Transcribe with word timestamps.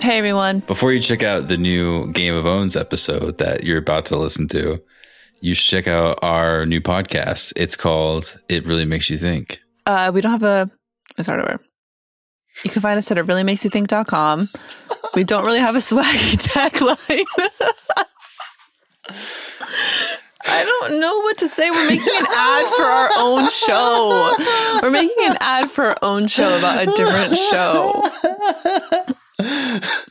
Hey 0.00 0.16
everyone. 0.16 0.60
Before 0.60 0.92
you 0.92 1.00
check 1.00 1.22
out 1.22 1.48
the 1.48 1.58
new 1.58 2.10
Game 2.12 2.34
of 2.34 2.46
Owns 2.46 2.74
episode 2.74 3.36
that 3.36 3.64
you're 3.64 3.76
about 3.76 4.06
to 4.06 4.16
listen 4.16 4.48
to, 4.48 4.82
you 5.42 5.52
should 5.52 5.68
check 5.70 5.86
out 5.86 6.18
our 6.22 6.64
new 6.64 6.80
podcast. 6.80 7.52
It's 7.54 7.76
called 7.76 8.40
It 8.48 8.66
Really 8.66 8.86
Makes 8.86 9.10
You 9.10 9.18
Think. 9.18 9.60
Uh, 9.84 10.10
we 10.14 10.22
don't 10.22 10.32
have 10.32 10.42
a, 10.42 10.70
a 11.18 11.22
start 11.22 11.40
over. 11.40 11.60
You 12.64 12.70
can 12.70 12.80
find 12.80 12.96
us 12.96 13.10
at 13.10 13.18
it 13.18 13.22
really 13.24 13.42
makes 13.42 13.62
you 13.62 13.68
think.com. 13.68 14.48
We 15.14 15.22
don't 15.22 15.44
really 15.44 15.60
have 15.60 15.76
a 15.76 15.80
swaggy 15.80 16.36
tagline. 16.48 17.24
I 20.46 20.64
don't 20.64 20.98
know 20.98 21.18
what 21.18 21.36
to 21.38 21.48
say. 21.48 21.70
We're 21.70 21.90
making 21.90 22.08
an 22.20 22.26
ad 22.26 22.66
for 22.74 22.84
our 22.84 23.10
own 23.18 23.50
show. 23.50 24.34
We're 24.82 24.90
making 24.90 25.26
an 25.26 25.36
ad 25.40 25.70
for 25.70 25.84
our 25.84 25.98
own 26.00 26.26
show 26.26 26.56
about 26.58 26.88
a 26.88 26.92
different 26.92 27.36
show. 27.36 28.02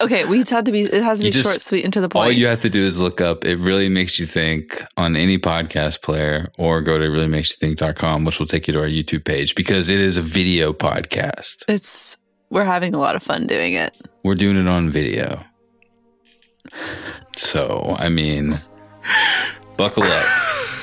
Okay, 0.02 0.26
we 0.26 0.40
had 0.40 0.66
to 0.66 0.72
be. 0.72 0.82
It 0.82 1.04
has 1.04 1.20
to 1.20 1.26
be 1.26 1.30
just- 1.32 1.44
short, 1.46 1.62
sweet, 1.62 1.84
and 1.84 1.94
to 1.94 2.02
the 2.02 2.10
point. 2.10 2.26
All 2.26 2.32
you 2.32 2.48
have 2.48 2.62
to 2.62 2.70
do 2.70 2.84
is 2.84 3.00
look 3.00 3.22
up 3.22 3.46
It 3.46 3.58
Really 3.58 3.90
Makes 3.90 4.20
You 4.20 4.26
Think 4.26 4.82
on 4.98 5.16
any 5.16 5.38
podcast 5.38 6.02
player 6.02 6.52
or 6.58 6.82
go 6.82 6.98
to 6.98 7.06
reallymakesyouthink.com, 7.06 8.26
which 8.26 8.40
will 8.40 8.48
take 8.48 8.68
you 8.68 8.74
to 8.74 8.80
our 8.80 8.88
YouTube 8.88 9.26
page 9.26 9.56
because 9.56 9.90
it 9.90 10.00
is 10.00 10.18
a 10.18 10.22
video 10.22 10.74
podcast. 10.74 11.64
it's 11.68 12.18
we're 12.50 12.66
having 12.66 12.96
a 12.96 13.00
lot 13.00 13.16
of 13.16 13.22
fun 13.22 13.46
doing 13.46 13.74
it. 13.74 13.96
We're 14.24 14.36
doing 14.36 14.58
it 14.58 14.68
on 14.68 14.90
video. 14.90 15.44
So, 17.38 17.96
I 18.00 18.10
mean, 18.10 18.62
buckle 19.78 20.04
up. 20.04 20.26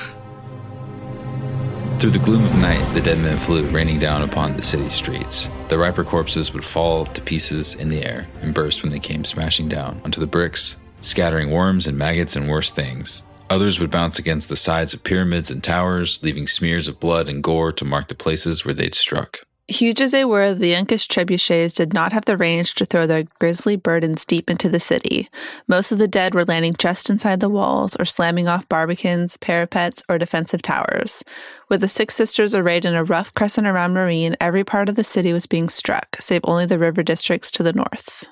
Through 1.99 2.11
the 2.11 2.19
gloom 2.19 2.43
of 2.45 2.55
night, 2.59 2.93
the 2.93 3.01
dead 3.01 3.17
men 3.17 3.39
flew, 3.39 3.67
raining 3.69 3.97
down 3.97 4.21
upon 4.21 4.55
the 4.55 4.61
city 4.61 4.87
streets. 4.91 5.49
The 5.67 5.79
riper 5.79 6.03
corpses 6.03 6.53
would 6.53 6.63
fall 6.63 7.07
to 7.07 7.21
pieces 7.23 7.73
in 7.73 7.89
the 7.89 8.05
air 8.05 8.27
and 8.41 8.53
burst 8.53 8.83
when 8.83 8.91
they 8.91 8.99
came 8.99 9.23
smashing 9.23 9.67
down 9.67 9.99
onto 10.05 10.19
the 10.19 10.27
bricks, 10.27 10.77
scattering 11.01 11.49
worms 11.49 11.87
and 11.87 11.97
maggots 11.97 12.35
and 12.35 12.47
worse 12.47 12.69
things. 12.69 13.23
Others 13.49 13.79
would 13.79 13.89
bounce 13.89 14.19
against 14.19 14.47
the 14.47 14.55
sides 14.55 14.93
of 14.93 15.03
pyramids 15.03 15.49
and 15.49 15.63
towers, 15.63 16.21
leaving 16.21 16.45
smears 16.45 16.87
of 16.87 16.99
blood 16.99 17.27
and 17.27 17.43
gore 17.43 17.71
to 17.71 17.83
mark 17.83 18.09
the 18.09 18.15
places 18.15 18.63
where 18.63 18.75
they'd 18.75 18.93
struck. 18.93 19.39
Huge 19.69 19.99
as 19.99 20.11
they 20.11 20.23
were, 20.23 20.53
the 20.53 20.71
Yunkish 20.71 21.07
trebuchets 21.07 21.75
did 21.75 21.93
not 21.93 22.13
have 22.13 22.23
the 22.23 22.37
range 22.37 22.73
to 22.75 22.85
throw 22.85 23.05
their 23.05 23.25
grisly 23.37 23.75
burdens 23.75 24.25
deep 24.25 24.49
into 24.49 24.69
the 24.69 24.79
city. 24.79 25.27
Most 25.67 25.91
of 25.91 25.97
the 25.97 26.07
dead 26.07 26.33
were 26.33 26.45
landing 26.45 26.73
just 26.73 27.09
inside 27.09 27.41
the 27.41 27.49
walls 27.49 27.93
or 27.97 28.05
slamming 28.05 28.47
off 28.47 28.69
barbicans, 28.69 29.37
parapets, 29.37 30.03
or 30.07 30.17
defensive 30.17 30.61
towers. 30.61 31.21
With 31.67 31.81
the 31.81 31.89
Six 31.89 32.15
Sisters 32.15 32.55
arrayed 32.55 32.85
in 32.85 32.95
a 32.95 33.03
rough 33.03 33.33
crescent 33.33 33.67
around 33.67 33.93
Meereen, 33.93 34.37
every 34.39 34.63
part 34.63 34.87
of 34.87 34.95
the 34.95 35.03
city 35.03 35.33
was 35.33 35.47
being 35.47 35.67
struck, 35.67 36.15
save 36.21 36.41
only 36.45 36.65
the 36.65 36.79
river 36.79 37.03
districts 37.03 37.51
to 37.51 37.61
the 37.61 37.73
north. 37.73 38.23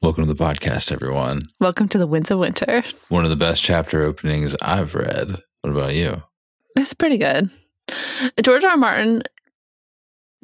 Welcome 0.00 0.26
to 0.26 0.32
the 0.32 0.42
podcast, 0.42 0.90
everyone. 0.90 1.42
Welcome 1.60 1.90
to 1.90 1.98
the 1.98 2.06
Winds 2.06 2.30
of 2.30 2.38
Winter. 2.38 2.82
One 3.10 3.24
of 3.24 3.30
the 3.30 3.36
best 3.36 3.62
chapter 3.62 4.02
openings 4.02 4.56
I've 4.62 4.94
read. 4.94 5.36
What 5.60 5.70
about 5.70 5.94
you? 5.94 6.22
It's 6.76 6.94
pretty 6.94 7.18
good. 7.18 7.50
George 8.42 8.64
R. 8.64 8.70
R. 8.70 8.76
Martin 8.78 9.22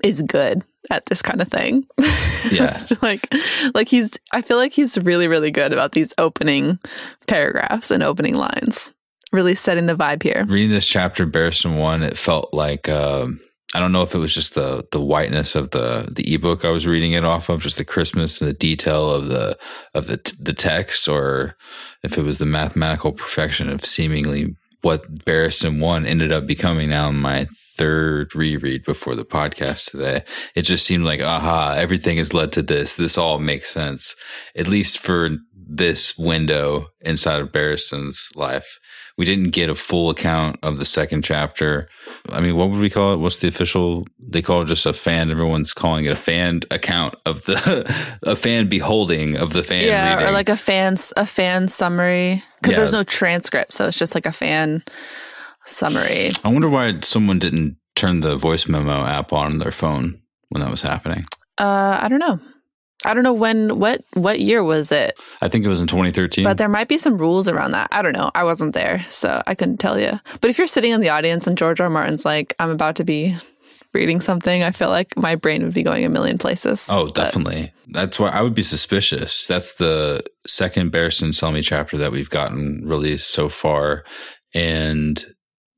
is 0.04 0.22
good 0.22 0.62
at 0.91 1.06
this 1.06 1.22
kind 1.22 1.41
of 1.41 1.48
thing. 1.48 1.86
Yeah. 2.52 2.80
like 3.02 3.28
like 3.74 3.88
he's 3.88 4.16
I 4.32 4.42
feel 4.42 4.56
like 4.58 4.72
he's 4.72 4.96
really 4.98 5.27
really 5.27 5.50
good 5.50 5.72
about 5.72 5.92
these 5.92 6.14
opening 6.18 6.78
paragraphs 7.27 7.91
and 7.91 8.02
opening 8.02 8.36
lines. 8.36 8.92
Really 9.32 9.54
setting 9.56 9.86
the 9.86 9.96
vibe 9.96 10.22
here. 10.22 10.46
reading 10.48 10.70
this 10.70 10.86
chapter 10.86 11.26
Barristan 11.26 11.78
one 11.78 12.02
it 12.04 12.16
felt 12.16 12.54
like 12.54 12.88
um 12.88 13.41
I 13.74 13.80
don't 13.80 13.92
know 13.92 14.02
if 14.02 14.14
it 14.14 14.19
was 14.19 14.32
just 14.32 14.54
the 14.54 14.86
the 14.92 15.00
whiteness 15.00 15.56
of 15.56 15.70
the 15.72 16.08
the 16.10 16.32
ebook 16.32 16.64
I 16.64 16.70
was 16.70 16.86
reading 16.86 17.12
it 17.12 17.24
off 17.24 17.48
of 17.50 17.60
just 17.60 17.76
the 17.76 17.84
Christmas 17.84 18.41
and 18.41 18.48
the 18.48 18.54
detail 18.54 19.10
of 19.10 19.26
the 19.26 19.58
of 19.92 20.06
the 20.06 20.19
the 20.41 20.54
text 20.54 21.08
or 21.08 21.56
if 22.04 22.16
it 22.16 22.22
was 22.22 22.38
the 22.38 22.46
mathematical 22.46 23.12
perfection 23.12 23.69
of 23.69 23.84
seemingly 23.84 24.54
what 24.82 25.12
Barristan 25.24 25.80
one 25.80 26.06
ended 26.06 26.30
up 26.32 26.47
becoming 26.47 26.88
now 26.88 27.09
in 27.09 27.16
my 27.16 27.48
third 27.78 28.34
reread 28.34 28.84
before 28.84 29.15
the 29.15 29.25
podcast 29.25 29.91
today 29.93 30.22
it 30.55 30.62
just 30.62 30.84
seemed 30.84 31.05
like 31.05 31.22
aha 31.22 31.75
everything 31.78 32.16
has 32.19 32.34
led 32.34 32.50
to 32.53 32.61
this 32.62 32.97
this 32.97 33.16
all 33.16 33.39
makes 33.39 33.71
sense 33.71 34.15
at 34.56 34.66
least 34.69 34.99
for 34.99 35.31
this 35.55 36.19
window 36.19 36.87
inside 37.03 37.41
of 37.41 37.53
Barristan's 37.53 38.28
life 38.34 38.78
we 39.16 39.25
didn't 39.25 39.50
get 39.50 39.69
a 39.69 39.75
full 39.75 40.11
account 40.11 40.59
of 40.62 40.78
the 40.78 40.84
second 40.84 41.25
chapter. 41.25 41.89
I 42.28 42.39
mean, 42.39 42.55
what 42.56 42.71
would 42.71 42.78
we 42.78 42.89
call 42.89 43.15
it? 43.15 43.16
What's 43.16 43.41
the 43.41 43.49
official? 43.49 44.06
They 44.21 44.43
call 44.43 44.62
it 44.62 44.66
just 44.66 44.87
a 44.87 44.93
fan. 44.93 45.28
Everyone's 45.33 45.72
calling 45.72 46.05
it 46.05 46.12
a 46.12 46.15
fan 46.15 46.60
account 46.71 47.16
of 47.27 47.45
the 47.47 47.59
a 48.22 48.37
fan 48.37 48.69
beholding 48.69 49.37
of 49.37 49.55
the 49.55 49.65
fan 49.65 49.84
yeah, 49.84 50.12
reading. 50.15 50.28
or 50.28 50.31
like 50.31 50.49
a 50.49 50.56
fan 50.56 50.97
a 51.16 51.27
fan 51.27 51.66
summary 51.66 52.45
because 52.60 52.75
Yeah. 52.75 52.77
there's 52.78 52.93
no 52.93 53.03
transcript, 53.03 53.75
so 53.75 53.89
it's 53.89 53.99
just 53.99 54.15
like 54.15 54.25
a 54.25 54.31
fan 54.31 54.84
summary. 55.68 56.32
I 56.44 56.48
wonder 56.48 56.68
why 56.68 56.98
someone 57.02 57.38
didn't 57.38 57.76
turn 57.94 58.20
the 58.20 58.36
voice 58.36 58.68
memo 58.68 59.04
app 59.04 59.32
on 59.32 59.58
their 59.58 59.72
phone 59.72 60.20
when 60.48 60.62
that 60.62 60.70
was 60.70 60.82
happening. 60.82 61.26
Uh, 61.58 61.98
I 62.00 62.08
don't 62.08 62.20
know. 62.20 62.40
I 63.04 63.14
don't 63.14 63.22
know 63.22 63.32
when 63.32 63.78
what 63.78 64.02
what 64.14 64.40
year 64.40 64.64
was 64.64 64.90
it, 64.90 65.14
I 65.40 65.46
think 65.48 65.64
it 65.64 65.68
was 65.68 65.80
in 65.80 65.86
2013. 65.86 66.42
but 66.42 66.58
there 66.58 66.68
might 66.68 66.88
be 66.88 66.98
some 66.98 67.16
rules 67.16 67.46
around 67.46 67.70
that. 67.70 67.88
I 67.92 68.02
don't 68.02 68.12
know. 68.12 68.30
I 68.34 68.42
wasn't 68.42 68.74
there, 68.74 69.04
so 69.08 69.40
I 69.46 69.54
couldn't 69.54 69.78
tell 69.78 70.00
you. 70.00 70.18
But 70.40 70.50
if 70.50 70.58
you're 70.58 70.66
sitting 70.66 70.90
in 70.92 71.00
the 71.00 71.10
audience 71.10 71.46
and 71.46 71.56
George 71.56 71.78
R. 71.80 71.84
R. 71.86 71.90
Martin's 71.90 72.24
like, 72.24 72.54
"I'm 72.58 72.70
about 72.70 72.96
to 72.96 73.04
be 73.04 73.36
reading 73.94 74.20
something," 74.20 74.64
I 74.64 74.72
feel 74.72 74.88
like 74.88 75.16
my 75.16 75.36
brain 75.36 75.62
would 75.62 75.74
be 75.74 75.84
going 75.84 76.04
a 76.04 76.08
million 76.08 76.38
places. 76.38 76.86
Oh, 76.90 77.04
But- 77.06 77.14
definitely. 77.14 77.72
That's 77.90 78.18
why 78.18 78.30
I 78.30 78.42
would 78.42 78.54
be 78.54 78.64
suspicious. 78.64 79.46
That's 79.46 79.74
the 79.74 80.22
second 80.46 80.90
Barristan 80.92 81.28
Selmy 81.34 81.62
chapter 81.62 81.96
that 81.98 82.10
we've 82.12 82.28
gotten 82.30 82.82
released 82.84 83.30
so 83.30 83.48
far. 83.48 84.04
And 84.54 85.24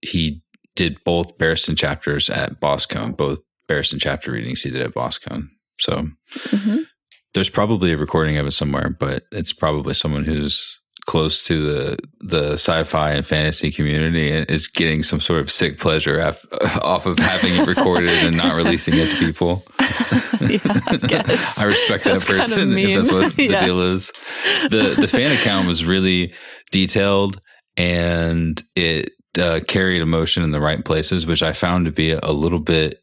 he 0.02 0.42
did 0.76 0.96
both 1.04 1.36
Barristan 1.38 1.76
chapters 1.76 2.30
at 2.30 2.60
Boskone, 2.60 3.16
both 3.16 3.40
Barristan 3.68 3.98
chapter 4.00 4.32
readings 4.32 4.62
he 4.62 4.70
did 4.70 4.82
at 4.82 4.94
Boskone. 4.94 5.48
So 5.80 6.08
Mhm. 6.50 6.84
there's 7.34 7.50
probably 7.50 7.92
a 7.92 7.96
recording 7.98 8.36
of 8.38 8.46
it 8.46 8.52
somewhere, 8.52 8.88
but 8.98 9.24
it's 9.32 9.52
probably 9.52 9.94
someone 9.94 10.24
who's 10.24 10.76
close 11.06 11.42
to 11.44 11.66
the 11.66 11.96
the 12.20 12.52
sci-fi 12.52 13.12
and 13.12 13.26
fantasy 13.26 13.70
community 13.72 14.30
and 14.30 14.48
is 14.50 14.68
getting 14.68 15.02
some 15.02 15.20
sort 15.20 15.40
of 15.40 15.50
sick 15.50 15.78
pleasure 15.78 16.18
af- 16.20 16.44
off 16.84 17.06
of 17.06 17.18
having 17.18 17.54
it 17.56 17.66
recorded 17.66 18.10
and 18.10 18.36
not 18.36 18.54
releasing 18.54 18.94
it 18.94 19.10
to 19.10 19.16
people. 19.16 19.64
yeah, 20.40 20.58
I. 21.26 21.54
I 21.58 21.64
respect 21.64 22.04
that 22.04 22.12
That's 22.20 22.24
kinda 22.24 22.40
person 22.42 22.78
if 22.78 22.94
that's 22.96 23.12
what 23.12 23.32
the 23.34 23.44
Yeah. 23.50 23.64
deal 23.64 23.80
is. 23.94 24.12
The 24.70 24.94
the 24.98 25.08
fan 25.08 25.32
account 25.32 25.66
was 25.68 25.84
really 25.84 26.32
detailed 26.70 27.40
and 27.76 28.62
it 28.76 29.10
uh, 29.38 29.60
carried 29.66 30.02
emotion 30.02 30.42
in 30.42 30.50
the 30.50 30.60
right 30.60 30.84
places, 30.84 31.26
which 31.26 31.42
I 31.42 31.52
found 31.52 31.86
to 31.86 31.92
be 31.92 32.12
a 32.12 32.32
little 32.32 32.58
bit. 32.58 33.02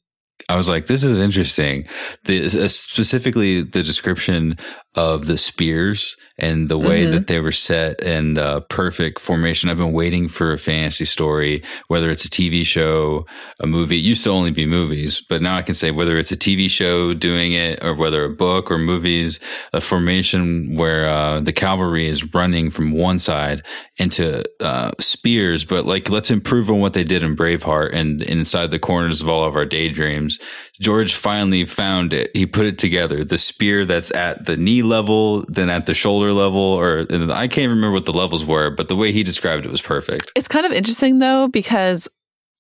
I 0.50 0.56
was 0.56 0.70
like, 0.70 0.86
this 0.86 1.04
is 1.04 1.20
interesting. 1.20 1.88
The, 2.26 2.50
specifically, 2.70 3.64
the 3.64 3.84
description 3.84 4.58
of 4.98 5.28
the 5.28 5.38
spears 5.38 6.18
and 6.40 6.70
the 6.70 6.78
way 6.78 7.06
Mhm. 7.06 7.12
that 7.12 7.28
they 7.28 7.40
were 7.40 7.52
set 7.52 8.02
and 8.04 8.38
uh, 8.38 8.60
perfect 8.62 9.20
formation. 9.20 9.70
I've 9.70 9.78
been 9.78 9.94
waiting 9.94 10.28
for 10.28 10.52
a 10.52 10.58
fantasy 10.58 11.06
story, 11.06 11.64
whether 11.88 12.10
it's 12.12 12.26
a 12.26 12.30
TV 12.30 12.64
show, 12.66 13.26
a 13.60 13.66
movie. 13.68 13.98
It 13.98 14.04
used 14.04 14.24
to 14.26 14.32
only 14.32 14.52
be 14.52 14.66
movies, 14.66 15.22
but 15.30 15.42
now 15.42 15.56
I 15.56 15.62
can 15.62 15.76
say 15.76 15.92
whether 15.92 16.18
it's 16.18 16.32
a 16.32 16.36
TV 16.36 16.68
show 16.70 17.14
doing 17.14 17.54
it 17.54 17.84
or 17.84 17.94
whether 17.96 18.24
a 18.26 18.30
book 18.30 18.70
or 18.72 18.78
movies, 18.78 19.40
a 19.74 19.82
formation 19.82 20.76
where 20.76 21.08
uh, 21.08 21.40
the 21.40 21.54
cavalry 21.54 22.08
is 22.08 22.34
running 22.34 22.70
from 22.72 22.92
one 22.92 23.20
side 23.20 23.62
into 23.98 24.44
uh, 24.60 24.92
spears. 25.00 25.64
But 25.66 25.86
like, 25.86 26.10
let's 26.10 26.30
improve 26.32 26.70
on 26.70 26.80
what 26.80 26.94
they 26.94 27.04
did 27.04 27.24
in 27.24 27.36
Braveheart 27.36 27.94
and 27.94 28.22
inside 28.24 28.72
the 28.72 28.80
corners 28.80 29.22
of 29.22 29.30
all 29.30 29.44
of 29.44 29.56
our 29.56 29.66
daydreams. 29.66 30.40
George 30.80 31.16
finally 31.16 31.66
found 31.66 32.14
it. 32.14 32.30
He 32.36 32.46
put 32.46 32.66
it 32.66 32.78
together. 32.78 33.24
The 33.24 33.38
spear 33.38 33.86
that's 33.86 34.12
at 34.12 34.46
the 34.46 34.56
knee 34.56 34.84
level, 34.84 35.44
then 35.48 35.70
at 35.70 35.86
the 35.86 35.94
shoulder 35.94 36.32
level, 36.32 36.60
or 36.60 37.08
I 37.10 37.48
can't 37.48 37.70
remember 37.70 37.92
what 37.92 38.06
the 38.06 38.14
levels 38.14 38.46
were, 38.46 38.70
but 38.70 38.88
the 38.88 38.96
way 38.96 39.12
he 39.12 39.24
described 39.24 39.66
it 39.66 39.72
was 39.72 39.82
perfect. 39.82 40.32
It's 40.36 40.48
kind 40.48 40.66
of 40.66 40.72
interesting 40.72 41.20
though 41.20 41.48
because 41.48 42.08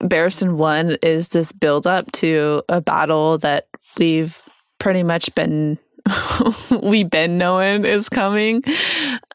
Barristan 0.01 0.55
One 0.55 0.97
is 1.01 1.29
this 1.29 1.51
build 1.51 1.85
up 1.87 2.11
to 2.13 2.63
a 2.69 2.81
battle 2.81 3.37
that 3.39 3.67
we've 3.97 4.41
pretty 4.79 5.03
much 5.03 5.33
been 5.35 5.77
we've 6.81 7.09
been 7.09 7.37
knowing 7.37 7.85
is 7.85 8.09
coming, 8.09 8.63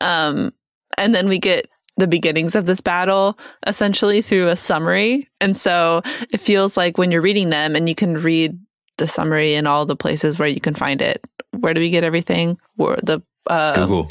um, 0.00 0.52
and 0.96 1.14
then 1.14 1.28
we 1.28 1.38
get 1.38 1.68
the 1.98 2.06
beginnings 2.06 2.54
of 2.54 2.64
this 2.64 2.80
battle 2.80 3.38
essentially 3.66 4.22
through 4.22 4.48
a 4.48 4.56
summary, 4.56 5.28
and 5.40 5.56
so 5.56 6.02
it 6.32 6.40
feels 6.40 6.76
like 6.76 6.96
when 6.96 7.10
you're 7.10 7.20
reading 7.20 7.50
them 7.50 7.76
and 7.76 7.88
you 7.88 7.94
can 7.94 8.14
read 8.14 8.58
the 9.02 9.08
summary 9.08 9.54
in 9.54 9.66
all 9.66 9.84
the 9.84 9.96
places 9.96 10.38
where 10.38 10.49
you 10.49 10.60
can 10.60 10.75
find 10.75 11.02
it. 11.02 11.19
Where 11.58 11.75
do 11.75 11.81
we 11.81 11.90
get 11.90 12.04
everything? 12.04 12.56
Where 12.76 12.96
the 13.02 13.20
uh, 13.49 13.75
Google. 13.75 14.08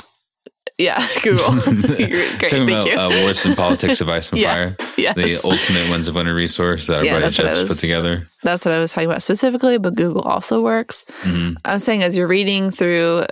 Yeah, 0.78 1.06
Google. 1.24 1.52
Great, 1.62 1.90
Talking 2.40 2.50
thank 2.50 2.64
about 2.70 2.86
you. 2.88 2.98
uh, 2.98 3.10
Wars 3.24 3.46
and 3.46 3.56
Politics 3.56 4.02
of 4.02 4.10
Ice 4.10 4.32
and 4.32 4.40
Yeah. 4.46 4.54
Fire, 4.54 4.76
yes. 4.98 5.16
the 5.16 5.40
ultimate 5.44 5.90
Winds 5.90 6.08
of 6.08 6.16
Winter 6.16 6.34
resource 6.36 6.88
that 6.88 7.04
Yeah, 7.04 7.16
our 7.16 7.22
buddy 7.22 7.34
Jeff's 7.36 7.64
put 7.64 7.78
together. 7.78 8.28
That's 8.44 8.66
what 8.66 8.74
I 8.74 8.80
was 8.80 8.92
talking 8.94 9.10
about 9.10 9.24
specifically, 9.24 9.78
but 9.78 9.96
Google 9.96 10.22
also 10.24 10.62
works. 10.62 11.06
Mhm. 11.22 11.56
I'm 11.66 11.80
saying 11.80 12.04
as 12.04 12.16
you're 12.18 12.28
reading 12.28 12.72
through 12.72 13.26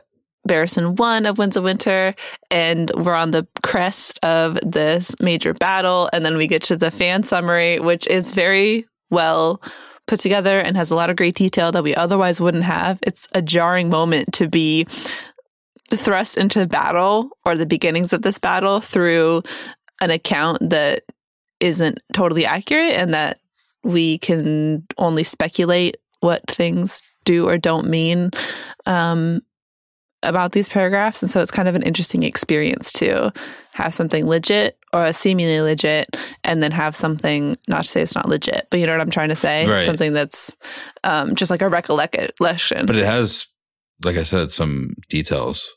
Barristan 0.48 0.98
1 0.98 1.26
of 1.26 1.38
Winds 1.38 1.58
of 1.58 1.64
Winter, 1.64 2.16
and 2.50 2.92
we're 2.96 3.14
on 3.16 3.32
the 3.32 3.46
crest 3.64 4.20
of 4.24 4.58
this 4.66 5.12
major 5.20 5.54
battle. 5.54 6.10
And 6.14 6.24
then 6.26 6.38
we 6.38 6.48
get 6.48 6.64
to 6.64 6.78
the 6.78 6.92
fan 6.92 7.24
summary, 7.24 7.80
which 7.80 8.08
is 8.08 8.32
very 8.32 8.86
well 9.12 9.62
put 10.10 10.20
together 10.20 10.60
and 10.60 10.76
has 10.76 10.90
a 10.90 10.96
lot 10.96 11.12
of 11.12 11.16
great 11.16 11.36
detail 11.36 11.72
that 11.72 11.84
we 11.84 11.96
otherwise 11.96 12.42
wouldn't 12.42 12.64
have. 12.64 13.00
It's 13.04 13.28
a 13.34 13.44
jarring 13.44 13.90
moment 13.90 14.34
to 14.34 14.48
be 14.50 14.88
thrust 15.92 16.36
into 16.36 16.60
the 16.60 16.68
battle 16.68 17.30
or 17.46 17.56
the 17.56 17.68
beginnings 17.68 18.12
of 18.12 18.24
this 18.24 18.40
battle 18.40 18.82
through 18.82 19.44
an 20.02 20.10
account 20.10 20.72
that 20.72 21.04
isn't 21.60 22.00
totally 22.12 22.46
accurate 22.46 22.94
and 22.94 23.14
that 23.14 23.40
we 23.84 24.18
can 24.18 24.84
only 24.98 25.24
speculate 25.24 25.98
what 26.22 26.42
things 26.50 27.04
do 27.24 27.48
or 27.48 27.58
don't 27.58 27.88
mean 27.88 28.32
um, 28.88 29.42
about 30.24 30.54
these 30.54 30.70
paragraphs. 30.70 31.22
And 31.22 31.30
so 31.32 31.40
it's 31.40 31.52
kind 31.52 31.68
of 31.68 31.76
an 31.76 31.84
interesting 31.84 32.24
experience 32.24 32.92
to 32.94 33.32
have 33.74 33.94
something 33.94 34.26
legit 34.26 34.79
or 34.94 35.06
a 35.06 35.14
seemingly 35.14 35.62
legit 35.62 36.18
and 36.44 36.64
then 36.64 36.72
have 36.72 36.96
something, 36.96 37.56
not 37.68 37.84
to 37.84 37.88
say 37.88 38.02
it's 38.02 38.16
not 38.16 38.28
legit, 38.28 38.68
but 38.72 38.80
you 38.80 38.86
know 38.86 38.94
what 38.94 39.02
I'm 39.02 39.12
trying 39.12 39.30
to 39.30 39.36
say? 39.36 39.68
Right. 39.68 39.82
Something 39.82 40.14
that's 40.14 40.56
um, 41.04 41.36
just 41.36 41.52
like 41.52 41.62
a 41.62 41.70
recollection. 41.70 42.86
But 42.86 42.96
it 42.96 43.06
has, 43.06 43.46
like 44.04 44.18
I 44.18 44.24
said, 44.24 44.52
some 44.52 44.96
details, 45.10 45.70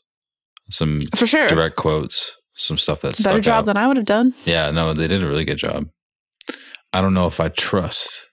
some 0.69 1.01
For 1.15 1.27
sure. 1.27 1.47
direct 1.47 1.75
quotes, 1.75 2.35
some 2.55 2.77
stuff 2.77 3.01
that's 3.01 3.21
Better 3.21 3.39
job 3.39 3.59
out. 3.59 3.65
than 3.65 3.77
I 3.77 3.87
would 3.87 3.97
have 3.97 4.05
done. 4.05 4.33
Yeah, 4.45 4.71
no, 4.71 4.93
they 4.93 5.07
did 5.07 5.23
a 5.23 5.27
really 5.27 5.45
good 5.45 5.57
job. 5.57 5.87
I 6.91 7.01
don't 7.01 7.13
know 7.13 7.27
if 7.27 7.39
I 7.39 7.49
trust. 7.49 8.27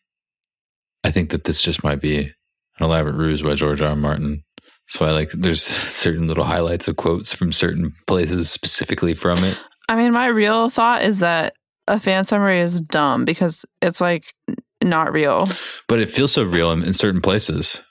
I 1.05 1.11
think 1.11 1.31
that 1.31 1.45
this 1.45 1.63
just 1.63 1.83
might 1.83 2.01
be 2.01 2.19
an 2.19 2.33
elaborate 2.81 3.15
ruse 3.17 3.43
by 3.43 3.55
George 3.55 3.81
R. 3.83 3.89
R. 3.89 3.97
Martin. 3.97 4.43
That's 4.87 5.01
why, 5.01 5.11
like, 5.13 5.31
there's 5.33 5.63
certain 5.63 6.27
little 6.27 6.45
highlights 6.45 6.89
of 6.89 6.97
quotes 6.97 7.33
from 7.35 7.53
certain 7.53 7.93
places 8.07 8.51
specifically 8.51 9.15
from 9.15 9.45
it. 9.45 9.59
I 9.91 9.97
mean, 9.97 10.13
my 10.13 10.27
real 10.27 10.71
thought 10.71 11.03
is 11.03 11.19
that 11.19 11.55
a 11.89 11.99
fan 11.99 12.25
summary 12.25 12.61
is 12.61 12.81
dumb 12.81 13.25
because 13.25 13.65
it's 13.83 14.01
like 14.01 14.33
not 14.81 15.13
real. 15.13 15.49
But 15.89 15.99
it 15.99 16.09
feels 16.09 16.31
so 16.31 16.45
real 16.45 16.71
in, 16.71 16.85
in 16.85 16.93
certain 16.93 17.21
places, 17.21 17.83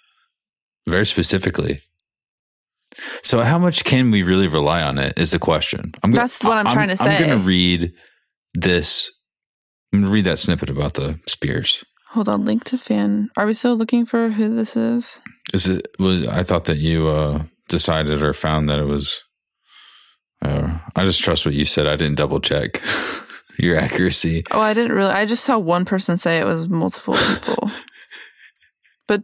very 0.87 1.05
specifically. 1.05 1.81
So, 3.21 3.41
how 3.41 3.59
much 3.59 3.83
can 3.83 4.11
we 4.11 4.23
really 4.23 4.47
rely 4.47 4.81
on 4.81 4.97
it? 4.97 5.19
Is 5.19 5.31
the 5.31 5.39
question. 5.39 5.91
I'm 6.01 6.13
That's 6.13 6.41
what 6.41 6.57
I'm 6.57 6.67
trying 6.67 6.87
to 6.87 6.95
say. 6.95 7.17
I'm 7.17 7.27
going 7.27 7.39
to 7.41 7.45
read 7.45 7.91
this. 8.53 9.11
I'm 9.91 9.99
going 9.99 10.09
to 10.09 10.13
read 10.13 10.25
that 10.25 10.39
snippet 10.39 10.69
about 10.69 10.93
the 10.93 11.19
spears. 11.27 11.83
Hold 12.11 12.29
on, 12.29 12.45
link 12.45 12.63
to 12.65 12.77
fan. 12.77 13.29
Are 13.35 13.45
we 13.45 13.53
still 13.53 13.75
looking 13.75 14.05
for 14.05 14.29
who 14.29 14.55
this 14.55 14.77
is? 14.77 15.21
Is 15.53 15.67
it? 15.67 15.85
Was, 15.99 16.27
I 16.29 16.43
thought 16.43 16.63
that 16.65 16.77
you 16.77 17.09
uh, 17.09 17.43
decided 17.67 18.23
or 18.23 18.33
found 18.33 18.69
that 18.69 18.79
it 18.79 18.85
was. 18.85 19.21
Uh, 20.41 20.77
I 20.95 21.05
just 21.05 21.21
trust 21.21 21.45
what 21.45 21.55
you 21.55 21.65
said. 21.65 21.87
I 21.87 21.95
didn't 21.95 22.15
double 22.15 22.39
check 22.39 22.81
your 23.57 23.77
accuracy. 23.77 24.43
Oh, 24.51 24.61
I 24.61 24.73
didn't 24.73 24.93
really. 24.93 25.11
I 25.11 25.25
just 25.25 25.43
saw 25.43 25.57
one 25.57 25.85
person 25.85 26.17
say 26.17 26.37
it 26.39 26.45
was 26.45 26.67
multiple 26.67 27.15
people. 27.15 27.71
But 29.07 29.23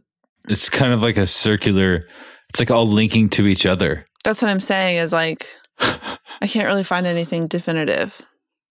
it's 0.50 0.70
kind 0.70 0.94
of 0.94 1.02
like 1.02 1.18
a 1.18 1.28
circular. 1.28 2.02
It's 2.50 2.60
like 2.60 2.72
all 2.72 2.88
linking 2.88 3.30
to 3.32 3.48
each 3.48 3.66
other. 3.66 4.06
That's 4.24 4.42
what 4.42 4.50
I'm 4.50 4.60
saying. 4.60 4.98
Is 4.98 5.14
like 5.14 5.48
I 5.80 6.48
can't 6.48 6.66
really 6.68 6.84
find 6.84 7.06
anything 7.06 7.48
definitive. 7.48 8.22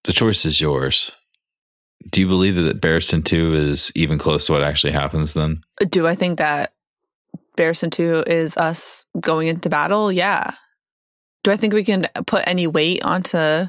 The 0.04 0.12
choice 0.12 0.44
is 0.44 0.60
yours. 0.60 1.12
Do 2.10 2.20
you 2.20 2.28
believe 2.28 2.56
that 2.56 2.80
Barristan 2.80 3.24
2 3.24 3.54
is 3.54 3.90
even 3.94 4.18
close 4.18 4.46
to 4.46 4.52
what 4.52 4.62
actually 4.62 4.92
happens 4.92 5.32
then? 5.32 5.62
Do 5.88 6.06
I 6.06 6.14
think 6.14 6.38
that 6.38 6.74
Barristan 7.56 7.90
Two 7.90 8.24
is 8.26 8.56
us 8.56 9.06
going 9.20 9.48
into 9.48 9.68
battle? 9.68 10.10
Yeah. 10.10 10.54
Do 11.44 11.52
I 11.52 11.56
think 11.56 11.72
we 11.72 11.84
can 11.84 12.08
put 12.26 12.42
any 12.46 12.66
weight 12.66 13.04
onto 13.04 13.66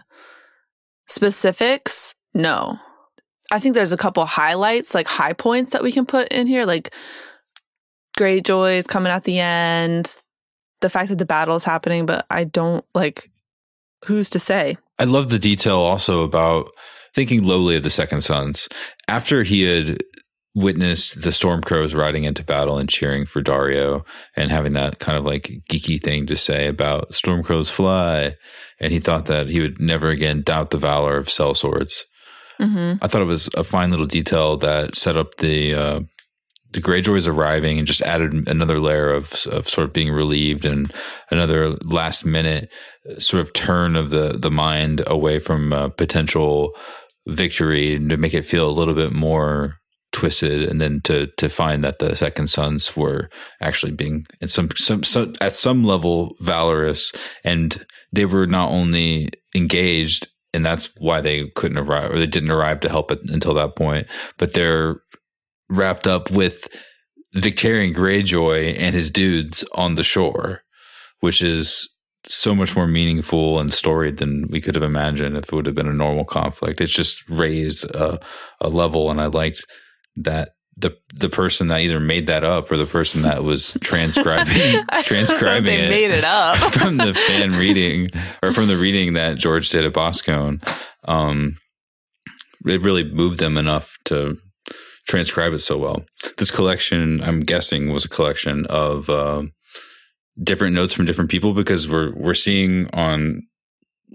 specifics? 1.08 2.16
No. 2.34 2.80
I 3.52 3.60
think 3.60 3.76
there's 3.76 3.94
a 3.94 3.98
couple 3.98 4.26
highlights, 4.26 4.96
like 4.96 5.08
high 5.08 5.34
points 5.34 5.72
that 5.72 5.84
we 5.84 5.92
can 5.92 6.06
put 6.06 6.30
in 6.30 6.48
here, 6.48 6.66
like 6.66 6.94
Greyjoy 8.18 8.78
is 8.78 8.88
coming 8.88 9.12
at 9.12 9.26
the 9.26 9.40
end, 9.40 10.20
the 10.82 10.90
fact 10.90 11.10
that 11.10 11.18
the 11.18 11.26
battle 11.26 11.56
is 11.56 11.64
happening, 11.64 12.06
but 12.06 12.26
I 12.30 12.46
don't 12.46 12.84
like 12.96 13.30
who's 14.06 14.30
to 14.32 14.40
say? 14.40 14.78
I 14.98 15.04
love 15.04 15.30
the 15.30 15.40
detail 15.40 15.78
also 15.78 16.24
about 16.24 16.70
thinking 17.14 17.44
lowly 17.44 17.76
of 17.76 17.84
the 17.84 17.90
Second 17.90 18.22
Sons. 18.22 18.70
After 19.08 19.44
he 19.44 19.64
had 19.64 19.98
witnessed 20.56 21.22
the 21.22 21.30
Stormcrows 21.30 21.94
riding 21.94 22.24
into 22.24 22.44
battle 22.44 22.78
and 22.78 22.90
cheering 22.90 23.26
for 23.26 23.42
Daario 23.42 24.06
and 24.38 24.50
having 24.50 24.74
that 24.74 25.00
kind 25.00 25.18
of 25.18 25.26
like 25.26 25.62
geeky 25.70 26.02
thing 26.02 26.26
to 26.28 26.38
say 26.38 26.68
about 26.68 27.12
Stormcrows 27.12 27.70
fly, 27.70 28.36
and 28.80 28.94
he 28.94 29.00
thought 29.00 29.26
that 29.26 29.50
he 29.50 29.60
would 29.60 29.80
never 29.80 30.10
again 30.10 30.42
doubt 30.42 30.72
the 30.72 30.78
valor 30.78 31.18
of 31.18 31.28
sellswords. 31.28 32.04
Mm-hmm. 32.60 33.04
I 33.04 33.08
thought 33.08 33.22
it 33.22 33.26
was 33.26 33.50
a 33.56 33.66
fine 33.66 33.92
little 33.92 34.06
detail 34.06 34.56
that 34.58 34.96
set 34.96 35.18
up 35.18 35.36
the 35.38 35.76
uh, 35.76 36.00
the 36.72 36.82
Greyjoys 36.82 37.28
arriving 37.28 37.78
and 37.78 37.88
just 37.88 38.02
added 38.02 38.48
another 38.48 38.80
layer 38.80 39.10
of 39.10 39.34
of 39.48 39.68
sort 39.68 39.88
of 39.88 39.94
being 39.94 40.12
relieved 40.12 40.64
and 40.64 40.90
another 41.32 41.72
last 41.84 42.26
minute 42.26 42.72
sort 43.18 43.42
of 43.42 43.52
turn 43.52 43.98
of 43.98 44.10
the 44.10 44.38
the 44.38 44.52
mind 44.52 45.04
away 45.06 45.40
from 45.40 45.74
uh, 45.74 45.90
potential 45.90 46.72
victory 47.28 47.96
and 47.96 48.10
to 48.10 48.18
make 48.18 48.34
it 48.34 48.46
feel 48.46 48.70
a 48.70 48.72
little 48.72 48.94
bit 48.94 49.12
more 49.12 49.78
twisted 50.16 50.64
and 50.64 50.80
then 50.80 51.02
to 51.02 51.28
to 51.36 51.50
find 51.50 51.84
that 51.84 52.00
the 52.00 52.16
second 52.16 52.48
sons 52.48 52.96
were 52.96 53.30
actually 53.60 53.92
being 53.92 54.26
in 54.40 54.48
some 54.48 54.70
some, 54.78 55.04
some 55.04 55.36
at 55.42 55.58
some 55.58 55.84
level 55.84 56.38
valorous 56.40 57.12
and 57.44 57.86
they 58.14 58.24
were 58.24 58.48
not 58.48 58.70
only 58.70 59.28
engaged 59.54 60.30
and 60.54 60.66
that's 60.66 60.90
why 61.00 61.20
they 61.20 61.50
couldn't 61.58 61.78
arrive 61.78 62.12
or 62.12 62.18
they 62.18 62.26
didn't 62.26 62.50
arrive 62.50 62.80
to 62.80 62.88
help 62.88 63.12
it 63.12 63.20
until 63.28 63.54
that 63.54 63.76
point 63.76 64.08
but 64.38 64.54
they're 64.54 65.02
wrapped 65.70 66.08
up 66.08 66.32
with 66.32 66.70
Victarion 67.36 67.94
Greyjoy 67.94 68.74
and 68.80 68.96
his 68.96 69.12
dudes 69.12 69.66
on 69.74 69.96
the 69.96 70.04
shore 70.04 70.62
which 71.20 71.42
is 71.42 71.90
so 72.28 72.56
much 72.56 72.74
more 72.74 72.88
meaningful 72.88 73.60
and 73.60 73.74
storied 73.74 74.18
than 74.18 74.48
we 74.50 74.62
could 74.62 74.76
have 74.76 74.84
imagined 74.84 75.36
if 75.36 75.44
it 75.44 75.52
would 75.52 75.66
have 75.66 75.76
been 75.76 75.90
a 75.90 75.94
normal 75.94 76.26
conflict. 76.26 76.80
It's 76.82 76.94
just 76.94 77.30
raised 77.30 77.84
a, 77.92 78.20
a 78.62 78.70
level 78.70 79.12
and 79.12 79.22
i 79.22 79.28
liked 79.28 79.64
that 80.16 80.56
the 80.78 80.98
the 81.14 81.30
person 81.30 81.70
that 81.70 81.82
either 81.82 82.00
made 82.00 82.28
that 82.28 82.44
up 82.44 82.72
or 82.72 82.78
the 82.78 82.86
person 82.86 83.22
that 83.22 83.44
was 83.44 83.78
transcribing 83.82 84.84
transcribing 85.04 85.64
they 85.64 85.86
it 85.86 85.90
made 85.90 86.12
it 86.12 86.24
up. 86.24 86.58
from 86.74 86.98
the 86.98 87.14
fan 87.14 87.52
reading 87.60 88.10
or 88.44 88.52
from 88.52 88.68
the 88.68 88.78
reading 88.78 89.14
that 89.14 89.38
George 89.38 89.70
did 89.70 89.86
at 89.86 89.94
Boskone, 89.94 90.62
um, 91.06 91.58
it 92.66 92.82
really 92.82 93.04
moved 93.04 93.40
them 93.40 93.58
enough 93.58 93.98
to 94.06 94.38
transcribe 95.08 95.54
it 95.54 95.60
so 95.60 95.78
well. 95.78 96.04
This 96.38 96.52
collection, 96.52 97.22
I'm 97.22 97.42
guessing, 97.42 97.94
was 97.94 98.06
a 98.06 98.10
collection 98.10 98.66
of 98.66 99.10
uh, 99.10 99.44
different 100.42 100.76
notes 100.76 100.94
from 100.94 101.06
different 101.06 101.32
people 101.32 101.54
because 101.54 101.88
we're 101.88 102.14
we're 102.16 102.34
seeing 102.34 102.90
on 102.94 103.44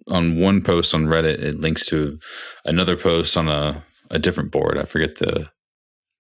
on 0.09 0.39
one 0.39 0.61
post 0.61 0.95
on 0.95 1.07
Reddit 1.07 1.39
it 1.39 1.61
links 1.61 1.87
to 1.87 2.19
another 2.67 2.97
post 2.97 3.37
on 3.37 3.49
a 3.49 3.83
a 4.11 4.19
different 4.19 4.51
board. 4.51 4.77
I 4.77 4.85
forget 4.85 5.17
the 5.17 5.51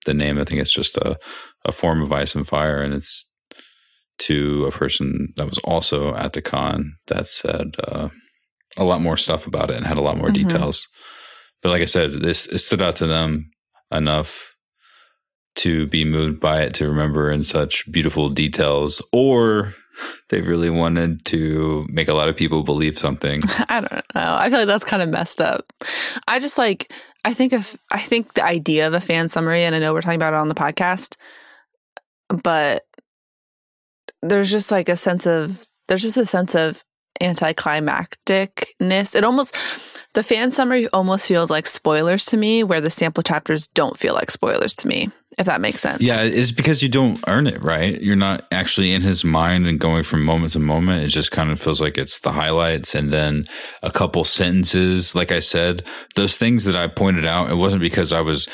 the 0.06 0.14
name. 0.14 0.38
I 0.38 0.44
think 0.44 0.60
it's 0.60 0.72
just 0.72 0.96
a 0.96 1.18
a 1.64 1.72
form 1.72 2.00
of 2.02 2.12
ice 2.12 2.34
and 2.34 2.46
fire, 2.48 2.80
and 2.82 2.94
it's 2.94 3.26
to 4.20 4.66
a 4.66 4.70
person 4.70 5.32
that 5.36 5.46
was 5.48 5.58
also 5.58 6.14
at 6.14 6.32
the 6.34 6.42
con 6.42 6.94
that 7.06 7.26
said 7.26 7.74
uh, 7.82 8.08
a 8.76 8.84
lot 8.84 9.00
more 9.00 9.16
stuff 9.16 9.46
about 9.46 9.70
it 9.70 9.76
and 9.76 9.86
had 9.86 9.98
a 9.98 10.02
lot 10.02 10.16
more 10.18 10.28
Mhm. 10.28 10.34
details. 10.48 10.86
But 11.62 11.70
like 11.70 11.82
I 11.82 11.86
said, 11.86 12.12
this 12.22 12.46
it 12.46 12.58
stood 12.58 12.82
out 12.82 12.96
to 12.96 13.06
them 13.06 13.50
enough 13.90 14.54
to 15.56 15.86
be 15.88 16.04
moved 16.04 16.40
by 16.40 16.62
it 16.62 16.74
to 16.74 16.88
remember 16.88 17.30
in 17.30 17.42
such 17.42 17.90
beautiful 17.90 18.28
details, 18.28 19.02
or 19.12 19.74
they 20.30 20.40
really 20.40 20.70
wanted 20.70 21.24
to 21.26 21.86
make 21.90 22.08
a 22.08 22.14
lot 22.14 22.28
of 22.28 22.36
people 22.36 22.62
believe 22.62 22.98
something. 22.98 23.42
I 23.68 23.80
don't 23.80 23.92
know. 24.14 24.36
I 24.38 24.48
feel 24.48 24.60
like 24.60 24.68
that's 24.68 24.84
kind 24.84 25.02
of 25.02 25.08
messed 25.08 25.40
up. 25.40 25.64
I 26.28 26.38
just 26.38 26.56
like 26.56 26.92
I 27.24 27.34
think 27.34 27.52
if 27.52 27.76
I 27.90 28.00
think 28.00 28.34
the 28.34 28.44
idea 28.44 28.86
of 28.86 28.94
a 28.94 29.00
fan 29.00 29.28
summary, 29.28 29.64
and 29.64 29.74
I 29.74 29.78
know 29.78 29.92
we're 29.92 30.00
talking 30.00 30.16
about 30.16 30.32
it 30.32 30.38
on 30.38 30.48
the 30.48 30.54
podcast, 30.54 31.16
but 32.28 32.84
there's 34.22 34.50
just 34.50 34.70
like 34.70 34.88
a 34.88 34.96
sense 34.96 35.26
of 35.26 35.66
there's 35.88 36.02
just 36.02 36.16
a 36.16 36.26
sense 36.26 36.54
of 36.54 36.84
anticlimacticness. 37.20 39.14
It 39.14 39.24
almost 39.24 39.56
the 40.14 40.22
fan 40.22 40.50
summary 40.50 40.88
almost 40.88 41.28
feels 41.28 41.50
like 41.50 41.66
spoilers 41.66 42.24
to 42.26 42.36
me, 42.36 42.64
where 42.64 42.80
the 42.80 42.90
sample 42.90 43.22
chapters 43.22 43.68
don't 43.68 43.98
feel 43.98 44.14
like 44.14 44.30
spoilers 44.30 44.74
to 44.76 44.88
me, 44.88 45.10
if 45.38 45.46
that 45.46 45.60
makes 45.60 45.80
sense. 45.80 46.02
Yeah, 46.02 46.22
it's 46.22 46.50
because 46.50 46.82
you 46.82 46.88
don't 46.88 47.22
earn 47.28 47.46
it, 47.46 47.62
right? 47.62 48.00
You're 48.00 48.16
not 48.16 48.46
actually 48.50 48.92
in 48.92 49.02
his 49.02 49.24
mind 49.24 49.66
and 49.66 49.78
going 49.78 50.02
from 50.02 50.24
moment 50.24 50.52
to 50.52 50.58
moment. 50.58 51.04
It 51.04 51.08
just 51.08 51.30
kind 51.30 51.50
of 51.50 51.60
feels 51.60 51.80
like 51.80 51.96
it's 51.96 52.18
the 52.20 52.32
highlights 52.32 52.94
and 52.94 53.12
then 53.12 53.44
a 53.82 53.92
couple 53.92 54.24
sentences. 54.24 55.14
Like 55.14 55.30
I 55.30 55.38
said, 55.38 55.84
those 56.16 56.36
things 56.36 56.64
that 56.64 56.74
I 56.74 56.88
pointed 56.88 57.26
out, 57.26 57.50
it 57.50 57.56
wasn't 57.56 57.80
because 57.80 58.12
I 58.12 58.20
was 58.20 58.48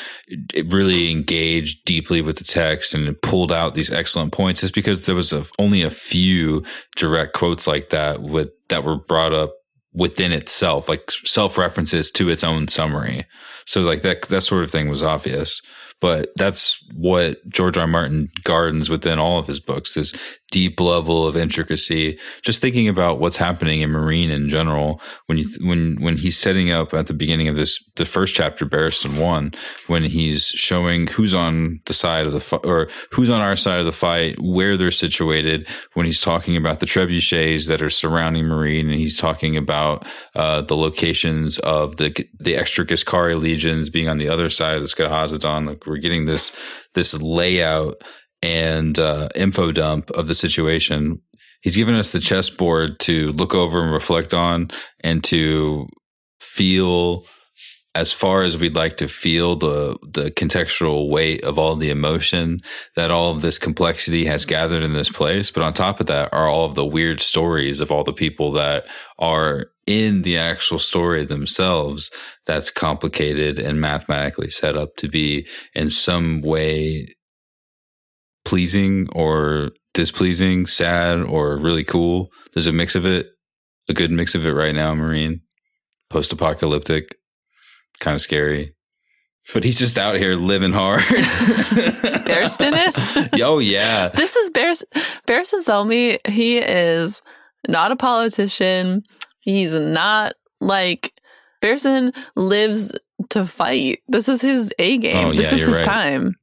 really 0.67 1.11
engaged 1.11 1.83
deeply 1.83 2.21
with 2.21 2.37
the 2.37 2.43
text 2.43 2.93
and 2.93 3.19
pulled 3.21 3.51
out 3.51 3.73
these 3.73 3.91
excellent 3.91 4.31
points. 4.31 4.61
It's 4.61 4.71
because 4.71 5.07
there 5.07 5.15
was 5.15 5.33
a, 5.33 5.45
only 5.57 5.81
a 5.81 5.89
few 5.89 6.63
direct 6.95 7.33
quotes 7.33 7.65
like 7.65 7.89
that 7.89 8.21
with 8.21 8.49
that 8.69 8.83
were 8.83 8.97
brought 8.97 9.33
up 9.33 9.53
within 9.93 10.31
itself, 10.31 10.87
like 10.87 11.09
self 11.09 11.57
references 11.57 12.11
to 12.11 12.29
its 12.29 12.43
own 12.43 12.67
summary. 12.67 13.25
So 13.65 13.81
like 13.81 14.03
that 14.03 14.23
that 14.29 14.41
sort 14.41 14.63
of 14.63 14.71
thing 14.71 14.89
was 14.89 15.01
obvious. 15.01 15.61
But 15.99 16.31
that's 16.35 16.85
what 16.93 17.47
George 17.49 17.75
R. 17.75 17.81
R. 17.81 17.87
Martin 17.87 18.29
gardens 18.43 18.89
within 18.89 19.17
all 19.17 19.39
of 19.39 19.47
his 19.47 19.59
books, 19.59 19.95
this 19.95 20.13
deep 20.51 20.79
level 20.79 21.27
of 21.27 21.35
intricacy. 21.35 22.17
Just 22.41 22.61
thinking 22.61 22.87
about 22.87 23.19
what's 23.19 23.35
happening 23.35 23.81
in 23.81 23.91
Meereen 23.91 24.29
in 24.29 24.47
general, 24.47 25.01
when 25.25 25.37
you 25.37 25.45
when 25.61 25.97
when 26.01 26.17
he's 26.17 26.37
setting 26.37 26.71
up 26.71 26.93
at 26.93 27.07
the 27.07 27.13
beginning 27.13 27.47
of 27.47 27.55
this, 27.55 27.83
the 27.95 28.05
first 28.05 28.33
chapter, 28.33 28.65
Barristan 28.65 29.21
One, 29.21 29.51
when 29.87 30.03
he's 30.03 30.47
showing 30.47 31.07
who's 31.07 31.33
on 31.33 31.81
the 31.85 31.93
side 31.93 32.27
of 32.27 32.33
the 32.33 32.57
or 32.63 32.87
who's 33.11 33.29
on 33.29 33.41
our 33.41 33.55
side 33.55 33.79
of 33.79 33.85
the 33.85 33.91
fight, 33.91 34.41
where 34.41 34.77
they're 34.77 34.91
situated. 34.91 35.67
When 35.93 36.05
he's 36.05 36.21
talking 36.21 36.55
about 36.55 36.79
the 36.79 36.85
trebuchets 36.85 37.67
that 37.67 37.81
are 37.81 37.89
surrounding 37.89 38.45
Meereen 38.45 38.81
and 38.81 38.99
he's 38.99 39.17
talking 39.17 39.57
about 39.57 40.05
uh, 40.35 40.61
the 40.61 40.75
locations 40.77 41.59
of 41.59 41.97
the 41.97 42.27
the 42.39 42.55
extra 42.55 42.85
Giscari 42.85 43.39
legions 43.39 43.89
being 43.89 44.07
on 44.07 44.17
the 44.17 44.29
other 44.29 44.49
side 44.49 44.75
of 44.75 44.81
the 44.81 44.87
Skahazadhan. 44.87 45.67
Like 45.67 45.85
we're 45.85 45.97
getting 45.97 46.25
this 46.25 46.57
this 46.93 47.13
layout 47.21 48.01
and 48.41 48.97
uh, 48.99 49.29
info 49.35 49.71
dump 49.71 50.09
of 50.11 50.27
the 50.27 50.35
situation. 50.35 51.21
He's 51.61 51.75
given 51.75 51.95
us 51.95 52.11
the 52.11 52.19
chessboard 52.19 52.99
to 53.01 53.31
look 53.33 53.55
over 53.55 53.81
and 53.81 53.91
reflect 53.91 54.33
on, 54.33 54.71
and 55.01 55.23
to 55.25 55.87
feel 56.39 57.25
as 57.97 58.13
far 58.13 58.43
as 58.43 58.55
we'd 58.55 58.75
like 58.75 58.97
to 58.97 59.07
feel 59.07 59.55
the 59.55 59.97
the 60.03 60.29
contextual 60.29 61.09
weight 61.09 61.43
of 61.43 61.57
all 61.57 61.75
the 61.75 61.89
emotion 61.89 62.59
that 62.95 63.09
all 63.09 63.31
of 63.31 63.41
this 63.41 63.57
complexity 63.57 64.25
has 64.25 64.45
gathered 64.45 64.83
in 64.83 64.93
this 64.93 65.09
place. 65.09 65.49
But 65.49 65.63
on 65.63 65.73
top 65.73 65.99
of 65.99 66.05
that 66.05 66.31
are 66.31 66.47
all 66.47 66.65
of 66.65 66.75
the 66.75 66.85
weird 66.85 67.21
stories 67.21 67.79
of 67.81 67.91
all 67.91 68.03
the 68.03 68.13
people 68.13 68.51
that 68.51 68.87
are 69.17 69.71
in 69.87 70.21
the 70.21 70.37
actual 70.37 70.77
story 70.77 71.25
themselves 71.25 72.11
that's 72.45 72.69
complicated 72.69 73.57
and 73.57 73.81
mathematically 73.81 74.51
set 74.51 74.77
up 74.77 74.95
to 74.97 75.07
be 75.07 75.47
in 75.73 75.89
some 75.89 76.41
way 76.41 77.07
pleasing 78.47 79.09
or 79.11 79.71
displeasing, 79.93 80.65
sad 80.65 81.19
or 81.19 81.57
really 81.57 81.83
cool. 81.83 82.29
There's 82.53 82.65
a 82.65 82.71
mix 82.71 82.95
of 82.95 83.05
it, 83.05 83.27
a 83.89 83.93
good 83.93 84.09
mix 84.09 84.35
of 84.35 84.45
it 84.45 84.53
right 84.53 84.73
now, 84.73 84.95
Meereen. 84.95 85.41
Post 86.09 86.31
apocalyptic, 86.31 87.17
kind 87.99 88.15
of 88.15 88.21
scary. 88.21 88.73
But 89.53 89.65
he's 89.65 89.77
just 89.77 89.99
out 89.99 90.15
here 90.15 90.35
living 90.35 90.71
hard. 90.71 91.01
Barristan 92.25 92.73
is? 92.87 93.29
oh, 93.43 93.59
yeah. 93.59 94.07
This 94.09 94.37
is 94.37 94.49
Bears 94.49 94.85
Barristan 95.27 95.65
Selmy. 95.65 96.25
He 96.27 96.59
is 96.59 97.21
not 97.67 97.91
a 97.91 97.97
politician. 97.97 99.03
He's 99.41 99.73
not 99.73 100.35
like 100.61 101.13
Barristan 101.61 102.15
lives 102.37 102.97
to 103.29 103.45
fight. 103.45 103.99
This 104.07 104.29
is 104.29 104.41
his 104.41 104.73
A 104.79 104.97
game. 104.97 105.27
Oh, 105.27 105.33
this 105.33 105.51
yeah, 105.51 105.57
is 105.57 105.65
his 105.65 105.75
right. 105.77 105.83
time. 105.83 106.35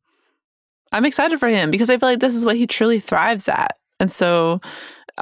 I'm 0.94 1.04
excited 1.04 1.40
for 1.40 1.48
him 1.48 1.72
because 1.72 1.90
I 1.90 1.98
feel 1.98 2.08
like 2.08 2.20
this 2.20 2.36
is 2.36 2.44
what 2.44 2.56
he 2.56 2.68
truly 2.68 3.00
thrives 3.00 3.48
at. 3.48 3.76
And 3.98 4.12
so 4.12 4.60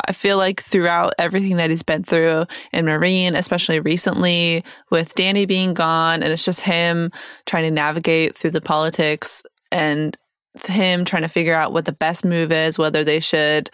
I 0.07 0.13
feel 0.13 0.37
like 0.37 0.61
throughout 0.61 1.15
everything 1.19 1.57
that 1.57 1.71
he's 1.71 1.83
been 1.83 2.05
through 2.05 2.45
in 2.73 2.85
Meereen, 2.85 3.35
especially 3.35 3.81
recently 3.81 4.65
with 4.91 5.15
Dany 5.15 5.49
being 5.49 5.73
gone, 5.73 6.23
and 6.23 6.31
it's 6.31 6.45
just 6.45 6.61
him 6.61 7.11
trying 7.47 7.65
to 7.65 7.71
navigate 7.71 8.37
through 8.37 8.51
the 8.51 8.61
politics 8.61 9.43
and 9.71 10.17
him 10.67 11.07
trying 11.07 11.23
to 11.23 11.29
figure 11.29 11.55
out 11.55 11.73
what 11.73 11.87
the 11.87 11.93
best 11.93 12.23
move 12.23 12.53
is, 12.53 12.79
whether 12.79 13.03
they 13.03 13.21
should 13.21 13.71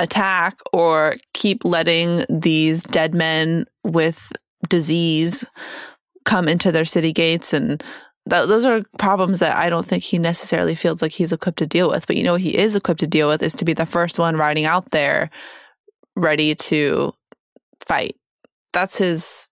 attack 0.00 0.58
or 0.72 1.14
keep 1.34 1.64
letting 1.64 2.24
these 2.28 2.82
dead 2.82 3.14
men 3.14 3.64
with 3.84 4.32
disease 4.68 5.44
come 6.24 6.48
into 6.48 6.72
their 6.72 6.84
city 6.84 7.12
gates 7.12 7.52
and 7.52 7.82
th- 8.28 8.48
those 8.48 8.64
are 8.64 8.80
problems 8.98 9.40
that 9.40 9.56
I 9.56 9.70
don't 9.70 9.86
think 9.86 10.02
he 10.02 10.18
necessarily 10.18 10.74
feels 10.74 11.02
like 11.02 11.12
he's 11.12 11.32
equipped 11.32 11.58
to 11.58 11.66
deal 11.66 11.88
with. 11.90 12.06
But 12.06 12.16
you 12.16 12.24
know 12.24 12.36
he 12.36 12.56
is 12.56 12.76
equipped 12.76 13.00
to 13.00 13.06
deal 13.06 13.28
with 13.28 13.42
is 13.42 13.54
to 13.56 13.64
be 13.64 13.72
the 13.72 13.86
first 13.86 14.18
one 14.18 14.36
riding 14.36 14.64
out 14.64 14.90
there 14.90 15.30
ready 16.16 16.54
to 16.54 17.14
fight. 17.80 18.16
That's 18.72 18.98
his 18.98 19.48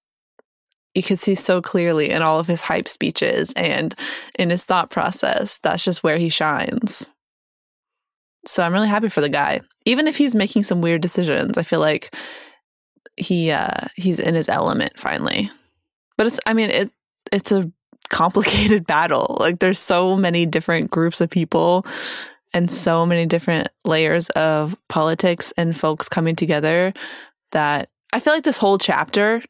you 0.95 1.02
can 1.02 1.17
see 1.17 1.35
so 1.35 1.62
clearly 1.62 2.11
in 2.11 2.21
all 2.21 2.38
of 2.38 2.47
his 2.47 2.61
hype 2.62 2.87
speeches 2.88 3.52
and 3.55 3.95
in 4.38 4.50
his 4.50 4.64
thought 4.64 4.91
process. 4.91 5.59
That's 5.62 5.85
just 5.85 6.02
where 6.02 6.19
he 6.19 6.29
shines. 6.29 7.09
So 8.47 8.62
I'm 8.62 8.73
really 8.73 8.88
happy 8.88 9.09
for 9.09 9.21
the 9.21 9.29
guy. 9.29 9.61
Even 9.87 10.07
if 10.07 10.17
he's 10.17 10.35
making 10.35 10.64
some 10.64 10.83
weird 10.83 11.00
decisions, 11.00 11.57
I 11.57 11.62
feel 11.62 11.81
like 11.81 12.14
he 13.17 13.50
uh 13.50 13.88
he's 13.95 14.19
in 14.19 14.35
his 14.35 14.49
element 14.49 14.99
finally. 14.99 15.50
But 16.17 16.26
it's 16.26 16.41
I 16.47 16.55
mean 16.55 16.71
it 16.71 16.91
it's 17.31 17.52
a 17.52 17.71
complicated 18.12 18.87
battle. 18.87 19.37
Like 19.40 19.59
there's 19.59 19.81
so 19.81 20.16
many 20.16 20.47
different 20.47 20.90
groups 20.90 21.21
of 21.21 21.28
people 21.28 21.85
and 22.54 22.71
so 22.71 23.04
many 23.04 23.26
different 23.26 23.69
layers 23.85 24.28
of 24.31 24.76
politics 24.88 25.52
and 25.57 25.76
folks 25.76 26.09
coming 26.09 26.37
together 26.37 26.92
that 27.50 27.88
I 28.12 28.21
feel 28.21 28.35
like 28.35 28.45
this 28.45 28.59
whole 28.59 28.78
chapter 28.78 29.42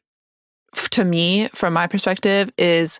to 0.91 1.03
me 1.03 1.49
from 1.49 1.73
my 1.73 1.85
perspective 1.85 2.49
is 2.57 2.97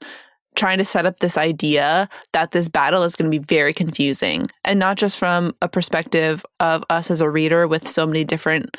trying 0.55 0.77
to 0.77 0.85
set 0.85 1.05
up 1.05 1.19
this 1.19 1.37
idea 1.37 2.07
that 2.33 2.51
this 2.51 2.69
battle 2.69 3.01
is 3.01 3.15
going 3.15 3.31
to 3.31 3.39
be 3.39 3.43
very 3.43 3.73
confusing 3.73 4.47
and 4.63 4.77
not 4.77 4.97
just 4.97 5.17
from 5.17 5.55
a 5.61 5.67
perspective 5.67 6.45
of 6.59 6.83
us 6.89 7.09
as 7.09 7.21
a 7.21 7.29
reader 7.29 7.67
with 7.67 7.87
so 7.87 8.05
many 8.05 8.23
different 8.23 8.77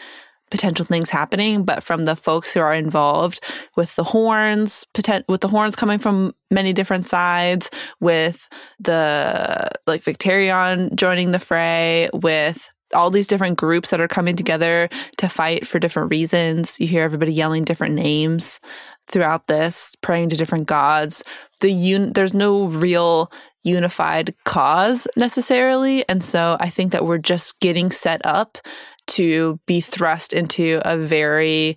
potential 0.51 0.85
things 0.85 1.11
happening 1.11 1.65
but 1.65 1.83
from 1.83 2.05
the 2.05 2.17
folks 2.17 2.55
who 2.55 2.61
are 2.61 2.75
involved 2.75 3.41
with 3.77 3.95
the 3.97 4.05
horns 4.05 4.87
potent- 4.95 5.25
with 5.29 5.41
the 5.41 5.49
horns 5.49 5.77
coming 5.77 5.99
from 5.99 6.35
many 6.51 6.73
different 6.73 7.09
sides 7.09 7.71
with 8.01 8.49
the 8.79 9.69
like 9.87 10.03
Victarion 10.03 10.95
joining 10.95 11.33
the 11.33 11.39
fray 11.39 12.09
with 12.13 12.71
all 12.95 13.11
these 13.11 13.27
different 13.27 13.59
groups 13.59 13.91
that 13.91 14.01
are 14.01 14.09
coming 14.09 14.37
together 14.37 14.89
to 15.17 15.29
fight 15.29 15.67
for 15.67 15.79
different 15.79 16.11
reasons. 16.11 16.79
You 16.81 16.87
hear 16.87 17.03
everybody 17.03 17.33
yelling 17.33 17.65
different 17.65 17.95
names 17.95 18.61
throughout 19.09 19.49
this 19.49 19.97
praying 20.01 20.31
to 20.31 20.37
different 20.37 20.67
gods. 20.67 21.23
The 21.61 21.73
un- 21.73 22.13
there's 22.13 22.35
no 22.35 22.67
real 22.67 23.31
unified 23.65 24.35
cause 24.45 25.09
necessarily 25.17 26.07
and 26.07 26.23
so 26.23 26.55
i 26.61 26.69
think 26.69 26.93
that 26.93 27.07
we're 27.07 27.17
just 27.17 27.59
getting 27.61 27.91
set 27.91 28.21
up 28.27 28.59
to 29.07 29.61
be 29.67 29.81
thrust 29.81 30.33
into 30.33 30.81
a 30.85 30.97
very 30.97 31.77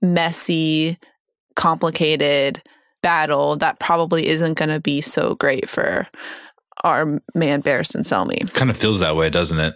messy 0.00 0.98
complicated 1.56 2.62
battle 3.02 3.56
that 3.56 3.78
probably 3.78 4.26
isn't 4.28 4.54
going 4.54 4.70
to 4.70 4.80
be 4.80 5.00
so 5.00 5.34
great 5.34 5.68
for 5.68 6.08
our 6.82 7.20
man 7.34 7.62
Barristan 7.62 8.00
Selmy. 8.00 8.52
Kind 8.52 8.70
of 8.70 8.76
feels 8.76 9.00
that 9.00 9.16
way, 9.16 9.30
doesn't 9.30 9.60
it? 9.60 9.74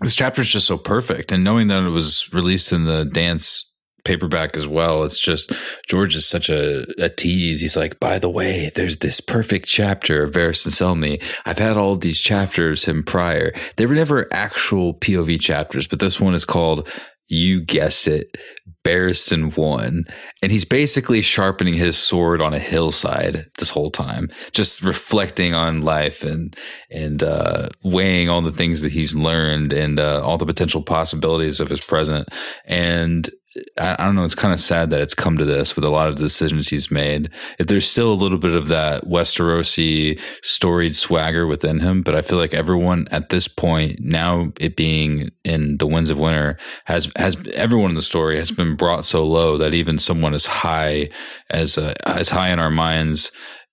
This 0.00 0.16
chapter 0.16 0.42
is 0.42 0.50
just 0.50 0.66
so 0.66 0.78
perfect. 0.78 1.30
And 1.32 1.44
knowing 1.44 1.68
that 1.68 1.84
it 1.84 1.90
was 1.90 2.32
released 2.32 2.72
in 2.72 2.84
the 2.84 3.04
dance 3.04 3.71
paperback 4.04 4.56
as 4.56 4.66
well, 4.66 5.04
it's 5.04 5.20
just 5.20 5.52
George 5.88 6.16
is 6.16 6.26
such 6.26 6.48
a, 6.48 6.86
a 7.02 7.08
tease. 7.08 7.60
He's 7.60 7.76
like, 7.76 8.00
by 8.00 8.18
the 8.18 8.30
way, 8.30 8.70
there's 8.74 8.98
this 8.98 9.20
perfect 9.20 9.66
chapter 9.66 10.24
of 10.24 10.32
Barristan 10.32 10.72
Selmy. 10.72 11.22
I've 11.44 11.58
had 11.58 11.76
all 11.76 11.96
these 11.96 12.20
chapters 12.20 12.84
him 12.84 13.02
prior. 13.02 13.52
They 13.76 13.86
were 13.86 13.94
never 13.94 14.32
actual 14.32 14.94
POV 14.94 15.40
chapters, 15.40 15.86
but 15.86 16.00
this 16.00 16.20
one 16.20 16.34
is 16.34 16.44
called 16.44 16.88
you 17.32 17.62
guessed 17.62 18.08
it, 18.08 18.36
Barristan 18.84 19.56
one. 19.56 20.04
And 20.42 20.52
he's 20.52 20.66
basically 20.66 21.22
sharpening 21.22 21.74
his 21.74 21.96
sword 21.96 22.42
on 22.42 22.52
a 22.52 22.58
hillside 22.58 23.46
this 23.58 23.70
whole 23.70 23.90
time, 23.90 24.28
just 24.52 24.82
reflecting 24.82 25.54
on 25.54 25.82
life 25.82 26.22
and 26.22 26.54
and 26.90 27.22
uh, 27.22 27.70
weighing 27.82 28.28
all 28.28 28.42
the 28.42 28.52
things 28.52 28.82
that 28.82 28.92
he's 28.92 29.14
learned 29.14 29.72
and 29.72 29.98
uh, 29.98 30.22
all 30.22 30.36
the 30.36 30.46
potential 30.46 30.82
possibilities 30.82 31.58
of 31.58 31.68
his 31.68 31.80
present. 31.80 32.28
And 32.66 33.30
I, 33.78 33.96
I 33.98 34.04
don't 34.04 34.14
know. 34.14 34.24
It's 34.24 34.34
kind 34.34 34.54
of 34.54 34.60
sad 34.60 34.90
that 34.90 35.00
it's 35.00 35.14
come 35.14 35.36
to 35.38 35.44
this 35.44 35.76
with 35.76 35.84
a 35.84 35.90
lot 35.90 36.08
of 36.08 36.16
decisions 36.16 36.68
he's 36.68 36.90
made. 36.90 37.30
If 37.58 37.66
there's 37.66 37.86
still 37.86 38.12
a 38.12 38.14
little 38.14 38.38
bit 38.38 38.54
of 38.54 38.68
that 38.68 39.04
Westerosi 39.04 40.18
storied 40.42 40.96
swagger 40.96 41.46
within 41.46 41.80
him, 41.80 42.02
but 42.02 42.14
I 42.14 42.22
feel 42.22 42.38
like 42.38 42.54
everyone 42.54 43.08
at 43.10 43.28
this 43.28 43.48
point, 43.48 44.00
now 44.00 44.52
it 44.58 44.76
being 44.76 45.30
in 45.44 45.78
the 45.78 45.86
Winds 45.86 46.10
of 46.10 46.18
Winter, 46.18 46.58
has 46.86 47.10
has 47.16 47.36
everyone 47.54 47.90
in 47.90 47.96
the 47.96 48.02
story 48.02 48.38
has 48.38 48.50
been 48.50 48.76
brought 48.76 49.04
so 49.04 49.24
low 49.24 49.58
that 49.58 49.74
even 49.74 49.98
someone 49.98 50.34
as 50.34 50.46
high 50.46 51.08
as 51.50 51.76
uh, 51.76 51.94
as 52.06 52.30
high 52.30 52.50
in 52.50 52.58
our 52.58 52.70
minds 52.70 53.30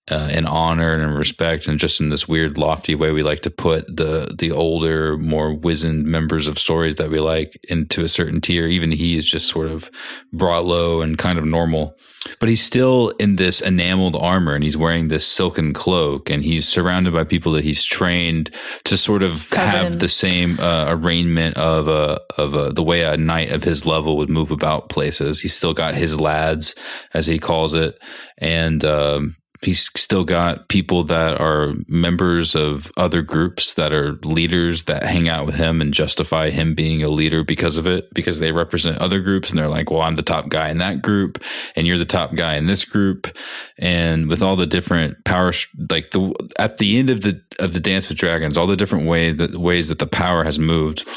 uh, 0.09 0.29
in 0.31 0.45
honor 0.45 0.93
and 0.93 1.03
in 1.03 1.09
respect, 1.11 1.67
and 1.67 1.79
just 1.79 2.01
in 2.01 2.09
this 2.09 2.27
weird, 2.27 2.57
lofty 2.57 2.95
way, 2.95 3.11
we 3.11 3.23
like 3.23 3.41
to 3.41 3.49
put 3.49 3.85
the 3.95 4.33
the 4.37 4.51
older, 4.51 5.17
more 5.17 5.53
wizened 5.53 6.05
members 6.05 6.47
of 6.47 6.59
stories 6.59 6.95
that 6.95 7.09
we 7.09 7.19
like 7.19 7.59
into 7.69 8.03
a 8.03 8.09
certain 8.09 8.41
tier. 8.41 8.67
Even 8.67 8.91
he 8.91 9.17
is 9.17 9.29
just 9.29 9.47
sort 9.47 9.67
of 9.67 9.89
brought 10.33 10.65
low 10.65 11.01
and 11.01 11.17
kind 11.17 11.37
of 11.37 11.45
normal, 11.45 11.95
but 12.39 12.49
he's 12.49 12.63
still 12.63 13.09
in 13.19 13.35
this 13.35 13.61
enameled 13.61 14.15
armor, 14.15 14.55
and 14.55 14.63
he's 14.63 14.77
wearing 14.77 15.07
this 15.07 15.27
silken 15.27 15.73
cloak, 15.73 16.29
and 16.29 16.43
he's 16.43 16.67
surrounded 16.67 17.13
by 17.13 17.23
people 17.23 17.51
that 17.53 17.63
he's 17.63 17.83
trained 17.83 18.49
to 18.83 18.97
sort 18.97 19.21
of 19.21 19.49
Covered 19.49 19.67
have 19.67 19.91
in- 19.93 19.97
the 19.99 20.09
same 20.09 20.59
uh, 20.59 20.85
arraignment 20.89 21.57
of 21.57 21.87
a 21.87 22.19
of 22.37 22.53
a, 22.53 22.71
the 22.71 22.83
way 22.83 23.01
a 23.01 23.17
knight 23.17 23.51
of 23.51 23.63
his 23.63 23.85
level 23.85 24.17
would 24.17 24.29
move 24.29 24.51
about 24.51 24.89
places. 24.89 25.41
He's 25.41 25.55
still 25.55 25.73
got 25.73 25.93
his 25.93 26.19
lads, 26.19 26.75
as 27.13 27.27
he 27.27 27.39
calls 27.39 27.73
it, 27.73 27.97
and 28.37 28.83
um, 28.83 29.35
he's 29.61 29.89
still 29.95 30.23
got 30.23 30.69
people 30.69 31.03
that 31.03 31.39
are 31.39 31.73
members 31.87 32.55
of 32.55 32.91
other 32.97 33.21
groups 33.21 33.73
that 33.73 33.91
are 33.91 34.13
leaders 34.23 34.83
that 34.83 35.03
hang 35.03 35.27
out 35.27 35.45
with 35.45 35.55
him 35.55 35.81
and 35.81 35.93
justify 35.93 36.49
him 36.49 36.75
being 36.75 37.03
a 37.03 37.09
leader 37.09 37.43
because 37.43 37.77
of 37.77 37.85
it 37.85 38.13
because 38.13 38.39
they 38.39 38.51
represent 38.51 38.97
other 38.99 39.19
groups 39.19 39.49
and 39.49 39.59
they're 39.59 39.67
like 39.67 39.91
well 39.91 40.01
i'm 40.01 40.15
the 40.15 40.21
top 40.21 40.49
guy 40.49 40.69
in 40.69 40.77
that 40.77 41.01
group 41.01 41.41
and 41.75 41.87
you're 41.87 41.97
the 41.97 42.05
top 42.05 42.35
guy 42.35 42.55
in 42.55 42.67
this 42.67 42.85
group. 42.85 43.35
And 43.77 44.29
with 44.29 44.41
all 44.41 44.55
the 44.55 44.65
different 44.65 45.23
power 45.23 45.53
like 45.89 46.11
the 46.11 46.33
at 46.57 46.77
the 46.77 46.99
end 46.99 47.09
of 47.09 47.21
the 47.21 47.41
of 47.59 47.73
the 47.73 47.79
dance 47.79 48.09
with 48.09 48.17
dragons 48.17 48.57
all 48.57 48.67
the 48.67 48.75
different 48.75 49.07
way 49.07 49.31
that 49.31 49.57
ways 49.57 49.87
that 49.89 49.99
the 49.99 50.07
power 50.07 50.43
has 50.43 50.59
moved 50.59 51.07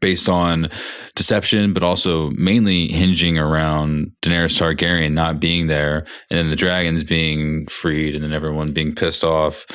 based 0.00 0.28
on 0.28 0.70
deception, 1.14 1.72
but 1.72 1.82
also 1.82 2.30
mainly 2.30 2.88
hinging 2.88 3.38
around 3.38 4.12
Daenerys 4.22 4.58
Targaryen 4.58 5.12
not 5.12 5.40
being 5.40 5.66
there, 5.66 6.06
and 6.30 6.38
then 6.38 6.50
the 6.50 6.56
dragons 6.56 7.04
being 7.04 7.66
freed, 7.66 8.14
and 8.14 8.24
then 8.24 8.32
everyone 8.32 8.72
being 8.72 8.94
pissed 8.94 9.24
off. 9.24 9.66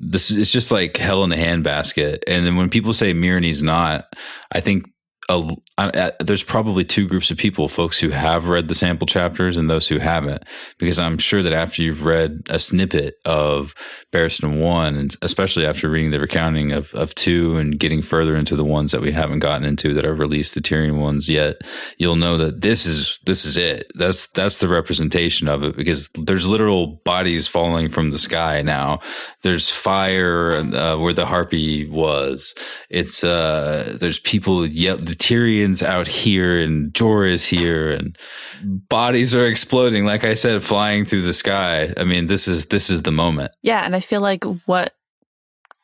This 0.00 0.30
it's 0.30 0.50
just 0.50 0.72
like 0.72 0.96
hell 0.96 1.24
in 1.24 1.32
a 1.32 1.36
handbasket. 1.36 2.18
And 2.26 2.44
then 2.44 2.56
when 2.56 2.68
people 2.68 2.92
say 2.92 3.14
Myrni's 3.14 3.62
not, 3.62 4.12
I 4.52 4.60
think 4.60 4.86
there's 5.28 6.42
probably 6.42 6.84
two 6.84 7.08
groups 7.08 7.30
of 7.30 7.38
people, 7.38 7.68
folks 7.68 7.98
who 7.98 8.10
have 8.10 8.46
read 8.46 8.68
the 8.68 8.74
sample 8.74 9.06
chapters 9.06 9.56
and 9.56 9.70
those 9.70 9.88
who 9.88 9.98
haven't, 9.98 10.44
because 10.78 10.98
I'm 10.98 11.18
sure 11.18 11.42
that 11.42 11.52
after 11.52 11.82
you've 11.82 12.04
read 12.04 12.42
a 12.48 12.58
snippet 12.58 13.16
of 13.24 13.74
Barristan 14.12 14.60
one, 14.60 14.96
and 14.96 15.16
especially 15.22 15.66
after 15.66 15.88
reading 15.88 16.10
the 16.10 16.20
recounting 16.20 16.72
of, 16.72 16.94
of 16.94 17.14
two 17.14 17.56
and 17.56 17.78
getting 17.78 18.02
further 18.02 18.36
into 18.36 18.54
the 18.54 18.64
ones 18.64 18.92
that 18.92 19.00
we 19.00 19.12
haven't 19.12 19.38
gotten 19.38 19.66
into 19.66 19.94
that 19.94 20.04
are 20.04 20.14
released, 20.14 20.54
the 20.54 20.60
Tyrion 20.60 21.00
ones 21.00 21.28
yet, 21.28 21.56
you'll 21.98 22.16
know 22.16 22.36
that 22.36 22.60
this 22.60 22.86
is 22.86 23.18
this 23.24 23.44
is 23.44 23.56
it. 23.56 23.90
That's 23.94 24.26
that's 24.28 24.58
the 24.58 24.68
representation 24.68 25.48
of 25.48 25.62
it 25.62 25.76
because 25.76 26.10
there's 26.14 26.46
literal 26.46 27.00
bodies 27.04 27.48
falling 27.48 27.88
from 27.88 28.10
the 28.10 28.18
sky 28.18 28.62
now. 28.62 29.00
There's 29.42 29.70
fire 29.70 30.52
uh, 30.52 30.98
where 30.98 31.12
the 31.12 31.26
harpy 31.26 31.88
was. 31.88 32.54
It's 32.90 33.24
uh 33.24 33.96
there's 34.00 34.20
people 34.20 34.66
yell 34.66 34.98
the 35.14 35.24
Tyrion's 35.24 35.82
out 35.82 36.06
here 36.06 36.58
and 36.60 36.92
Jorah 36.92 37.30
is 37.32 37.46
here 37.46 37.90
and 37.90 38.16
bodies 38.62 39.34
are 39.34 39.46
exploding 39.46 40.04
like 40.04 40.24
I 40.24 40.34
said 40.34 40.62
flying 40.62 41.04
through 41.04 41.22
the 41.22 41.32
sky. 41.32 41.92
I 41.96 42.04
mean 42.04 42.26
this 42.26 42.48
is 42.48 42.66
this 42.66 42.90
is 42.90 43.02
the 43.02 43.12
moment. 43.12 43.52
Yeah, 43.62 43.84
and 43.84 43.94
I 43.94 44.00
feel 44.00 44.20
like 44.20 44.44
what 44.66 44.94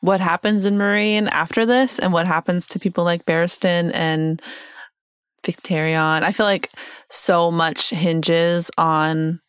what 0.01 0.19
happens 0.19 0.65
in 0.65 0.77
Meereen 0.77 1.29
after 1.31 1.65
this 1.65 1.99
and 1.99 2.11
what 2.11 2.27
happens 2.27 2.67
to 2.67 2.79
people 2.79 3.03
like 3.03 3.25
Barristan 3.25 3.91
and 3.93 4.41
Victarion, 5.43 6.23
I 6.23 6.31
feel 6.31 6.45
like 6.45 6.71
so 7.09 7.51
much 7.51 7.91
hinges 7.91 8.69
on 8.77 9.39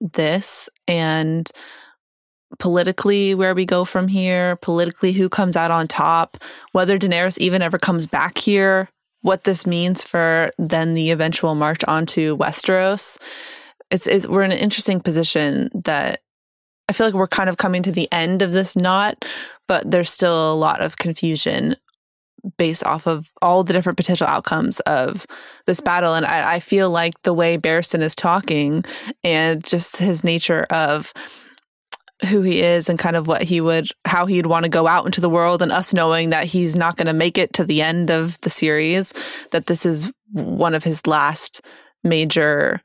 this 0.00 0.68
and 0.88 1.50
politically 2.58 3.34
where 3.34 3.54
we 3.54 3.66
go 3.66 3.84
from 3.84 4.08
here, 4.08 4.56
politically 4.56 5.12
who 5.12 5.28
comes 5.28 5.56
out 5.56 5.70
on 5.70 5.88
top, 5.88 6.38
whether 6.72 6.98
Daenerys 6.98 7.38
even 7.38 7.62
ever 7.62 7.78
comes 7.78 8.06
back 8.06 8.38
here, 8.38 8.88
what 9.22 9.44
this 9.44 9.66
means 9.66 10.04
for 10.04 10.50
then 10.58 10.94
the 10.94 11.10
eventual 11.10 11.54
march 11.54 11.82
onto 11.84 12.36
Westeros. 12.36 13.18
It's, 13.90 14.06
it's 14.06 14.26
we're 14.26 14.42
in 14.42 14.52
an 14.52 14.58
interesting 14.58 15.00
position 15.00 15.70
that 15.84 16.20
I 16.88 16.92
feel 16.92 17.06
like 17.06 17.14
we're 17.14 17.26
kind 17.26 17.48
of 17.48 17.56
coming 17.56 17.82
to 17.82 17.92
the 17.92 18.08
end 18.12 18.42
of 18.42 18.52
this 18.52 18.76
knot, 18.76 19.24
but 19.66 19.90
there's 19.90 20.10
still 20.10 20.52
a 20.52 20.54
lot 20.54 20.80
of 20.80 20.96
confusion 20.96 21.76
based 22.56 22.84
off 22.84 23.06
of 23.06 23.30
all 23.42 23.64
the 23.64 23.72
different 23.72 23.96
potential 23.96 24.26
outcomes 24.26 24.80
of 24.80 25.26
this 25.66 25.80
battle. 25.80 26.14
And 26.14 26.24
I, 26.24 26.54
I 26.54 26.60
feel 26.60 26.90
like 26.90 27.20
the 27.22 27.34
way 27.34 27.58
Barristan 27.58 28.02
is 28.02 28.14
talking 28.14 28.84
and 29.24 29.64
just 29.64 29.96
his 29.96 30.22
nature 30.22 30.64
of 30.70 31.12
who 32.24 32.40
he 32.40 32.62
is 32.62 32.88
and 32.88 32.98
kind 32.98 33.14
of 33.14 33.26
what 33.26 33.42
he 33.42 33.60
would 33.60 33.88
how 34.06 34.24
he'd 34.24 34.46
want 34.46 34.64
to 34.64 34.70
go 34.70 34.86
out 34.86 35.04
into 35.04 35.20
the 35.20 35.28
world 35.28 35.60
and 35.60 35.70
us 35.70 35.92
knowing 35.92 36.30
that 36.30 36.46
he's 36.46 36.74
not 36.74 36.96
going 36.96 37.06
to 37.06 37.12
make 37.12 37.36
it 37.36 37.52
to 37.52 37.64
the 37.64 37.82
end 37.82 38.10
of 38.10 38.40
the 38.40 38.50
series 38.50 39.12
that 39.50 39.66
this 39.66 39.84
is 39.84 40.10
one 40.32 40.74
of 40.74 40.82
his 40.82 41.06
last 41.06 41.60
major 42.02 42.80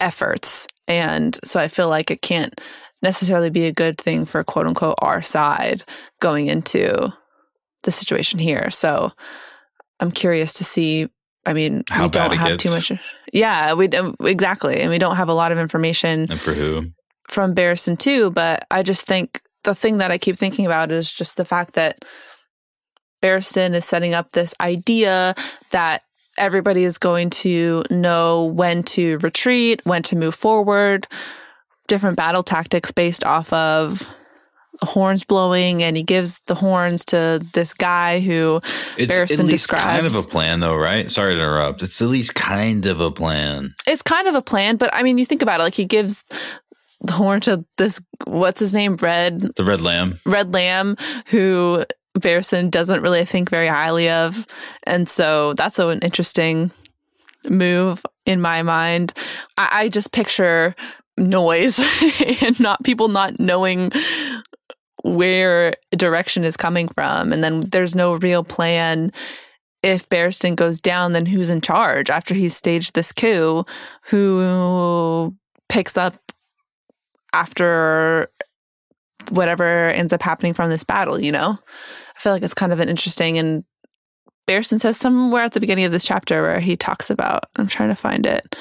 efforts. 0.00 0.68
And 0.86 1.38
so 1.44 1.58
i 1.60 1.66
feel 1.68 1.88
like 1.88 2.10
it 2.10 2.22
can't 2.22 2.60
necessarily 3.02 3.50
be 3.50 3.66
a 3.66 3.72
good 3.72 3.98
thing 3.98 4.24
for 4.24 4.44
quote 4.44 4.66
unquote 4.66 4.98
our 4.98 5.22
side 5.22 5.82
going 6.20 6.46
into 6.46 7.12
the 7.82 7.90
situation 7.90 8.38
here. 8.38 8.70
So 8.70 9.12
i'm 10.00 10.12
curious 10.12 10.54
to 10.54 10.64
see 10.64 11.08
i 11.46 11.52
mean 11.52 11.82
How 11.88 12.04
we 12.04 12.10
don't 12.10 12.36
have 12.36 12.58
too 12.58 12.70
much 12.70 12.92
yeah 13.32 13.72
we 13.72 13.88
exactly 14.20 14.80
and 14.80 14.90
we 14.90 14.98
don't 14.98 15.16
have 15.16 15.28
a 15.28 15.34
lot 15.34 15.50
of 15.50 15.58
information 15.58 16.28
And 16.30 16.40
for 16.40 16.52
who? 16.52 16.92
From 17.28 17.54
Barristan 17.54 17.98
two, 17.98 18.30
but 18.30 18.66
I 18.70 18.82
just 18.82 19.06
think 19.06 19.42
the 19.64 19.74
thing 19.74 19.98
that 19.98 20.10
I 20.10 20.18
keep 20.18 20.36
thinking 20.36 20.66
about 20.66 20.90
is 20.90 21.12
just 21.12 21.36
the 21.36 21.44
fact 21.44 21.74
that 21.74 22.04
Barristan 23.22 23.74
is 23.74 23.84
setting 23.84 24.14
up 24.14 24.32
this 24.32 24.54
idea 24.60 25.34
that 25.70 26.02
everybody 26.38 26.84
is 26.84 26.98
going 26.98 27.30
to 27.30 27.82
know 27.90 28.44
when 28.44 28.82
to 28.84 29.18
retreat, 29.18 29.80
when 29.84 30.02
to 30.04 30.16
move 30.16 30.34
forward, 30.34 31.06
different 31.88 32.16
battle 32.16 32.42
tactics 32.42 32.92
based 32.92 33.24
off 33.24 33.52
of 33.52 34.14
horns 34.82 35.24
blowing, 35.24 35.82
and 35.82 35.96
he 35.96 36.04
gives 36.04 36.38
the 36.46 36.54
horns 36.54 37.04
to 37.06 37.44
this 37.52 37.74
guy 37.74 38.20
who 38.20 38.60
It's 38.96 39.12
Barristan 39.12 39.40
at 39.40 39.46
least 39.46 39.68
kind 39.68 40.06
of 40.06 40.14
a 40.14 40.22
plan, 40.22 40.60
though, 40.60 40.76
right? 40.76 41.10
Sorry 41.10 41.34
to 41.34 41.40
interrupt. 41.40 41.82
It's 41.82 42.00
at 42.00 42.08
least 42.08 42.36
kind 42.36 42.86
of 42.86 43.00
a 43.00 43.10
plan. 43.10 43.74
it's 43.86 44.02
kind 44.02 44.28
of 44.28 44.36
a 44.36 44.42
plan, 44.42 44.76
but 44.76 44.94
I 44.94 45.02
mean, 45.02 45.18
you 45.18 45.24
think 45.24 45.42
about 45.42 45.58
it, 45.60 45.64
like 45.64 45.74
he 45.74 45.84
gives 45.84 46.24
the 47.08 47.14
horn 47.14 47.40
to 47.42 47.64
this, 47.76 48.00
what's 48.24 48.60
his 48.60 48.72
name? 48.72 48.96
Red, 48.96 49.40
The 49.56 49.64
Red 49.64 49.80
Lamb. 49.80 50.20
Red 50.24 50.54
Lamb, 50.54 50.96
who 51.26 51.84
Barristan 52.16 52.70
doesn't 52.70 53.02
really 53.02 53.24
think 53.24 53.50
very 53.50 53.68
highly 53.68 54.08
of. 54.08 54.46
And 54.84 55.08
so 55.08 55.54
that's 55.54 55.78
an 55.78 56.00
interesting 56.00 56.70
move 57.48 58.04
in 58.26 58.40
my 58.40 58.62
mind. 58.62 59.12
I, 59.56 59.68
I 59.72 59.88
just 59.88 60.12
picture 60.12 60.74
noise 61.16 61.80
and 62.42 62.58
not 62.60 62.84
people 62.84 63.08
not 63.08 63.40
knowing 63.40 63.90
where 65.02 65.74
direction 65.92 66.44
is 66.44 66.56
coming 66.56 66.88
from. 66.88 67.32
And 67.32 67.42
then 67.42 67.60
there's 67.60 67.94
no 67.94 68.14
real 68.14 68.44
plan. 68.44 69.12
If 69.82 70.08
Barristan 70.08 70.56
goes 70.56 70.80
down, 70.80 71.12
then 71.12 71.26
who's 71.26 71.50
in 71.50 71.60
charge 71.60 72.10
after 72.10 72.34
he's 72.34 72.56
staged 72.56 72.94
this 72.94 73.12
coup? 73.12 73.64
Who 74.04 75.36
picks 75.68 75.96
up 75.96 76.16
after 77.32 78.30
whatever 79.30 79.90
ends 79.90 80.12
up 80.12 80.22
happening 80.22 80.54
from 80.54 80.70
this 80.70 80.84
battle, 80.84 81.20
you 81.20 81.32
know? 81.32 81.58
I 82.16 82.20
feel 82.20 82.32
like 82.32 82.42
it's 82.42 82.54
kind 82.54 82.72
of 82.72 82.80
an 82.80 82.88
interesting 82.88 83.38
and 83.38 83.64
Barristan 84.48 84.80
says 84.80 84.96
somewhere 84.96 85.42
at 85.42 85.52
the 85.52 85.60
beginning 85.60 85.84
of 85.84 85.92
this 85.92 86.06
chapter 86.06 86.40
where 86.40 86.58
he 86.60 86.74
talks 86.76 87.10
about 87.10 87.44
I'm 87.56 87.66
trying 87.68 87.90
to 87.90 87.94
find 87.94 88.24
it 88.26 88.56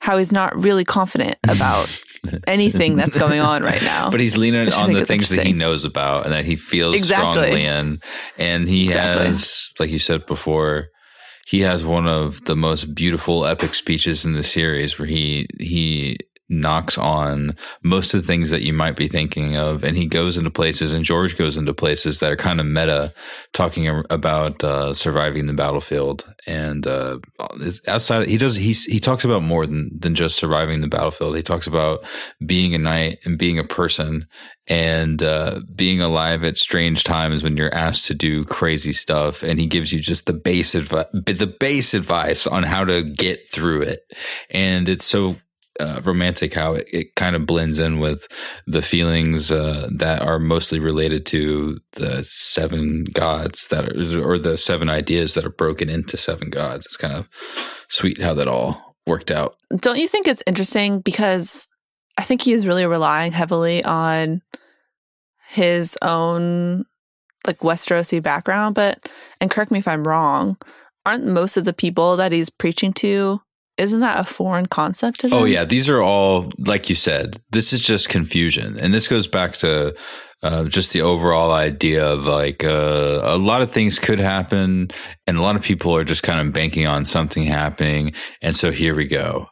how 0.00 0.18
he's 0.18 0.32
not 0.32 0.56
really 0.56 0.84
confident 0.84 1.36
about 1.48 1.88
anything 2.46 2.96
that's 2.96 3.18
going 3.18 3.40
on 3.40 3.62
right 3.62 3.82
now. 3.82 4.10
But 4.10 4.20
he's 4.20 4.36
leaning 4.36 4.72
on 4.72 4.92
the 4.92 5.06
things 5.06 5.28
that 5.30 5.46
he 5.46 5.52
knows 5.52 5.84
about 5.84 6.24
and 6.24 6.32
that 6.32 6.44
he 6.44 6.56
feels 6.56 6.94
Exactly. 6.96 7.32
strongly 7.32 7.64
in. 7.64 8.00
And 8.36 8.68
he 8.68 8.86
Exactly. 8.88 9.26
has, 9.26 9.72
like 9.78 9.90
you 9.90 9.98
said 10.00 10.26
before, 10.26 10.88
he 11.46 11.60
has 11.60 11.84
one 11.84 12.06
of 12.06 12.44
the 12.44 12.56
most 12.56 12.94
beautiful 12.94 13.46
epic 13.46 13.74
speeches 13.74 14.24
in 14.24 14.34
the 14.34 14.42
series 14.42 14.98
where 14.98 15.06
he 15.08 15.46
he 15.58 16.18
knocks 16.48 16.96
on 16.98 17.56
most 17.82 18.14
of 18.14 18.22
the 18.22 18.26
things 18.26 18.50
that 18.50 18.62
you 18.62 18.72
might 18.72 18.96
be 18.96 19.08
thinking 19.08 19.56
of 19.56 19.84
and 19.84 19.96
he 19.96 20.06
goes 20.06 20.36
into 20.36 20.50
places 20.50 20.92
and 20.92 21.04
george 21.04 21.36
goes 21.36 21.56
into 21.56 21.74
places 21.74 22.20
that 22.20 22.32
are 22.32 22.36
kind 22.36 22.60
of 22.60 22.66
meta 22.66 23.12
talking 23.52 24.04
about 24.10 24.62
uh, 24.64 24.94
surviving 24.94 25.46
the 25.46 25.52
battlefield. 25.52 26.24
And 26.46 26.86
uh, 26.86 27.18
outside 27.86 28.28
he 28.28 28.38
does 28.38 28.56
he, 28.56 28.72
he 28.72 29.00
talks 29.00 29.24
about 29.24 29.42
more 29.42 29.66
than 29.66 29.90
than 29.96 30.14
just 30.14 30.36
surviving 30.36 30.80
the 30.80 30.88
battlefield. 30.88 31.36
He 31.36 31.42
talks 31.42 31.66
about 31.66 32.04
being 32.44 32.74
a 32.74 32.78
knight 32.78 33.18
and 33.24 33.38
being 33.38 33.58
a 33.58 33.64
person 33.64 34.26
and 34.66 35.22
uh, 35.22 35.60
being 35.74 36.00
alive 36.02 36.44
at 36.44 36.58
strange 36.58 37.04
times 37.04 37.42
when 37.42 37.56
you're 37.56 37.74
asked 37.74 38.06
to 38.06 38.14
do 38.14 38.44
crazy 38.44 38.92
stuff. 38.92 39.42
And 39.42 39.58
he 39.58 39.66
gives 39.66 39.92
you 39.92 40.00
just 40.00 40.26
the 40.26 40.34
base 40.34 40.74
advice 40.74 41.06
the 41.12 41.56
base 41.58 41.94
advice 41.94 42.46
on 42.46 42.62
how 42.62 42.84
to 42.84 43.02
get 43.02 43.48
through 43.48 43.82
it. 43.82 44.00
And 44.50 44.88
it's 44.88 45.06
so 45.06 45.36
uh, 45.80 46.00
romantic 46.04 46.54
how 46.54 46.74
it, 46.74 46.88
it 46.92 47.14
kind 47.14 47.36
of 47.36 47.46
blends 47.46 47.78
in 47.78 48.00
with 48.00 48.26
the 48.66 48.82
feelings 48.82 49.50
uh, 49.50 49.88
that 49.92 50.22
are 50.22 50.38
mostly 50.38 50.78
related 50.78 51.26
to 51.26 51.78
the 51.92 52.24
seven 52.24 53.04
gods 53.04 53.68
that 53.68 53.88
are, 53.88 54.22
or 54.22 54.38
the 54.38 54.58
seven 54.58 54.88
ideas 54.88 55.34
that 55.34 55.44
are 55.44 55.50
broken 55.50 55.88
into 55.88 56.16
seven 56.16 56.50
gods. 56.50 56.86
It's 56.86 56.96
kind 56.96 57.14
of 57.14 57.28
sweet 57.88 58.20
how 58.20 58.34
that 58.34 58.48
all 58.48 58.96
worked 59.06 59.30
out. 59.30 59.56
Don't 59.76 59.98
you 59.98 60.08
think 60.08 60.26
it's 60.26 60.42
interesting 60.46 61.00
because 61.00 61.66
I 62.16 62.22
think 62.22 62.42
he 62.42 62.52
is 62.52 62.66
really 62.66 62.86
relying 62.86 63.32
heavily 63.32 63.82
on 63.84 64.42
his 65.48 65.96
own 66.02 66.84
like 67.46 67.58
Westerosi 67.60 68.22
background, 68.22 68.74
but 68.74 69.08
and 69.40 69.50
correct 69.50 69.70
me 69.70 69.78
if 69.78 69.88
I'm 69.88 70.06
wrong, 70.06 70.58
aren't 71.06 71.26
most 71.26 71.56
of 71.56 71.64
the 71.64 71.72
people 71.72 72.16
that 72.16 72.32
he's 72.32 72.50
preaching 72.50 72.92
to 72.94 73.40
isn't 73.78 74.00
that 74.00 74.18
a 74.20 74.24
foreign 74.24 74.66
concept 74.66 75.20
to 75.20 75.26
oh, 75.28 75.30
them? 75.30 75.38
Oh 75.40 75.44
yeah, 75.44 75.64
these 75.64 75.88
are 75.88 76.02
all 76.02 76.52
like 76.58 76.88
you 76.88 76.94
said. 76.94 77.40
This 77.50 77.72
is 77.72 77.80
just 77.80 78.08
confusion, 78.08 78.78
and 78.78 78.92
this 78.92 79.08
goes 79.08 79.26
back 79.26 79.54
to 79.58 79.96
uh, 80.42 80.64
just 80.64 80.92
the 80.92 81.02
overall 81.02 81.52
idea 81.52 82.06
of 82.06 82.26
like 82.26 82.64
uh, 82.64 83.20
a 83.22 83.38
lot 83.38 83.62
of 83.62 83.70
things 83.70 83.98
could 83.98 84.18
happen, 84.18 84.90
and 85.26 85.36
a 85.36 85.42
lot 85.42 85.56
of 85.56 85.62
people 85.62 85.96
are 85.96 86.04
just 86.04 86.22
kind 86.22 86.40
of 86.40 86.52
banking 86.52 86.86
on 86.86 87.04
something 87.04 87.44
happening, 87.44 88.12
and 88.42 88.54
so 88.56 88.70
here 88.70 88.94
we 88.94 89.06
go, 89.06 89.46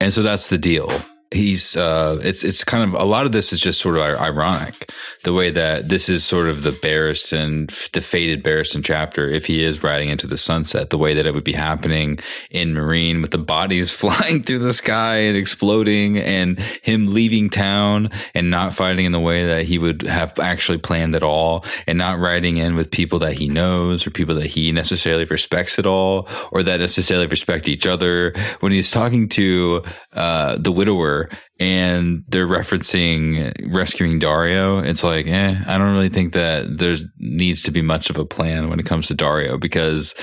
and 0.00 0.12
so 0.12 0.22
that's 0.22 0.48
the 0.48 0.58
deal 0.58 0.90
he's 1.30 1.76
uh 1.76 2.18
it's 2.22 2.42
it's 2.42 2.64
kind 2.64 2.82
of 2.82 2.98
a 2.98 3.04
lot 3.04 3.26
of 3.26 3.32
this 3.32 3.52
is 3.52 3.60
just 3.60 3.80
sort 3.80 3.96
of 3.96 4.02
ironic 4.02 4.90
the 5.24 5.32
way 5.32 5.50
that 5.50 5.88
this 5.90 6.08
is 6.08 6.24
sort 6.24 6.48
of 6.48 6.62
the 6.62 6.70
Barristan 6.70 7.66
the 7.92 8.00
fated 8.00 8.42
Barristan 8.42 8.82
chapter 8.82 9.28
if 9.28 9.44
he 9.44 9.62
is 9.62 9.82
riding 9.82 10.08
into 10.08 10.26
the 10.26 10.38
sunset 10.38 10.88
the 10.88 10.96
way 10.96 11.12
that 11.12 11.26
it 11.26 11.34
would 11.34 11.44
be 11.44 11.52
happening 11.52 12.18
in 12.50 12.74
Meereen 12.74 13.20
with 13.20 13.30
the 13.30 13.38
bodies 13.38 13.90
flying 13.98 14.42
through 14.42 14.60
the 14.60 14.72
sky 14.72 15.16
and 15.16 15.36
exploding 15.36 16.16
and 16.16 16.58
him 16.82 17.12
leaving 17.12 17.50
town 17.50 18.10
and 18.34 18.50
not 18.50 18.72
fighting 18.72 19.04
in 19.04 19.12
the 19.12 19.20
way 19.20 19.46
that 19.46 19.64
he 19.64 19.76
would 19.76 20.02
have 20.02 20.38
actually 20.38 20.78
planned 20.78 21.14
at 21.14 21.22
all 21.22 21.62
and 21.86 21.98
not 21.98 22.18
riding 22.18 22.56
in 22.56 22.74
with 22.74 22.90
people 22.90 23.18
that 23.18 23.36
he 23.36 23.48
knows 23.48 24.06
or 24.06 24.10
people 24.10 24.34
that 24.34 24.46
he 24.46 24.72
necessarily 24.72 25.26
respects 25.26 25.78
at 25.78 25.84
all 25.84 26.26
or 26.52 26.62
that 26.62 26.80
necessarily 26.80 27.26
respect 27.26 27.68
each 27.68 27.86
other. 27.86 28.32
When 28.60 28.72
he's 28.72 28.90
talking 28.90 29.28
to 29.30 29.82
uh 30.14 30.56
the 30.56 30.72
widower 30.72 31.17
and 31.58 32.24
they're 32.28 32.46
referencing 32.46 33.52
rescuing 33.72 34.20
Daario, 34.20 34.84
It's 34.84 35.02
like, 35.02 35.26
eh, 35.26 35.56
I 35.66 35.78
don't 35.78 35.92
really 35.92 36.08
think 36.08 36.32
that 36.34 36.78
there 36.78 36.96
needs 37.18 37.62
to 37.64 37.70
be 37.70 37.82
much 37.82 38.10
of 38.10 38.18
a 38.18 38.24
plan 38.24 38.68
when 38.68 38.78
it 38.78 38.86
comes 38.86 39.08
to 39.08 39.14
Daario 39.14 39.58
because 39.58 40.14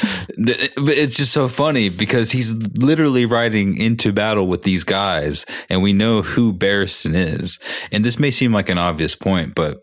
th- 0.45 0.71
it's 0.77 1.17
just 1.17 1.33
so 1.33 1.47
funny 1.47 1.89
because 1.89 2.31
he's 2.31 2.53
literally 2.77 3.25
riding 3.25 3.77
into 3.77 4.13
battle 4.13 4.47
with 4.47 4.63
these 4.63 4.83
guys 4.83 5.45
and 5.69 5.81
we 5.83 5.93
know 5.93 6.21
who 6.21 6.53
Barristan 6.53 7.15
is. 7.15 7.59
And 7.91 8.05
this 8.05 8.19
may 8.19 8.31
seem 8.31 8.53
like 8.53 8.69
an 8.69 8.77
obvious 8.77 9.15
point, 9.15 9.55
but 9.55 9.77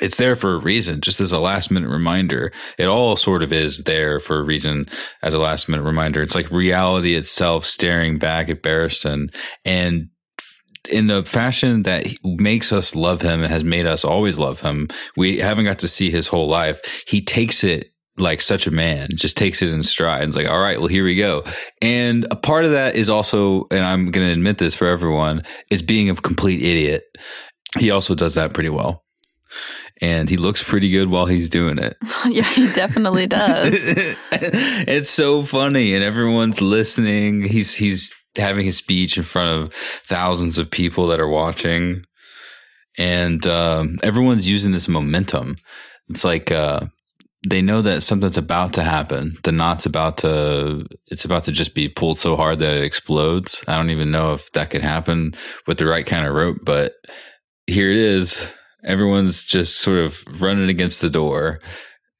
it's 0.00 0.18
there 0.18 0.36
for 0.36 0.54
a 0.54 0.58
reason, 0.58 1.00
just 1.00 1.20
as 1.20 1.32
a 1.32 1.40
last 1.40 1.70
minute 1.70 1.88
reminder. 1.88 2.52
It 2.78 2.86
all 2.86 3.16
sort 3.16 3.42
of 3.42 3.52
is 3.52 3.84
there 3.84 4.20
for 4.20 4.38
a 4.38 4.44
reason 4.44 4.86
as 5.22 5.32
a 5.32 5.38
last 5.38 5.68
minute 5.68 5.84
reminder. 5.84 6.22
It's 6.22 6.34
like 6.34 6.50
reality 6.50 7.14
itself 7.14 7.64
staring 7.64 8.18
back 8.18 8.48
at 8.48 8.62
Barristan 8.62 9.34
and 9.64 10.08
in 10.86 11.10
a 11.10 11.22
fashion 11.24 11.82
that 11.84 12.06
makes 12.24 12.72
us 12.72 12.94
love 12.94 13.22
him 13.22 13.42
and 13.42 13.52
has 13.52 13.64
made 13.64 13.86
us 13.86 14.04
always 14.04 14.38
love 14.38 14.60
him. 14.60 14.88
We 15.16 15.38
haven't 15.38 15.64
got 15.64 15.80
to 15.80 15.88
see 15.88 16.10
his 16.10 16.28
whole 16.28 16.48
life. 16.48 16.80
He 17.06 17.20
takes 17.20 17.64
it 17.64 17.92
like 18.18 18.40
such 18.40 18.66
a 18.66 18.70
man, 18.70 19.08
just 19.14 19.36
takes 19.36 19.62
it 19.62 19.68
in 19.68 19.82
stride. 19.82 20.26
It's 20.26 20.36
like, 20.36 20.48
all 20.48 20.60
right, 20.60 20.78
well, 20.78 20.88
here 20.88 21.04
we 21.04 21.16
go. 21.16 21.44
And 21.82 22.26
a 22.30 22.36
part 22.36 22.64
of 22.64 22.70
that 22.72 22.96
is 22.96 23.10
also, 23.10 23.66
and 23.70 23.84
I'm 23.84 24.10
going 24.10 24.26
to 24.26 24.32
admit 24.32 24.58
this 24.58 24.74
for 24.74 24.86
everyone, 24.86 25.42
is 25.70 25.82
being 25.82 26.08
a 26.10 26.14
complete 26.14 26.62
idiot. 26.62 27.04
He 27.78 27.90
also 27.90 28.14
does 28.14 28.34
that 28.34 28.54
pretty 28.54 28.70
well. 28.70 29.04
And 30.02 30.28
he 30.28 30.36
looks 30.36 30.62
pretty 30.62 30.90
good 30.90 31.08
while 31.08 31.26
he's 31.26 31.48
doing 31.48 31.78
it. 31.78 31.96
yeah, 32.26 32.44
he 32.44 32.70
definitely 32.72 33.26
does. 33.26 33.72
it's 34.32 35.08
so 35.08 35.42
funny, 35.42 35.94
and 35.94 36.04
everyone's 36.04 36.60
listening. 36.60 37.42
He's 37.42 37.74
he's 37.74 38.14
having 38.36 38.68
a 38.68 38.72
speech 38.72 39.16
in 39.16 39.24
front 39.24 39.50
of 39.50 39.74
thousands 40.04 40.58
of 40.58 40.70
people 40.70 41.06
that 41.08 41.20
are 41.20 41.28
watching, 41.28 42.04
and 42.98 43.46
um, 43.46 43.98
everyone's 44.02 44.48
using 44.48 44.72
this 44.72 44.88
momentum. 44.88 45.56
It's 46.08 46.24
like 46.24 46.50
uh, 46.50 46.86
they 47.48 47.62
know 47.62 47.82
that 47.82 48.02
something's 48.02 48.38
about 48.38 48.74
to 48.74 48.82
happen. 48.82 49.38
The 49.44 49.52
knot's 49.52 49.86
about 49.86 50.18
to 50.18 50.86
it's 51.06 51.24
about 51.24 51.44
to 51.44 51.52
just 51.52 51.74
be 51.74 51.88
pulled 51.88 52.18
so 52.18 52.36
hard 52.36 52.58
that 52.58 52.74
it 52.74 52.84
explodes. 52.84 53.64
I 53.68 53.76
don't 53.76 53.90
even 53.90 54.10
know 54.10 54.34
if 54.34 54.50
that 54.52 54.70
could 54.70 54.82
happen 54.82 55.34
with 55.66 55.78
the 55.78 55.86
right 55.86 56.06
kind 56.06 56.26
of 56.26 56.34
rope, 56.34 56.58
but 56.62 56.94
here 57.66 57.90
it 57.90 57.98
is. 57.98 58.46
Everyone's 58.84 59.44
just 59.44 59.80
sort 59.80 59.98
of 59.98 60.22
running 60.40 60.68
against 60.68 61.00
the 61.00 61.10
door 61.10 61.60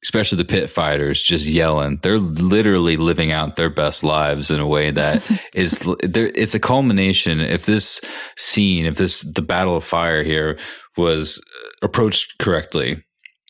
especially 0.03 0.39
the 0.39 0.45
pit 0.45 0.71
fighters 0.71 1.23
just 1.23 1.47
yelling. 1.47 1.99
They're 2.03 2.19
literally 2.19 2.97
living 2.97 3.33
out 3.33 3.57
their 3.57 3.71
best 3.71 4.05
lives 4.05 4.51
in 4.51 4.61
a 4.61 4.67
way 4.67 4.91
that 4.91 5.23
is 5.55 5.85
it's 6.03 6.55
a 6.55 6.61
culmination. 6.61 7.41
If 7.41 7.67
this 7.67 8.01
scene 8.37 8.87
if 8.87 8.97
this 8.97 9.21
the 9.21 9.43
battle 9.43 9.77
of 9.77 9.85
fire 9.85 10.23
here 10.23 10.59
was 10.97 11.43
approached 11.83 12.39
correctly 12.39 13.03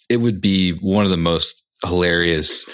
it 0.09 0.19
would 0.19 0.41
be 0.41 0.73
one 0.73 1.05
of 1.05 1.11
the 1.11 1.17
most 1.17 1.65
hilarious 1.85 2.69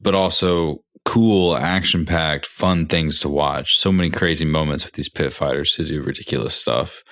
but 0.00 0.14
also 0.14 0.82
cool 1.04 1.56
action 1.56 2.04
packed 2.04 2.46
fun 2.46 2.86
things 2.86 3.18
to 3.20 3.28
watch. 3.28 3.76
So 3.76 3.90
many 3.90 4.10
crazy 4.10 4.44
moments 4.44 4.84
with 4.84 4.94
these 4.94 5.08
pit 5.08 5.32
fighters 5.32 5.74
who 5.74 5.84
do 5.84 6.02
ridiculous 6.02 6.54
stuff 6.54 7.02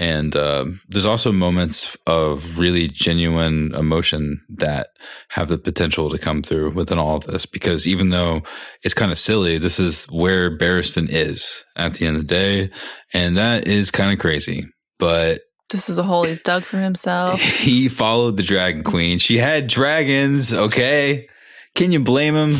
and 0.00 0.34
uh, 0.34 0.64
there's 0.88 1.04
also 1.04 1.30
moments 1.30 1.94
of 2.06 2.58
really 2.58 2.88
genuine 2.88 3.74
emotion 3.74 4.42
that 4.48 4.88
have 5.28 5.48
the 5.48 5.58
potential 5.58 6.08
to 6.08 6.16
come 6.16 6.42
through 6.42 6.70
within 6.70 6.96
all 6.96 7.16
of 7.16 7.24
this. 7.24 7.44
Because 7.44 7.86
even 7.86 8.08
though 8.08 8.42
it's 8.82 8.94
kind 8.94 9.12
of 9.12 9.18
silly, 9.18 9.58
this 9.58 9.78
is 9.78 10.06
where 10.06 10.56
Barristan 10.56 11.06
is 11.10 11.64
at 11.76 11.94
the 11.94 12.06
end 12.06 12.16
of 12.16 12.22
the 12.22 12.34
day. 12.34 12.70
And 13.12 13.36
that 13.36 13.68
is 13.68 13.90
kind 13.90 14.10
of 14.10 14.18
crazy. 14.18 14.66
But 14.98 15.42
this 15.68 15.90
is 15.90 15.98
a 15.98 16.02
hole 16.02 16.24
he's 16.24 16.40
dug 16.40 16.64
for 16.64 16.78
himself. 16.78 17.38
He 17.60 17.90
followed 17.90 18.38
the 18.38 18.42
Dragon 18.42 18.82
Queen. 18.82 19.18
She 19.18 19.36
had 19.36 19.66
dragons, 19.66 20.54
okay? 20.54 21.28
Can 21.74 21.92
you 21.92 22.00
blame 22.00 22.34
him? 22.34 22.52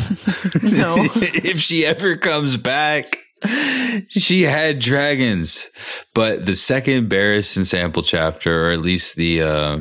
no. 0.61 0.95
if 1.15 1.59
she 1.59 1.87
ever 1.87 2.17
comes 2.17 2.55
back 2.55 3.17
she 4.09 4.43
had 4.43 4.79
dragons, 4.79 5.69
but 6.13 6.45
the 6.45 6.55
second 6.55 7.09
Barristan 7.09 7.65
sample 7.65 8.03
chapter, 8.03 8.67
or 8.67 8.71
at 8.71 8.81
least 8.81 9.15
the 9.15 9.41
uh, 9.41 9.79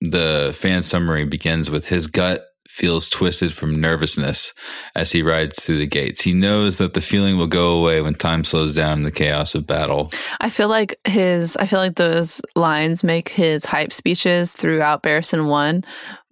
the 0.00 0.54
fan 0.58 0.82
summary, 0.82 1.24
begins 1.24 1.70
with 1.70 1.88
his 1.88 2.06
gut 2.06 2.46
feels 2.80 3.10
twisted 3.10 3.52
from 3.52 3.78
nervousness 3.78 4.54
as 4.94 5.12
he 5.12 5.20
rides 5.20 5.62
through 5.62 5.76
the 5.76 5.86
gates. 5.86 6.22
He 6.22 6.32
knows 6.32 6.78
that 6.78 6.94
the 6.94 7.02
feeling 7.02 7.36
will 7.36 7.46
go 7.46 7.72
away 7.72 8.00
when 8.00 8.14
time 8.14 8.42
slows 8.42 8.74
down 8.74 8.94
in 8.94 9.04
the 9.04 9.10
chaos 9.10 9.54
of 9.54 9.66
battle. 9.66 10.10
I 10.40 10.48
feel 10.48 10.68
like 10.68 10.98
his 11.04 11.58
I 11.58 11.66
feel 11.66 11.78
like 11.78 11.96
those 11.96 12.40
lines 12.56 13.04
make 13.04 13.28
his 13.28 13.66
hype 13.66 13.92
speeches 13.92 14.54
throughout 14.54 15.02
Barristan 15.02 15.46
1 15.46 15.84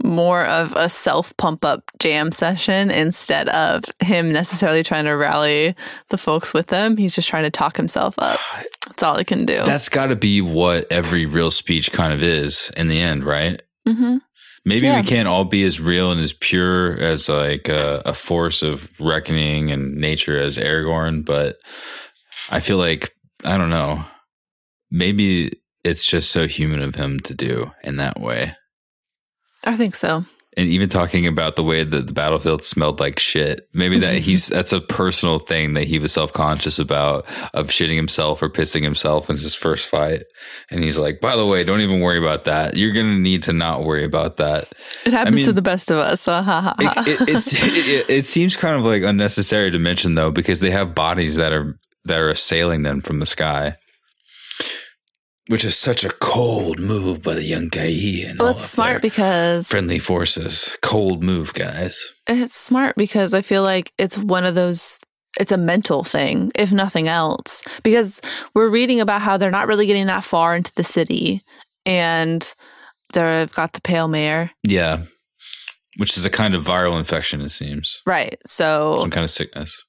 more 0.02 0.46
of 0.46 0.74
a 0.74 0.88
self 0.88 1.36
pump 1.36 1.66
up 1.66 1.90
jam 1.98 2.32
session 2.32 2.90
instead 2.90 3.50
of 3.50 3.84
him 4.00 4.32
necessarily 4.32 4.82
trying 4.82 5.04
to 5.04 5.12
rally 5.12 5.74
the 6.08 6.16
folks 6.16 6.54
with 6.54 6.70
him. 6.70 6.96
He's 6.96 7.14
just 7.14 7.28
trying 7.28 7.44
to 7.44 7.50
talk 7.50 7.76
himself 7.76 8.14
up. 8.18 8.40
That's 8.86 9.02
all 9.02 9.18
he 9.18 9.24
can 9.24 9.44
do. 9.44 9.56
That's 9.66 9.90
got 9.90 10.06
to 10.06 10.16
be 10.16 10.40
what 10.40 10.90
every 10.90 11.26
real 11.26 11.50
speech 11.50 11.92
kind 11.92 12.14
of 12.14 12.22
is 12.22 12.70
in 12.74 12.88
the 12.88 13.00
end, 13.00 13.22
right? 13.22 13.60
Mm-hmm. 13.86 14.18
Maybe 14.64 14.86
yeah. 14.86 15.00
we 15.00 15.06
can't 15.06 15.28
all 15.28 15.44
be 15.44 15.64
as 15.64 15.80
real 15.80 16.12
and 16.12 16.20
as 16.20 16.32
pure 16.32 16.98
as 16.98 17.28
like 17.28 17.68
a, 17.68 18.02
a, 18.04 18.12
force 18.12 18.62
of 18.62 19.00
reckoning 19.00 19.70
and 19.70 19.96
nature 19.96 20.38
as 20.38 20.56
Aragorn, 20.56 21.24
but 21.24 21.58
I 22.50 22.60
feel 22.60 22.76
like 22.76 23.14
I 23.44 23.56
don't 23.56 23.70
know. 23.70 24.04
Maybe 24.90 25.52
it's 25.84 26.04
just 26.04 26.30
so 26.30 26.46
human 26.46 26.82
of 26.82 26.96
him 26.96 27.20
to 27.20 27.34
do 27.34 27.72
in 27.82 27.96
that 27.96 28.20
way. 28.20 28.56
I 29.64 29.76
think 29.76 29.94
so. 29.94 30.24
And 30.58 30.68
even 30.68 30.88
talking 30.88 31.24
about 31.24 31.54
the 31.54 31.62
way 31.62 31.84
that 31.84 32.08
the 32.08 32.12
battlefield 32.12 32.64
smelled 32.64 32.98
like 32.98 33.20
shit. 33.20 33.68
Maybe 33.72 34.00
that 34.00 34.16
mm-hmm. 34.16 34.24
he's 34.24 34.48
that's 34.48 34.72
a 34.72 34.80
personal 34.80 35.38
thing 35.38 35.74
that 35.74 35.84
he 35.84 36.00
was 36.00 36.12
self 36.12 36.32
conscious 36.32 36.80
about 36.80 37.26
of 37.54 37.68
shitting 37.68 37.94
himself 37.94 38.42
or 38.42 38.48
pissing 38.48 38.82
himself 38.82 39.30
in 39.30 39.36
his 39.36 39.54
first 39.54 39.86
fight. 39.86 40.24
And 40.68 40.82
he's 40.82 40.98
like, 40.98 41.20
by 41.20 41.36
the 41.36 41.46
way, 41.46 41.62
don't 41.62 41.80
even 41.80 42.00
worry 42.00 42.18
about 42.18 42.44
that. 42.46 42.76
You're 42.76 42.92
gonna 42.92 43.20
need 43.20 43.44
to 43.44 43.52
not 43.52 43.84
worry 43.84 44.04
about 44.04 44.38
that. 44.38 44.74
It 45.06 45.12
happens 45.12 45.34
I 45.34 45.36
mean, 45.36 45.44
to 45.46 45.52
the 45.52 45.62
best 45.62 45.92
of 45.92 45.98
us. 45.98 46.26
it, 46.26 47.28
it, 47.28 48.08
it, 48.08 48.10
it 48.10 48.26
seems 48.26 48.56
kind 48.56 48.74
of 48.74 48.82
like 48.82 49.04
unnecessary 49.04 49.70
to 49.70 49.78
mention 49.78 50.16
though, 50.16 50.32
because 50.32 50.58
they 50.58 50.72
have 50.72 50.92
bodies 50.92 51.36
that 51.36 51.52
are 51.52 51.78
that 52.04 52.18
are 52.18 52.30
assailing 52.30 52.82
them 52.82 53.00
from 53.00 53.20
the 53.20 53.26
sky 53.26 53.76
which 55.48 55.64
is 55.64 55.76
such 55.76 56.04
a 56.04 56.10
cold 56.10 56.78
move 56.78 57.22
by 57.22 57.34
the 57.34 57.42
young 57.42 57.68
guy. 57.68 57.90
And 58.26 58.38
well, 58.38 58.48
it's 58.48 58.64
smart 58.64 59.02
because 59.02 59.66
friendly 59.66 59.98
forces. 59.98 60.78
Cold 60.82 61.22
move, 61.22 61.54
guys. 61.54 62.14
It's 62.26 62.56
smart 62.56 62.96
because 62.96 63.34
I 63.34 63.42
feel 63.42 63.62
like 63.62 63.92
it's 63.98 64.16
one 64.16 64.44
of 64.44 64.54
those. 64.54 65.00
It's 65.38 65.52
a 65.52 65.58
mental 65.58 66.04
thing, 66.04 66.50
if 66.54 66.72
nothing 66.72 67.06
else, 67.06 67.62
because 67.82 68.20
we're 68.54 68.70
reading 68.70 69.00
about 69.00 69.20
how 69.20 69.36
they're 69.36 69.50
not 69.50 69.68
really 69.68 69.86
getting 69.86 70.06
that 70.06 70.24
far 70.24 70.56
into 70.56 70.72
the 70.74 70.82
city, 70.82 71.42
and 71.86 72.54
they've 73.12 73.52
got 73.52 73.72
the 73.72 73.80
pale 73.80 74.08
mare. 74.08 74.50
Yeah, 74.62 75.04
which 75.96 76.16
is 76.16 76.24
a 76.24 76.30
kind 76.30 76.54
of 76.54 76.64
viral 76.64 76.98
infection, 76.98 77.40
it 77.40 77.50
seems. 77.50 78.00
Right. 78.06 78.38
So 78.46 78.98
some 79.00 79.10
kind 79.10 79.24
of 79.24 79.30
sickness. 79.30 79.82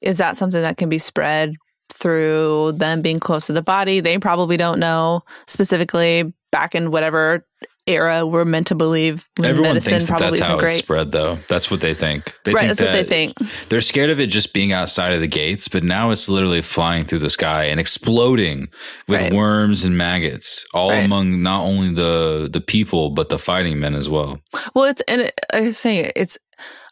Is 0.00 0.18
that 0.18 0.36
something 0.36 0.62
that 0.62 0.76
can 0.76 0.88
be 0.88 0.98
spread 0.98 1.54
through 1.96 2.72
them 2.72 3.02
being 3.02 3.18
close 3.18 3.46
to 3.46 3.52
the 3.52 3.62
body. 3.62 4.00
They 4.00 4.18
probably 4.18 4.56
don't 4.56 4.78
know 4.78 5.22
specifically 5.46 6.32
back 6.52 6.74
in 6.74 6.90
whatever 6.90 7.44
era 7.86 8.26
we're 8.26 8.44
meant 8.44 8.66
to 8.66 8.74
believe. 8.74 9.26
Everyone 9.42 9.74
medicine 9.74 9.90
thinks 9.90 10.06
that 10.06 10.18
that's 10.18 10.40
how 10.40 10.58
great. 10.58 10.72
it's 10.72 10.78
spread, 10.78 11.12
though. 11.12 11.38
That's 11.48 11.70
what 11.70 11.80
they 11.80 11.94
think. 11.94 12.34
They 12.44 12.52
right, 12.52 12.62
think 12.62 12.68
that's 12.70 12.80
that 12.80 12.86
what 12.86 12.92
they 12.92 13.04
think. 13.04 13.68
They're 13.68 13.80
scared 13.80 14.10
of 14.10 14.18
it 14.18 14.26
just 14.26 14.52
being 14.52 14.72
outside 14.72 15.12
of 15.12 15.20
the 15.20 15.28
gates, 15.28 15.68
but 15.68 15.84
now 15.84 16.10
it's 16.10 16.28
literally 16.28 16.62
flying 16.62 17.04
through 17.04 17.20
the 17.20 17.30
sky 17.30 17.64
and 17.64 17.78
exploding 17.78 18.68
with 19.06 19.22
right. 19.22 19.32
worms 19.32 19.84
and 19.84 19.96
maggots, 19.96 20.66
all 20.74 20.90
right. 20.90 21.04
among 21.04 21.42
not 21.42 21.62
only 21.62 21.92
the 21.92 22.48
the 22.52 22.60
people 22.60 23.10
but 23.10 23.28
the 23.28 23.38
fighting 23.38 23.78
men 23.78 23.94
as 23.94 24.08
well. 24.08 24.40
Well, 24.74 24.86
it's 24.86 25.02
and 25.02 25.22
it, 25.22 25.40
I 25.52 25.62
was 25.62 25.78
saying 25.78 26.10
it's. 26.16 26.38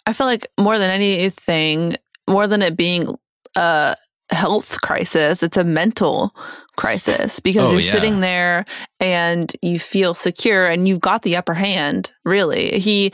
I 0.06 0.12
feel 0.12 0.26
like 0.26 0.46
more 0.60 0.78
than 0.78 0.90
anything, 0.90 1.94
more 2.28 2.46
than 2.46 2.62
it 2.62 2.76
being 2.76 3.08
uh 3.56 3.94
health 4.30 4.80
crisis, 4.80 5.42
it's 5.42 5.56
a 5.56 5.64
mental 5.64 6.34
crisis 6.76 7.40
because 7.40 7.68
oh, 7.68 7.72
you're 7.72 7.80
yeah. 7.80 7.92
sitting 7.92 8.20
there 8.20 8.64
and 9.00 9.52
you 9.62 9.78
feel 9.78 10.14
secure 10.14 10.66
and 10.66 10.88
you've 10.88 11.00
got 11.00 11.22
the 11.22 11.36
upper 11.36 11.54
hand, 11.54 12.10
really. 12.24 12.78
He 12.80 13.12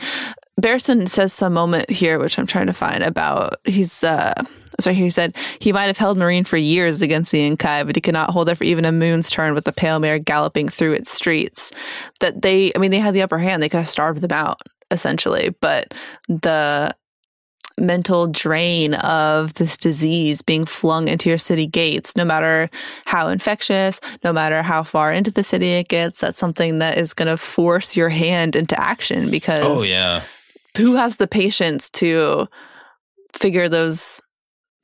Barristan 0.59 1.07
says 1.09 1.33
some 1.33 1.53
moment 1.53 1.89
here, 1.89 2.19
which 2.19 2.37
I'm 2.37 2.47
trying 2.47 2.67
to 2.67 2.73
find 2.73 3.03
about 3.03 3.55
he's 3.65 4.03
uh 4.03 4.33
sorry, 4.79 4.95
he 4.95 5.09
said 5.09 5.35
he 5.59 5.71
might 5.71 5.87
have 5.87 5.97
held 5.97 6.17
Meereen 6.17 6.47
for 6.47 6.57
years 6.57 7.01
against 7.01 7.31
the 7.31 7.39
Yunkai, 7.39 7.85
but 7.85 7.95
he 7.95 8.01
could 8.01 8.13
not 8.13 8.31
hold 8.31 8.49
it 8.49 8.55
for 8.55 8.63
even 8.63 8.85
a 8.85 8.91
moon's 8.91 9.29
turn 9.29 9.53
with 9.53 9.65
the 9.65 9.71
pale 9.71 9.99
mare 9.99 10.19
galloping 10.19 10.69
through 10.69 10.93
its 10.93 11.11
streets. 11.11 11.71
That 12.19 12.41
they 12.41 12.71
I 12.75 12.79
mean 12.79 12.91
they 12.91 12.99
had 12.99 13.13
the 13.13 13.21
upper 13.21 13.37
hand, 13.37 13.61
they 13.61 13.69
could 13.69 13.77
have 13.77 13.89
starved 13.89 14.21
them 14.21 14.31
out 14.31 14.61
essentially. 14.91 15.55
But 15.61 15.93
the 16.27 16.95
mental 17.77 18.27
drain 18.27 18.93
of 18.95 19.53
this 19.55 19.77
disease 19.77 20.41
being 20.41 20.65
flung 20.65 21.07
into 21.07 21.29
your 21.29 21.37
city 21.37 21.67
gates, 21.67 22.15
no 22.15 22.25
matter 22.25 22.69
how 23.05 23.27
infectious, 23.27 23.99
no 24.23 24.31
matter 24.33 24.61
how 24.61 24.83
far 24.83 25.11
into 25.11 25.31
the 25.31 25.43
city 25.43 25.71
it 25.71 25.87
gets. 25.87 26.21
That's 26.21 26.37
something 26.37 26.79
that 26.79 26.97
is 26.97 27.13
going 27.13 27.27
to 27.27 27.37
force 27.37 27.97
your 27.97 28.09
hand 28.09 28.55
into 28.55 28.79
action 28.79 29.31
because 29.31 29.65
oh 29.65 29.83
yeah, 29.83 30.21
who 30.77 30.95
has 30.95 31.17
the 31.17 31.27
patience 31.27 31.89
to 31.91 32.47
figure 33.33 33.69
those 33.69 34.21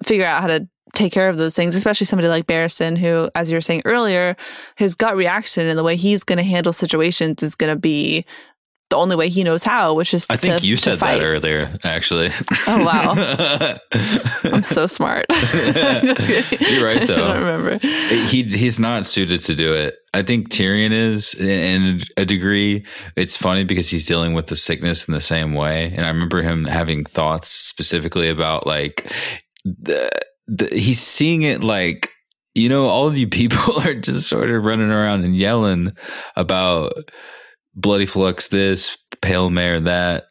figure 0.03 0.25
out 0.25 0.41
how 0.41 0.47
to 0.47 0.67
take 0.93 1.13
care 1.13 1.29
of 1.29 1.37
those 1.37 1.55
things, 1.55 1.75
especially 1.75 2.05
somebody 2.05 2.27
like 2.27 2.47
Barrison, 2.47 2.95
who, 2.95 3.29
as 3.35 3.51
you 3.51 3.57
were 3.57 3.61
saying 3.61 3.83
earlier, 3.85 4.35
his 4.75 4.95
gut 4.95 5.15
reaction 5.15 5.67
and 5.67 5.77
the 5.77 5.83
way 5.83 5.95
he's 5.95 6.23
going 6.23 6.37
to 6.37 6.43
handle 6.43 6.73
situations 6.73 7.43
is 7.43 7.55
going 7.55 7.73
to 7.73 7.79
be 7.79 8.25
the 8.89 8.95
only 8.95 9.15
way 9.15 9.27
he 9.27 9.43
knows 9.43 9.63
how, 9.63 9.93
which 9.93 10.13
is 10.13 10.25
I 10.29 10.37
think 10.37 10.61
to, 10.61 10.67
you 10.67 10.77
said 10.77 10.99
that 10.99 11.21
earlier, 11.21 11.77
actually. 11.83 12.31
Oh 12.67 12.85
wow, 12.85 13.77
I'm 14.53 14.63
so 14.63 14.87
smart. 14.87 15.25
You're 15.31 16.85
right, 16.85 17.05
though. 17.05 17.25
I 17.27 17.37
don't 17.37 17.39
remember. 17.39 17.77
He 17.79 18.43
he's 18.43 18.79
not 18.79 19.05
suited 19.05 19.43
to 19.45 19.55
do 19.55 19.73
it. 19.73 19.95
I 20.13 20.21
think 20.21 20.49
Tyrion 20.49 20.91
is 20.91 21.33
in 21.33 22.01
a 22.15 22.23
degree. 22.23 22.85
It's 23.17 23.35
funny 23.35 23.65
because 23.65 23.89
he's 23.89 24.05
dealing 24.05 24.33
with 24.33 24.47
the 24.47 24.55
sickness 24.55 25.07
in 25.07 25.13
the 25.13 25.21
same 25.21 25.53
way, 25.53 25.93
and 25.93 26.05
I 26.05 26.09
remember 26.09 26.41
him 26.41 26.63
having 26.63 27.03
thoughts 27.03 27.49
specifically 27.49 28.29
about 28.29 28.65
like 28.65 29.11
the, 29.65 30.09
the 30.47 30.67
he's 30.67 31.01
seeing 31.01 31.41
it 31.41 31.61
like 31.61 32.11
you 32.55 32.69
know 32.69 32.87
all 32.87 33.07
of 33.07 33.17
you 33.17 33.27
people 33.27 33.79
are 33.81 33.93
just 33.93 34.29
sort 34.29 34.49
of 34.49 34.63
running 34.63 34.91
around 34.91 35.25
and 35.25 35.35
yelling 35.35 35.91
about 36.37 36.93
bloody 37.77 38.05
flux 38.05 38.47
this, 38.49 38.97
pale 39.21 39.49
mare 39.49 39.79
that. 39.79 40.27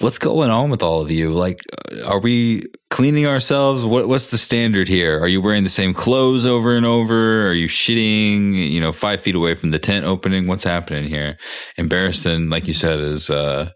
What's 0.00 0.18
going 0.18 0.50
on 0.50 0.68
with 0.68 0.82
all 0.82 1.00
of 1.00 1.12
you? 1.12 1.30
Like, 1.30 1.60
are 2.04 2.18
we 2.18 2.64
cleaning 2.90 3.24
ourselves? 3.24 3.86
What 3.86 4.08
What's 4.08 4.32
the 4.32 4.38
standard 4.38 4.88
here? 4.88 5.20
Are 5.20 5.28
you 5.28 5.40
wearing 5.40 5.62
the 5.62 5.70
same 5.70 5.94
clothes 5.94 6.44
over 6.44 6.76
and 6.76 6.84
over? 6.84 7.46
Are 7.46 7.54
you 7.54 7.68
shitting? 7.68 8.52
You 8.68 8.80
know, 8.80 8.92
five 8.92 9.20
feet 9.20 9.36
away 9.36 9.54
from 9.54 9.70
the 9.70 9.78
tent 9.78 10.04
opening. 10.04 10.48
What's 10.48 10.64
happening 10.64 11.08
here? 11.08 11.38
Embarrassing, 11.76 12.50
like 12.50 12.66
you 12.66 12.74
said, 12.74 12.98
is 12.98 13.30
uh, 13.30 13.70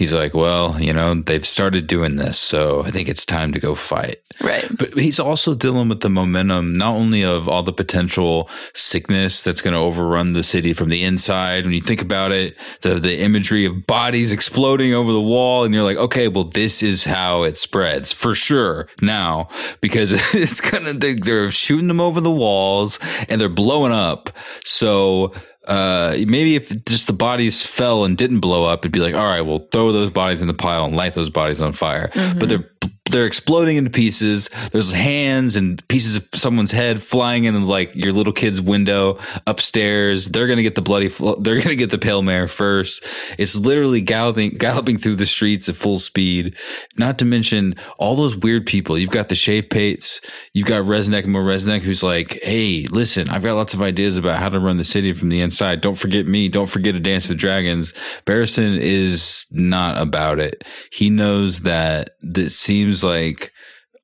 he's 0.00 0.14
like, 0.14 0.32
well, 0.32 0.80
you 0.80 0.94
know, 0.94 1.14
they've 1.14 1.46
started 1.46 1.86
doing 1.86 2.16
this, 2.16 2.38
so 2.38 2.82
I 2.82 2.90
think 2.90 3.06
it's 3.06 3.26
time 3.26 3.52
to 3.52 3.60
go 3.60 3.74
fight. 3.74 4.22
Right. 4.40 4.66
But 4.74 4.98
he's 4.98 5.20
also 5.20 5.54
dealing 5.54 5.90
with 5.90 6.00
the 6.00 6.08
momentum, 6.08 6.78
not 6.78 6.94
only 6.94 7.22
of 7.22 7.48
all 7.48 7.62
the 7.62 7.72
potential 7.74 8.48
sickness 8.72 9.42
that's 9.42 9.60
going 9.60 9.74
to 9.74 9.78
overrun 9.78 10.32
the 10.32 10.42
city 10.42 10.72
from 10.72 10.88
the 10.88 11.04
inside. 11.04 11.66
When 11.66 11.74
you 11.74 11.82
think 11.82 12.00
about 12.00 12.32
it, 12.32 12.56
the 12.80 12.94
the 12.94 13.20
imagery 13.20 13.66
of 13.66 13.86
bodies 13.86 14.32
exploding 14.32 14.94
over 14.94 15.12
the 15.12 15.20
wall, 15.20 15.64
and 15.64 15.74
you're 15.74 15.84
like, 15.84 15.98
okay, 15.98 16.28
well, 16.28 16.44
this 16.44 16.82
is 16.82 17.04
how 17.04 17.42
it 17.42 17.58
spreads 17.58 18.10
for 18.10 18.34
sure 18.34 18.88
now 19.02 19.50
because 19.82 20.12
it's 20.34 20.62
gonna 20.62 20.94
they, 20.94 21.12
they're 21.12 21.50
shooting 21.50 21.88
them 21.88 22.00
over 22.00 22.22
the 22.22 22.30
walls 22.30 22.98
and 23.28 23.38
they're 23.38 23.50
blowing 23.50 23.92
up. 23.92 24.30
So 24.64 25.34
uh, 25.70 26.16
maybe 26.26 26.56
if 26.56 26.84
just 26.84 27.06
the 27.06 27.12
bodies 27.12 27.64
fell 27.64 28.04
and 28.04 28.16
didn't 28.16 28.40
blow 28.40 28.64
up, 28.64 28.80
it'd 28.80 28.90
be 28.90 28.98
like, 28.98 29.14
all 29.14 29.24
right, 29.24 29.40
we'll 29.40 29.60
throw 29.70 29.92
those 29.92 30.10
bodies 30.10 30.42
in 30.42 30.48
the 30.48 30.54
pile 30.54 30.84
and 30.84 30.96
light 30.96 31.14
those 31.14 31.30
bodies 31.30 31.60
on 31.60 31.72
fire. 31.72 32.08
Mm-hmm. 32.08 32.38
But 32.40 32.48
they're 32.48 32.68
they're 33.10 33.26
exploding 33.26 33.76
into 33.76 33.90
pieces. 33.90 34.48
There's 34.72 34.92
hands 34.92 35.56
and 35.56 35.86
pieces 35.88 36.16
of 36.16 36.28
someone's 36.34 36.72
head 36.72 37.02
flying 37.02 37.44
in 37.44 37.66
like 37.66 37.94
your 37.94 38.12
little 38.12 38.32
kid's 38.32 38.60
window 38.60 39.18
upstairs. 39.46 40.26
They're 40.26 40.46
gonna 40.46 40.62
get 40.62 40.74
the 40.74 40.82
bloody. 40.82 41.08
They're 41.40 41.60
gonna 41.60 41.74
get 41.74 41.90
the 41.90 41.98
pale 41.98 42.22
mare 42.22 42.48
first. 42.48 43.04
It's 43.38 43.56
literally 43.56 44.00
galloping 44.00 44.50
galloping 44.50 44.98
through 44.98 45.16
the 45.16 45.26
streets 45.26 45.68
at 45.68 45.76
full 45.76 45.98
speed. 45.98 46.56
Not 46.96 47.18
to 47.18 47.24
mention 47.24 47.74
all 47.98 48.16
those 48.16 48.36
weird 48.36 48.66
people. 48.66 48.96
You've 48.96 49.10
got 49.10 49.28
the 49.28 49.34
shave 49.34 49.68
pates. 49.68 50.20
You've 50.54 50.66
got 50.66 50.84
Reznak 50.84 51.24
and 51.24 51.34
Reznak, 51.34 51.80
who's 51.80 52.02
like, 52.02 52.38
"Hey, 52.42 52.86
listen, 52.90 53.28
I've 53.28 53.42
got 53.42 53.56
lots 53.56 53.74
of 53.74 53.82
ideas 53.82 54.16
about 54.16 54.38
how 54.38 54.48
to 54.48 54.60
run 54.60 54.76
the 54.76 54.84
city 54.84 55.12
from 55.12 55.30
the 55.30 55.40
inside. 55.40 55.80
Don't 55.80 55.98
forget 55.98 56.26
me. 56.26 56.48
Don't 56.48 56.68
forget 56.68 56.94
to 56.94 57.00
dance 57.00 57.28
with 57.28 57.38
dragons." 57.38 57.92
Barristan 58.26 58.78
is 58.78 59.46
not 59.50 59.98
about 59.98 60.38
it. 60.38 60.64
He 60.92 61.10
knows 61.10 61.60
that 61.60 62.16
this 62.22 62.58
seems 62.58 62.99
like 63.02 63.52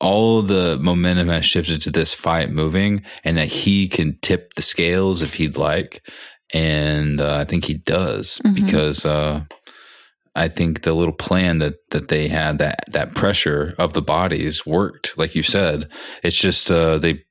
all 0.01 0.43
the 0.43 0.79
momentum 0.81 1.29
has 1.29 1.47
shifted 1.47 1.81
to 1.83 1.91
this 1.91 2.13
fight 2.13 2.51
moving 2.51 3.03
and 3.25 3.37
that 3.37 3.49
he 3.49 3.89
can 3.89 4.19
tip 4.21 4.55
the 4.55 4.63
scales 4.63 5.23
if 5.23 5.35
he'd 5.35 5.57
like. 5.57 6.07
And 6.53 7.21
uh, 7.21 7.37
I 7.37 7.45
think 7.45 7.65
he 7.65 7.75
does 7.75 8.41
mm-hmm. 8.45 8.55
because 8.55 9.07
uh, 9.07 9.45
I 10.35 10.49
think 10.49 10.83
the 10.83 10.95
little 10.95 11.15
plan 11.15 11.59
that, 11.59 11.77
that 11.91 12.09
they 12.09 12.29
had, 12.29 12.59
that, 12.59 12.85
that 12.91 13.15
pressure 13.15 13.75
of 13.79 13.95
the 13.95 14.03
bodies 14.03 14.67
worked, 14.67 15.17
like 15.17 15.35
you 15.35 15.43
said. 15.43 15.89
It's 16.23 16.39
just 16.39 16.71
uh, 16.71 16.99
they 16.99 17.23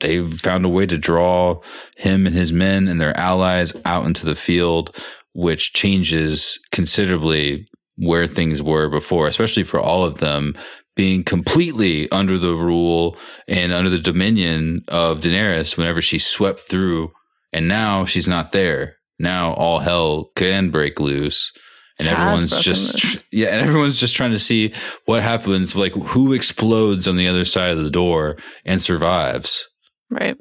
they 0.00 0.24
found 0.26 0.64
a 0.64 0.68
way 0.68 0.84
to 0.84 0.98
draw 0.98 1.60
him 1.96 2.26
and 2.26 2.34
his 2.34 2.52
men 2.52 2.88
and 2.88 3.00
their 3.00 3.16
allies 3.16 3.72
out 3.84 4.04
into 4.04 4.26
the 4.26 4.34
field, 4.34 4.96
which 5.32 5.72
changes 5.74 6.58
considerably 6.72 7.68
where 7.96 8.26
things 8.26 8.60
were 8.60 8.88
before, 8.88 9.28
especially 9.28 9.62
for 9.62 9.78
all 9.78 10.02
of 10.02 10.18
them 10.18 10.54
being 10.94 11.24
completely 11.24 12.10
under 12.10 12.38
the 12.38 12.54
rule 12.54 13.16
and 13.48 13.72
under 13.72 13.90
the 13.90 13.98
dominion 13.98 14.84
of 14.88 15.20
Daenerys 15.20 15.76
whenever 15.76 16.02
she 16.02 16.18
swept 16.18 16.60
through. 16.60 17.12
And 17.52 17.68
now 17.68 18.04
she's 18.04 18.28
not 18.28 18.52
there. 18.52 18.96
Now 19.18 19.54
all 19.54 19.78
hell 19.78 20.30
can 20.36 20.70
break 20.70 21.00
loose. 21.00 21.52
And 21.98 22.08
everyone's 22.08 22.58
just, 22.60 22.94
loose. 22.94 23.24
yeah, 23.30 23.48
and 23.48 23.60
everyone's 23.60 24.00
just 24.00 24.16
trying 24.16 24.32
to 24.32 24.38
see 24.38 24.72
what 25.04 25.22
happens, 25.22 25.76
like 25.76 25.92
who 25.92 26.32
explodes 26.32 27.06
on 27.06 27.16
the 27.16 27.28
other 27.28 27.44
side 27.44 27.70
of 27.70 27.82
the 27.82 27.90
door 27.90 28.36
and 28.64 28.82
survives. 28.82 29.68
Right. 30.10 30.36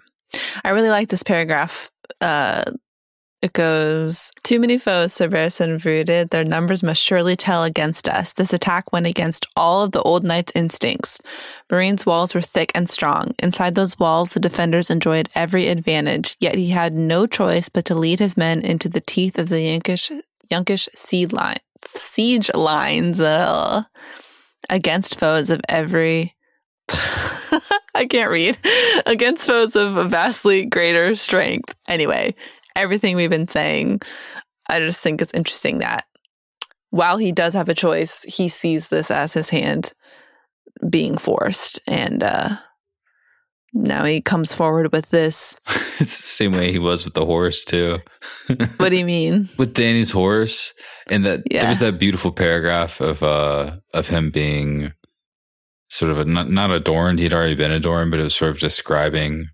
I 0.64 0.70
really 0.70 0.90
like 0.90 1.10
this 1.10 1.24
paragraph 1.24 1.92
uh, 2.20 2.64
it 3.42 3.54
goes, 3.54 4.32
Too 4.44 4.60
many 4.60 4.78
foes, 4.78 5.14
Sir 5.14 5.28
Barristan 5.28 5.82
brooded. 5.82 6.30
Their 6.30 6.44
numbers 6.44 6.84
must 6.84 7.02
surely 7.02 7.36
tell 7.36 7.64
against 7.64 8.08
us. 8.08 8.34
This 8.34 8.54
attack 8.54 8.92
went 8.92 9.08
against 9.08 9.48
all 9.56 9.82
of 9.82 9.94
the 9.94 10.02
old 10.04 10.24
knight's 10.24 10.52
instincts. 10.56 11.20
Meereen's 11.72 12.06
walls 12.06 12.36
were 12.36 12.42
thick 12.42 12.72
and 12.76 12.88
strong. 12.88 13.34
Inside 13.40 13.74
those 13.74 13.98
walls, 13.98 14.34
the 14.34 14.40
defenders 14.40 14.92
enjoyed 14.92 15.30
every 15.34 15.70
advantage, 15.70 16.38
yet 16.40 16.56
he 16.56 16.70
had 16.70 16.94
no 16.94 17.26
choice 17.26 17.68
but 17.68 17.84
to 17.86 17.96
lead 17.96 18.20
his 18.20 18.38
men 18.38 18.62
into 18.62 18.88
the 18.88 19.02
teeth 19.02 19.40
of 19.40 19.50
the 19.50 19.80
Yunkish 20.52 20.88
seed 20.94 21.34
line, 21.34 21.58
siege 21.96 22.54
lines 22.54 23.20
uh, 23.20 23.84
against 24.70 25.20
foes 25.20 25.50
of 25.50 25.62
every. 25.68 26.36
I 27.94 28.06
can't 28.08 28.32
read. 28.32 28.58
Against 29.06 29.48
foes 29.48 29.76
of 29.76 30.12
vastly 30.12 30.66
greater 30.66 31.16
strength. 31.16 31.76
Anyway, 31.88 32.36
everything 32.76 33.16
we've 33.16 33.30
been 33.30 33.48
saying, 33.48 34.02
I 34.68 34.80
just 34.80 35.02
think 35.02 35.22
it's 35.22 35.34
interesting 35.34 35.80
that 35.80 36.06
while 36.90 37.18
he 37.18 37.32
does 37.32 37.54
have 37.54 37.70
a 37.70 37.74
choice, 37.74 38.24
he 38.24 38.50
sees 38.50 38.90
this 38.90 39.10
as 39.10 39.34
his 39.34 39.50
hand 39.50 39.94
being 40.90 41.18
forced. 41.18 41.80
And 41.88 42.24
uh, 42.24 42.58
now 43.74 44.04
he 44.04 44.22
comes 44.22 44.54
forward 44.54 44.92
with 44.92 45.10
this. 45.10 45.58
it's 45.68 45.98
the 45.98 46.06
same 46.06 46.52
way 46.52 46.72
he 46.72 46.80
was 46.80 47.06
with 47.06 47.14
the 47.14 47.26
horse, 47.26 47.64
too. 47.64 48.00
what 48.78 48.90
do 48.90 48.98
you 48.98 49.06
mean? 49.06 49.50
with 49.58 49.74
Dany's 49.74 50.12
horse. 50.12 50.74
And 51.10 51.26
that 51.26 51.44
yeah. 51.50 51.62
there 51.62 51.70
was 51.70 51.80
that 51.80 52.00
beautiful 52.00 52.32
paragraph 52.32 53.02
of 53.02 53.24
uh 53.24 53.78
of 53.94 54.08
him 54.08 54.30
being 54.30 54.94
sort 55.90 56.12
of 56.12 56.20
a, 56.20 56.26
not, 56.26 56.50
not 56.50 56.72
adorned. 56.72 57.20
He'd 57.20 57.34
already 57.34 57.56
been 57.56 57.72
adorned, 57.72 58.12
but 58.12 58.20
it 58.20 58.24
was 58.24 58.36
sort 58.36 58.52
of 58.52 58.60
describing 58.60 59.48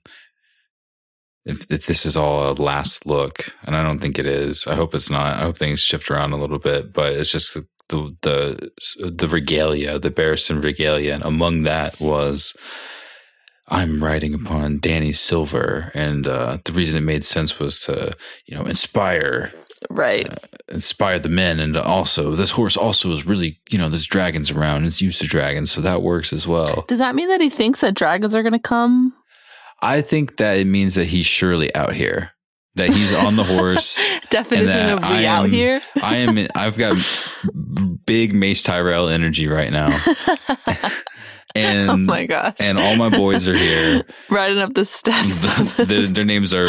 if, 1.48 1.72
if 1.72 1.86
this 1.86 2.06
is 2.06 2.16
all 2.16 2.52
a 2.52 2.54
last 2.54 3.06
look, 3.06 3.56
and 3.64 3.76
I 3.76 3.84
don't 3.84 4.00
think 4.00 4.20
it 4.20 4.26
is. 4.26 4.68
I 4.68 4.76
hope 4.76 4.94
it's 4.94 5.10
not. 5.10 5.38
I 5.38 5.44
hope 5.44 5.58
things 5.58 5.80
shift 5.80 6.12
around 6.12 6.34
a 6.34 6.38
little 6.38 6.60
bit, 6.60 6.94
but 6.94 7.14
it's 7.14 7.32
just 7.32 7.54
the 7.54 7.66
the 7.90 8.16
the, 8.22 9.12
the 9.12 9.28
regalia, 9.28 9.98
the 9.98 10.12
Barristan 10.12 10.64
regalia, 10.64 11.14
and 11.14 11.24
among 11.24 11.64
that 11.64 12.00
was 12.00 12.54
I'm 13.70 14.04
riding 14.04 14.34
upon 14.34 14.80
Dany 14.80 15.16
silver, 15.16 15.92
and 15.94 16.28
uh, 16.28 16.58
the 16.64 16.74
reason 16.74 16.98
it 16.98 17.06
made 17.06 17.24
sense 17.24 17.60
was 17.60 17.80
to 17.82 18.12
you 18.46 18.56
know 18.56 18.66
inspire 18.66 19.54
right 19.90 20.28
uh, 20.28 20.36
inspire 20.70 21.20
the 21.20 21.30
men 21.30 21.60
and 21.60 21.78
also 21.78 22.32
this 22.32 22.52
horse 22.52 22.76
also 22.76 23.12
is 23.12 23.28
really 23.28 23.60
you 23.70 23.78
know 23.78 23.90
there's 23.90 24.08
dragons 24.08 24.50
around 24.50 24.84
it's 24.86 25.04
used 25.04 25.20
to 25.20 25.28
dragons 25.28 25.70
so 25.70 25.82
that 25.82 26.02
works 26.02 26.34
as 26.34 26.48
well 26.48 26.84
does 26.88 26.98
that 26.98 27.14
mean 27.14 27.28
that 27.28 27.42
he 27.42 27.50
thinks 27.50 27.82
that 27.82 27.94
dragons 27.94 28.34
are 28.34 28.42
going 28.42 28.54
to 28.54 28.60
come 28.60 29.14
I 29.82 30.02
think 30.02 30.38
that 30.38 30.58
it 30.58 30.66
means 30.68 30.96
that 30.96 31.06
he's 31.06 31.26
surely 31.26 31.74
out 31.76 31.94
here. 31.94 32.32
That 32.76 32.90
he's 32.90 33.14
on 33.14 33.36
the 33.36 33.44
horse. 33.44 34.00
Definition 34.30 34.90
of 34.90 35.00
we 35.02 35.26
out 35.26 35.50
here. 35.50 35.82
I 36.02 36.18
am. 36.18 36.48
I've 36.54 36.78
got 36.78 36.98
big 38.06 38.36
Mace 38.36 38.62
Tyrell 38.62 39.10
energy 39.10 39.48
right 39.48 39.72
now. 39.72 40.00
and 41.56 41.90
oh 41.90 41.98
my 41.98 42.26
gosh! 42.26 42.56
And 42.60 42.78
all 42.78 42.96
my 42.96 43.10
boys 43.10 43.48
are 43.48 43.56
here, 43.56 44.04
riding 44.30 44.60
up 44.60 44.74
the 44.74 44.86
steps. 44.86 45.42
The, 45.42 45.86
the, 45.86 46.02
their 46.08 46.26
names 46.26 46.54
are 46.54 46.66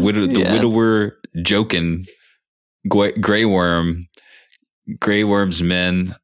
Widow, 0.00 0.26
the 0.26 0.40
yeah. 0.40 0.52
Widower, 0.52 1.18
Jokin, 1.36 2.08
Grey 2.88 3.44
Worm, 3.44 4.08
Grey 4.98 5.24
Worm's 5.24 5.62
men, 5.62 6.14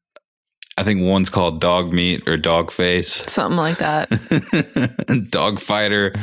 I 0.79 0.85
think 0.85 1.03
one's 1.03 1.29
called 1.29 1.61
dog 1.61 1.93
meat 1.93 2.29
or 2.29 2.37
dog 2.37 2.71
face. 2.71 3.25
Something 3.27 3.57
like 3.57 3.79
that. 3.79 5.27
dog 5.31 5.59
fighter. 5.59 6.14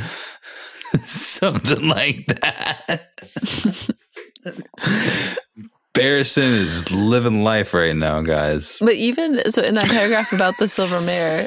Something 1.04 1.89
like 1.89 2.26
that. 2.28 3.10
Barristan 5.94 6.54
is 6.54 6.89
living 6.89 7.44
life 7.44 7.74
right 7.74 7.98
now, 7.98 8.22
guys. 8.22 8.78
But 8.80 8.94
even 8.94 9.52
so, 9.52 9.62
in 9.62 9.76
that 9.76 9.89
paragraph 9.89 10.32
about 10.32 10.54
the 10.58 10.70
silver 10.70 11.06
mare, 11.06 11.46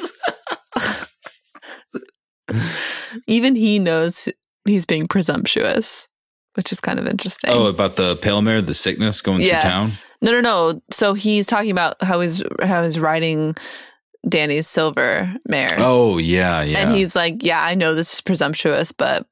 even 3.27 3.55
he 3.55 3.79
knows 3.79 4.29
he's 4.67 4.85
being 4.85 5.09
presumptuous, 5.09 6.07
which 6.57 6.73
is 6.73 6.81
kind 6.81 6.99
of 6.99 7.09
interesting. 7.09 7.53
Oh, 7.55 7.69
about 7.69 7.97
the 7.97 8.17
pale 8.17 8.43
mare, 8.43 8.61
the 8.61 8.75
sickness 8.75 9.23
going 9.23 9.41
yeah. 9.41 9.63
through 9.63 9.71
town. 9.71 9.93
No, 10.21 10.33
no, 10.33 10.41
no. 10.41 10.83
So 10.91 11.15
he's 11.15 11.47
talking 11.47 11.71
about 11.71 12.03
how 12.03 12.21
he's 12.21 12.43
how 12.63 12.83
he's 12.83 12.99
riding 12.99 13.55
Dany's 14.29 14.67
silver 14.67 15.33
mare. 15.49 15.77
Oh 15.79 16.19
yeah, 16.19 16.63
yeah. 16.63 16.79
And 16.79 16.95
he's 16.95 17.15
like, 17.15 17.43
"Yeah, 17.45 17.63
I 17.63 17.75
know 17.75 17.95
this 17.95 18.15
is 18.15 18.21
presumptuous, 18.21 18.93
but." 18.93 19.27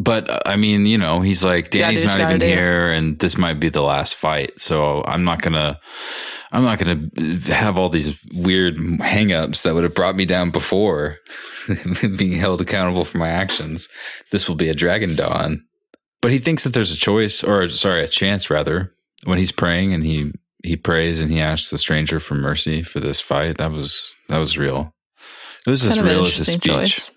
But 0.00 0.46
I 0.46 0.54
mean, 0.54 0.86
you 0.86 0.96
know, 0.96 1.22
he's 1.22 1.42
like, 1.42 1.70
Dany's 1.70 2.04
not 2.04 2.20
even 2.20 2.40
here, 2.40 2.88
and 2.92 3.18
this 3.18 3.36
might 3.36 3.58
be 3.58 3.68
the 3.68 3.82
last 3.82 4.14
fight. 4.14 4.60
So 4.60 5.02
I'm 5.04 5.24
not 5.24 5.42
gonna, 5.42 5.80
I'm 6.52 6.62
not 6.62 6.78
gonna 6.78 7.10
have 7.52 7.76
all 7.76 7.88
these 7.88 8.24
weird 8.32 8.76
hangups 8.76 9.62
that 9.62 9.74
would 9.74 9.82
have 9.82 9.96
brought 9.96 10.14
me 10.14 10.24
down 10.24 10.50
before, 10.50 11.16
being 12.16 12.30
held 12.38 12.60
accountable 12.60 13.04
for 13.04 13.18
my 13.18 13.28
actions. 13.28 13.88
This 14.30 14.48
will 14.48 14.54
be 14.54 14.68
a 14.68 14.74
dragon 14.74 15.16
dawn. 15.16 15.64
But 16.20 16.30
he 16.30 16.38
thinks 16.38 16.62
that 16.62 16.74
there's 16.74 16.92
a 16.92 16.96
choice, 16.96 17.42
or 17.42 17.68
sorry, 17.68 18.04
a 18.04 18.08
chance 18.08 18.50
rather, 18.50 18.94
when 19.24 19.38
he's 19.38 19.52
praying 19.52 19.94
and 19.94 20.04
he 20.04 20.32
he 20.64 20.76
prays 20.76 21.20
and 21.20 21.30
he 21.30 21.40
asks 21.40 21.70
the 21.70 21.78
stranger 21.78 22.20
for 22.20 22.34
mercy 22.34 22.82
for 22.82 23.00
this 23.00 23.20
fight. 23.20 23.58
That 23.58 23.72
was 23.72 24.12
that 24.28 24.38
was 24.38 24.58
real. 24.58 24.94
It 25.66 25.70
was 25.70 25.84
as 25.84 26.00
real 26.00 26.20
as 26.20 26.36
his 26.36 26.46
speech. 26.46 26.62
Choice. 26.62 27.10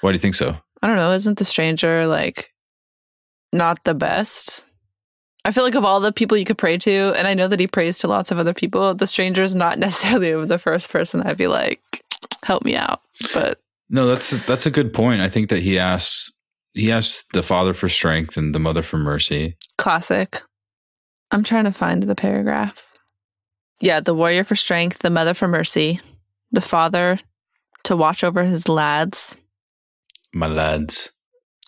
Why 0.00 0.12
do 0.12 0.14
you 0.14 0.20
think 0.20 0.34
so? 0.34 0.56
I 0.82 0.86
don't 0.86 0.96
know. 0.96 1.12
Isn't 1.12 1.38
the 1.38 1.44
stranger 1.44 2.06
like 2.06 2.52
not 3.52 3.84
the 3.84 3.94
best? 3.94 4.66
I 5.44 5.52
feel 5.52 5.64
like 5.64 5.74
of 5.74 5.84
all 5.84 6.00
the 6.00 6.12
people 6.12 6.36
you 6.36 6.44
could 6.44 6.58
pray 6.58 6.76
to, 6.78 7.14
and 7.16 7.26
I 7.26 7.32
know 7.32 7.48
that 7.48 7.60
he 7.60 7.66
prays 7.66 7.98
to 8.00 8.08
lots 8.08 8.30
of 8.30 8.38
other 8.38 8.52
people, 8.52 8.94
the 8.94 9.06
stranger 9.06 9.42
is 9.42 9.56
not 9.56 9.78
necessarily 9.78 10.44
the 10.46 10.58
first 10.58 10.90
person 10.90 11.22
I'd 11.22 11.36
be 11.36 11.46
like, 11.46 11.80
help 12.42 12.64
me 12.64 12.76
out. 12.76 13.00
But 13.32 13.58
no, 13.88 14.06
that's 14.06 14.30
that's 14.46 14.66
a 14.66 14.70
good 14.70 14.92
point. 14.92 15.20
I 15.20 15.28
think 15.28 15.48
that 15.48 15.60
he 15.60 15.78
asks 15.78 16.32
he 16.74 16.92
asks 16.92 17.24
the 17.32 17.42
father 17.42 17.74
for 17.74 17.88
strength 17.88 18.36
and 18.36 18.54
the 18.54 18.60
mother 18.60 18.82
for 18.82 18.96
mercy. 18.96 19.56
Classic. 19.76 20.42
I'm 21.30 21.42
trying 21.42 21.64
to 21.64 21.72
find 21.72 22.02
the 22.02 22.14
paragraph. 22.14 22.86
Yeah, 23.80 24.00
the 24.00 24.14
warrior 24.14 24.44
for 24.44 24.56
strength, 24.56 24.98
the 24.98 25.10
mother 25.10 25.34
for 25.34 25.48
mercy, 25.48 26.00
the 26.50 26.60
father 26.60 27.18
to 27.84 27.96
watch 27.96 28.22
over 28.22 28.44
his 28.44 28.68
lads. 28.68 29.36
My 30.32 30.46
lads. 30.46 31.12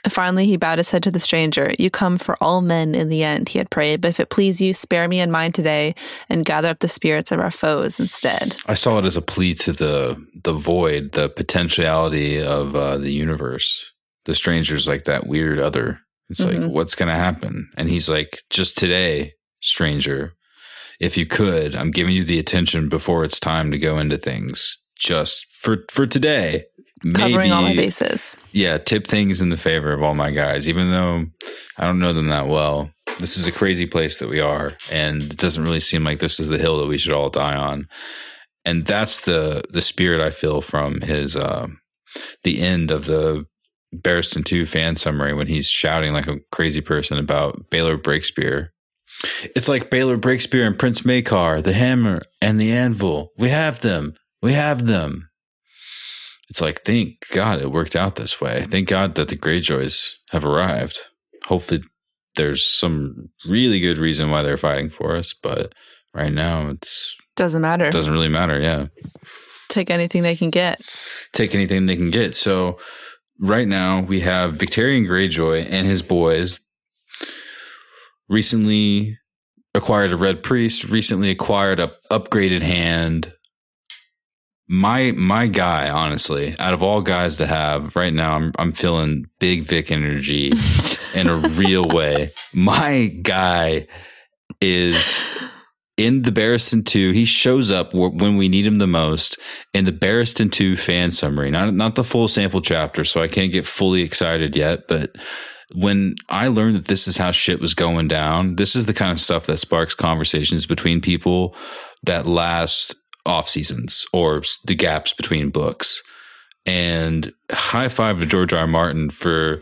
Finally, 0.09 0.47
he 0.47 0.57
bowed 0.57 0.79
his 0.79 0.91
head 0.91 1.05
to 1.05 1.13
the 1.13 1.21
stranger. 1.21 1.73
You 1.79 1.89
come 1.89 2.19
for 2.19 2.37
all 2.41 2.61
men 2.61 2.95
in 2.95 3.09
the 3.09 3.23
end, 3.23 3.51
he 3.51 3.59
had 3.59 3.71
prayed, 3.71 4.01
but 4.01 4.09
if 4.09 4.19
it 4.19 4.31
please 4.31 4.61
you, 4.61 4.75
spare 4.75 5.07
me 5.07 5.21
and 5.21 5.31
mine 5.31 5.53
today 5.53 5.95
and 6.29 6.45
gather 6.45 6.69
up 6.69 6.81
the 6.81 6.89
spirits 6.89 7.31
of 7.31 7.39
our 7.39 7.53
foes 7.53 8.01
instead. 8.01 8.57
I 8.67 8.75
saw 8.75 8.99
it 8.99 9.05
as 9.05 9.17
a 9.17 9.23
plea 9.23 9.55
to 9.57 9.73
the 9.73 10.27
the 10.43 10.53
void, 10.53 11.13
the 11.13 11.29
potentiality 11.29 12.43
of 12.43 12.75
uh, 12.75 12.97
the 12.99 13.13
universe. 13.13 13.93
The 14.25 14.35
stranger's 14.35 14.89
like 14.89 15.05
that 15.05 15.27
weird 15.27 15.61
other. 15.61 16.01
It's 16.29 16.41
mm-hmm. 16.41 16.63
like, 16.63 16.71
what's 16.71 16.97
going 16.97 17.09
to 17.09 17.15
happen? 17.15 17.71
And 17.77 17.89
he's 17.89 18.09
like, 18.09 18.43
just 18.51 18.77
today, 18.77 19.35
stranger, 19.63 20.35
if 21.01 21.17
you 21.17 21.27
could, 21.27 21.75
I'm 21.75 21.91
giving 21.91 22.15
you 22.15 22.25
the 22.25 22.39
attention 22.39 22.89
before 22.89 23.25
it's 23.25 23.41
time 23.41 23.71
to 23.71 23.79
go 23.79 23.99
into 23.99 24.19
things 24.19 24.79
just 24.99 25.53
for 25.53 25.85
for 25.91 26.07
today. 26.07 26.67
Covering 27.15 27.37
maybe, 27.37 27.51
all 27.51 27.63
my 27.63 27.75
bases. 27.75 28.37
Yeah, 28.53 28.79
tip 28.79 29.09
things 29.09 29.43
in 29.43 29.49
the 29.49 29.57
favor 29.57 29.93
of 29.93 30.05
all 30.05 30.15
my 30.15 30.31
guys, 30.31 30.69
even 30.69 30.93
though 30.93 31.27
I 31.77 31.85
don't 31.85 31.99
know 31.99 32.13
them 32.13 32.29
that 32.29 32.47
well. 32.47 32.93
This 33.19 33.37
is 33.37 33.49
a 33.49 33.53
crazy 33.53 33.87
place 33.87 34.19
that 34.19 34.29
we 34.29 34.39
are, 34.39 34.75
and 34.91 35.23
it 35.23 35.37
doesn't 35.37 35.65
really 35.65 35.81
seem 35.81 36.05
like 36.05 36.21
this 36.21 36.39
is 36.39 36.47
the 36.47 36.59
hill 36.59 36.79
that 36.79 36.87
we 36.87 36.99
should 36.99 37.13
all 37.13 37.29
die 37.29 37.57
on. 37.57 37.89
And 38.65 38.87
that's 38.87 39.25
the 39.25 39.65
the 39.71 39.83
spirit 39.83 40.21
I 40.21 40.31
feel 40.31 40.61
from 40.61 41.01
his 41.01 41.35
uh, 41.35 41.67
the 42.45 42.61
end 42.61 42.93
of 42.93 43.07
the 43.07 43.47
Barristan 43.95 44.45
2 44.45 44.65
fan 44.67 44.97
summary 44.97 45.35
when 45.35 45.49
he's 45.49 45.69
shouting 45.69 46.13
like 46.13 46.27
a 46.27 46.39
crazy 46.51 46.81
person 46.81 47.19
about 47.19 47.69
Baelor 47.71 47.99
Breakspear 47.99 48.69
it's 49.55 49.69
like 49.69 49.91
Baelor 49.91 50.19
Breakspear 50.19 50.67
and 50.67 50.79
Prince 50.79 51.03
Maekar, 51.03 51.63
the 51.63 51.73
hammer 51.73 52.21
and 52.41 52.61
the 52.61 52.73
anvil. 52.73 53.33
We 53.39 53.49
have 53.49 53.81
them. 53.81 54.15
We 54.41 54.55
have 54.55 54.87
them. 54.87 55.29
It's 56.49 56.61
like, 56.61 56.83
thank 56.83 57.17
God 57.33 57.61
it 57.61 57.73
worked 57.73 57.97
out 57.97 58.17
this 58.17 58.41
way. 58.41 58.65
Thank 58.65 58.89
God 58.89 59.15
that 59.15 59.29
the 59.29 59.37
Greyjoys 59.37 60.11
have 60.31 60.45
arrived. 60.45 60.99
Hopefully, 61.47 61.83
there's 62.37 62.67
some 62.67 63.31
really 63.47 63.81
good 63.81 63.99
reason 63.99 64.31
why 64.31 64.43
they're 64.43 64.57
fighting 64.57 64.91
for 64.91 65.17
us, 65.17 65.35
but 65.35 65.73
right 66.15 66.33
now 66.33 66.69
it's 66.69 67.17
doesn't 67.37 67.63
matter. 67.63 67.91
Doesn't 67.91 68.13
really 68.13 68.29
matter. 68.29 68.61
Yeah. 68.61 68.89
Take 69.69 69.91
anything 69.91 70.23
they 70.23 70.37
can 70.37 70.51
get. 70.51 70.81
Take 71.33 71.55
anything 71.55 71.87
they 71.87 71.97
can 71.97 72.11
get. 72.11 72.35
So 72.35 72.79
right 73.41 73.67
now 73.67 74.01
we 74.01 74.21
have 74.21 74.55
Victarion 74.55 75.07
Greyjoy 75.07 75.67
and 75.71 75.87
his 75.87 76.03
boys 76.03 76.61
recently 78.33 79.19
acquired 79.75 80.13
a 80.13 80.17
red 80.17 80.43
priest, 80.43 80.85
recently 80.85 81.31
acquired 81.31 81.79
a 81.79 81.93
upgraded 82.11 82.63
hand. 82.63 83.33
my 84.69 85.13
my 85.13 85.47
guy, 85.47 85.91
honestly, 85.91 86.57
out 86.59 86.75
of 86.75 86.83
all 86.83 87.03
guys 87.03 87.37
to 87.37 87.47
have 87.47 87.95
right 87.95 88.13
now, 88.13 88.35
I'm 88.35 88.53
I'm 88.59 88.73
feeling 88.73 89.27
big 89.39 89.63
Vic 89.63 89.91
energy 89.93 90.53
in 91.15 91.29
a 91.29 91.37
real 91.37 91.87
way. 91.87 92.33
My 92.55 93.07
guy 93.23 93.87
is 94.61 95.23
in 95.99 96.23
the 96.23 96.33
Barristan 96.33 96.87
2. 96.87 97.11
He 97.13 97.27
shows 97.27 97.71
up 97.71 97.93
when 97.93 98.37
we 98.37 98.49
need 98.49 98.67
him 98.67 98.79
the 98.79 98.87
most 98.87 99.39
in 99.75 99.85
the 99.85 99.93
Barristan 99.93 100.51
2 100.51 100.77
fan 100.77 101.11
summary. 101.11 101.51
Not 101.51 101.75
not 101.75 101.97
the 101.97 102.05
full 102.05 102.29
sample 102.29 102.63
chapter, 102.63 103.05
so 103.05 103.21
I 103.21 103.29
can't 103.29 103.53
get 103.53 103.67
fully 103.67 104.03
excited 104.03 104.57
yet, 104.57 104.89
but 104.89 105.17
when 105.75 106.17
I 106.29 106.49
learned 106.49 106.77
that 106.77 106.87
this 106.87 107.09
is 107.09 107.17
how 107.17 107.31
shit 107.31 107.61
was 107.61 107.75
going 107.75 108.09
down, 108.09 108.57
this 108.57 108.77
is 108.77 108.87
the 108.87 108.95
kind 108.95 109.13
of 109.13 109.21
stuff 109.21 109.47
that 109.47 109.59
sparks 109.59 109.95
conversations 109.95 110.67
between 110.67 111.01
people 111.01 111.55
that 112.03 112.27
last 112.27 112.95
off 113.25 113.49
seasons 113.49 114.07
or 114.13 114.43
the 114.65 114.75
gaps 114.75 115.13
between 115.13 115.51
books. 115.51 116.03
And 116.65 117.33
high 117.51 117.89
five 117.89 118.21
to 118.21 118.27
George 118.27 118.53
R. 118.53 118.61
R. 118.61 118.67
Martin 118.67 119.11
for 119.11 119.61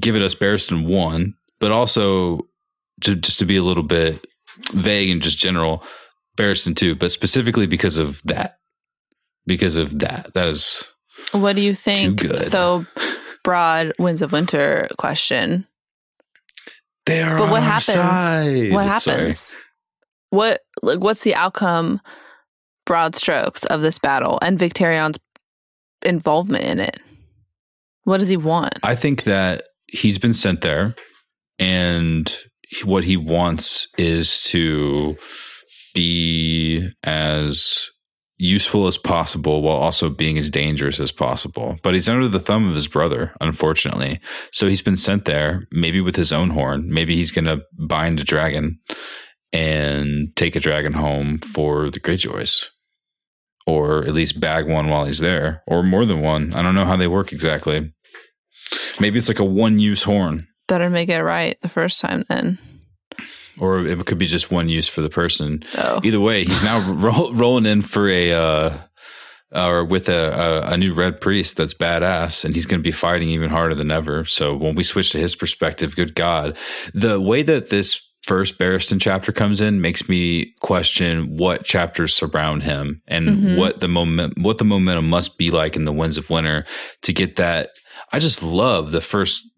giving 0.00 0.22
us 0.22 0.34
Barristan 0.34 0.86
one, 0.86 1.34
but 1.60 1.72
also 1.72 2.40
to 3.02 3.14
just 3.16 3.38
to 3.40 3.44
be 3.44 3.56
a 3.56 3.62
little 3.62 3.82
bit 3.82 4.26
vague 4.72 5.10
and 5.10 5.20
just 5.20 5.38
general, 5.38 5.84
Barristan 6.36 6.74
two, 6.74 6.94
but 6.94 7.12
specifically 7.12 7.66
because 7.66 7.96
of 7.98 8.22
that. 8.24 8.58
Because 9.46 9.76
of 9.76 9.98
that. 9.98 10.32
That 10.34 10.48
is 10.48 10.90
What 11.32 11.56
do 11.56 11.62
you 11.62 11.74
think? 11.74 12.22
So 12.42 12.86
broad 13.48 13.94
winds 13.98 14.20
of 14.20 14.30
winter 14.30 14.86
question. 14.98 15.66
They 17.06 17.22
are 17.22 17.38
but 17.38 17.50
what 17.50 17.62
happens? 17.62 17.96
Side. 17.96 18.72
What 18.72 18.84
happens? 18.84 19.38
Sorry. 19.38 19.62
What 20.28 20.60
like 20.82 20.98
what's 20.98 21.24
the 21.24 21.34
outcome 21.34 22.02
broad 22.84 23.16
strokes 23.16 23.64
of 23.64 23.80
this 23.80 23.98
battle 23.98 24.38
and 24.42 24.58
Victarion's 24.58 25.18
involvement 26.04 26.62
in 26.64 26.78
it? 26.78 27.00
What 28.04 28.20
does 28.20 28.28
he 28.28 28.36
want? 28.36 28.74
I 28.82 28.94
think 28.94 29.22
that 29.22 29.62
he's 29.86 30.18
been 30.18 30.34
sent 30.34 30.60
there 30.60 30.94
and 31.58 32.30
what 32.84 33.04
he 33.04 33.16
wants 33.16 33.88
is 33.96 34.42
to 34.42 35.16
be 35.94 36.86
as 37.02 37.88
useful 38.38 38.86
as 38.86 38.96
possible 38.96 39.62
while 39.62 39.76
also 39.76 40.08
being 40.08 40.38
as 40.38 40.50
dangerous 40.50 41.00
as 41.00 41.12
possible. 41.12 41.78
But 41.82 41.94
he's 41.94 42.08
under 42.08 42.28
the 42.28 42.40
thumb 42.40 42.68
of 42.68 42.74
his 42.74 42.86
brother, 42.86 43.34
unfortunately. 43.40 44.20
So 44.52 44.68
he's 44.68 44.82
been 44.82 44.96
sent 44.96 45.24
there, 45.24 45.66
maybe 45.72 46.00
with 46.00 46.16
his 46.16 46.32
own 46.32 46.50
horn. 46.50 46.92
Maybe 46.92 47.16
he's 47.16 47.32
going 47.32 47.46
to 47.46 47.62
bind 47.78 48.20
a 48.20 48.24
dragon 48.24 48.78
and 49.52 50.34
take 50.36 50.54
a 50.54 50.60
dragon 50.60 50.92
home 50.92 51.38
for 51.38 51.90
the 51.90 52.00
Greyjoys. 52.00 52.66
Or 53.66 54.04
at 54.04 54.14
least 54.14 54.40
bag 54.40 54.66
one 54.66 54.88
while 54.88 55.04
he's 55.04 55.18
there, 55.18 55.62
or 55.66 55.82
more 55.82 56.06
than 56.06 56.22
one. 56.22 56.54
I 56.54 56.62
don't 56.62 56.74
know 56.74 56.86
how 56.86 56.96
they 56.96 57.06
work 57.06 57.32
exactly. 57.32 57.92
Maybe 58.98 59.18
it's 59.18 59.28
like 59.28 59.40
a 59.40 59.44
one 59.44 59.78
use 59.78 60.04
horn. 60.04 60.48
Better 60.68 60.88
make 60.88 61.10
it 61.10 61.22
right 61.22 61.60
the 61.60 61.68
first 61.68 62.00
time 62.00 62.24
then 62.28 62.58
or 63.60 63.86
it 63.86 64.04
could 64.06 64.18
be 64.18 64.26
just 64.26 64.50
one 64.50 64.68
use 64.68 64.88
for 64.88 65.00
the 65.00 65.10
person. 65.10 65.62
Oh. 65.76 66.00
Either 66.02 66.20
way, 66.20 66.44
he's 66.44 66.62
now 66.62 66.80
ro- 66.92 67.32
rolling 67.32 67.66
in 67.66 67.82
for 67.82 68.08
a 68.08 68.32
uh, 68.32 68.78
or 69.52 69.84
with 69.84 70.08
a, 70.08 70.66
a, 70.66 70.72
a 70.72 70.76
new 70.76 70.94
red 70.94 71.20
priest 71.20 71.56
that's 71.56 71.74
badass, 71.74 72.44
and 72.44 72.54
he's 72.54 72.66
going 72.66 72.80
to 72.80 72.84
be 72.84 72.92
fighting 72.92 73.30
even 73.30 73.50
harder 73.50 73.74
than 73.74 73.90
ever. 73.90 74.24
So 74.24 74.54
when 74.54 74.74
we 74.74 74.82
switch 74.82 75.10
to 75.10 75.18
his 75.18 75.34
perspective, 75.34 75.96
good 75.96 76.14
God, 76.14 76.56
the 76.92 77.20
way 77.20 77.42
that 77.42 77.70
this 77.70 78.04
first 78.22 78.58
Barristan 78.58 79.00
chapter 79.00 79.32
comes 79.32 79.60
in 79.60 79.80
makes 79.80 80.08
me 80.08 80.52
question 80.60 81.36
what 81.36 81.64
chapters 81.64 82.14
surround 82.14 82.62
him 82.64 83.00
and 83.06 83.28
mm-hmm. 83.28 83.56
what 83.56 83.80
the 83.80 83.88
moment 83.88 84.34
what 84.38 84.58
the 84.58 84.64
momentum 84.64 85.08
must 85.08 85.38
be 85.38 85.50
like 85.50 85.76
in 85.76 85.84
the 85.84 85.92
winds 85.92 86.16
of 86.16 86.28
winter 86.28 86.66
to 87.02 87.12
get 87.12 87.36
that. 87.36 87.70
I 88.12 88.18
just 88.18 88.42
love 88.42 88.90
the 88.90 89.00
first 89.00 89.48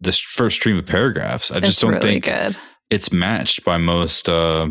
this 0.00 0.20
first 0.20 0.56
stream 0.56 0.76
of 0.76 0.86
paragraphs. 0.86 1.50
I 1.50 1.58
just 1.58 1.80
don't 1.80 1.94
really 1.94 2.20
think 2.20 2.24
good 2.26 2.56
it's 2.90 3.12
matched 3.12 3.64
by 3.64 3.76
most 3.78 4.28
uh, 4.28 4.68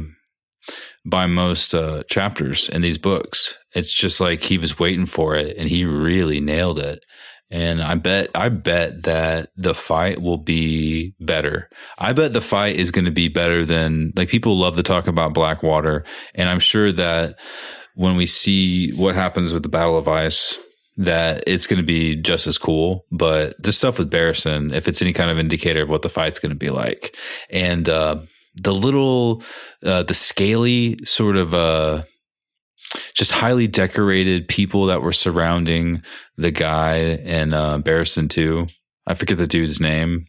by 1.05 1.25
most 1.25 1.73
uh, 1.73 2.03
chapters 2.09 2.69
in 2.69 2.81
these 2.81 2.97
books. 2.97 3.57
It's 3.73 3.93
just 3.93 4.19
like 4.19 4.41
he 4.41 4.57
was 4.57 4.79
waiting 4.79 5.05
for 5.05 5.35
it, 5.35 5.55
and 5.57 5.69
he 5.69 5.85
really 5.85 6.39
nailed 6.39 6.79
it. 6.79 7.03
And 7.49 7.81
I 7.81 7.95
bet, 7.95 8.29
I 8.35 8.49
bet 8.49 9.03
that 9.03 9.51
the 9.55 9.73
fight 9.73 10.21
will 10.21 10.37
be 10.37 11.13
better. 11.21 11.69
I 11.97 12.11
bet 12.11 12.33
the 12.33 12.41
fight 12.41 12.75
is 12.75 12.91
going 12.91 13.05
to 13.05 13.11
be 13.11 13.29
better 13.29 13.65
than 13.65 14.11
like 14.17 14.27
people 14.27 14.57
love 14.57 14.75
to 14.75 14.83
talk 14.83 15.07
about 15.07 15.33
Blackwater, 15.33 16.03
and 16.35 16.49
I'm 16.49 16.59
sure 16.59 16.91
that 16.91 17.39
when 17.95 18.15
we 18.15 18.25
see 18.25 18.91
what 18.91 19.15
happens 19.15 19.53
with 19.53 19.63
the 19.63 19.69
Battle 19.69 19.97
of 19.97 20.07
Ice 20.07 20.57
that 20.97 21.43
it's 21.45 21.67
going 21.67 21.77
to 21.77 21.85
be 21.85 22.15
just 22.15 22.47
as 22.47 22.57
cool. 22.57 23.05
But 23.11 23.61
this 23.61 23.77
stuff 23.77 23.99
with 23.99 24.11
Barristan, 24.11 24.73
if 24.73 24.87
it's 24.87 25.01
any 25.01 25.13
kind 25.13 25.29
of 25.29 25.39
indicator 25.39 25.83
of 25.83 25.89
what 25.89 26.01
the 26.01 26.09
fight's 26.09 26.39
going 26.39 26.49
to 26.51 26.55
be 26.55 26.69
like, 26.69 27.15
and 27.49 27.87
uh, 27.87 28.21
the 28.55 28.73
little, 28.73 29.43
uh, 29.83 30.03
the 30.03 30.13
scaly 30.13 30.97
sort 31.03 31.37
of, 31.37 31.53
uh, 31.53 32.03
just 33.13 33.31
highly 33.31 33.67
decorated 33.67 34.47
people 34.47 34.85
that 34.85 35.01
were 35.01 35.11
surrounding 35.11 36.01
the 36.37 36.51
guy 36.51 36.95
and 36.95 37.53
uh, 37.53 37.79
Barristan 37.79 38.29
too. 38.29 38.67
I 39.05 39.13
forget 39.13 39.37
the 39.37 39.47
dude's 39.47 39.79
name. 39.79 40.27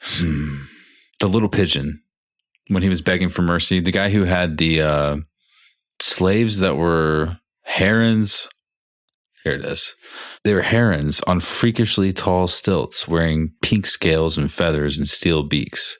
Hmm. 0.00 0.62
The 1.18 1.28
little 1.28 1.48
pigeon 1.48 2.02
when 2.68 2.82
he 2.82 2.88
was 2.88 3.02
begging 3.02 3.28
for 3.28 3.42
mercy. 3.42 3.80
The 3.80 3.90
guy 3.90 4.10
who 4.10 4.24
had 4.24 4.56
the 4.56 4.82
uh, 4.82 5.16
slaves 6.00 6.60
that 6.60 6.76
were 6.76 7.38
herons 7.62 8.48
here 9.44 9.54
it 9.54 9.64
is. 9.64 9.94
They 10.44 10.54
were 10.54 10.62
herons 10.62 11.20
on 11.26 11.40
freakishly 11.40 12.12
tall 12.12 12.48
stilts, 12.48 13.08
wearing 13.08 13.52
pink 13.62 13.86
scales 13.86 14.36
and 14.36 14.52
feathers 14.52 14.98
and 14.98 15.08
steel 15.08 15.42
beaks. 15.42 15.98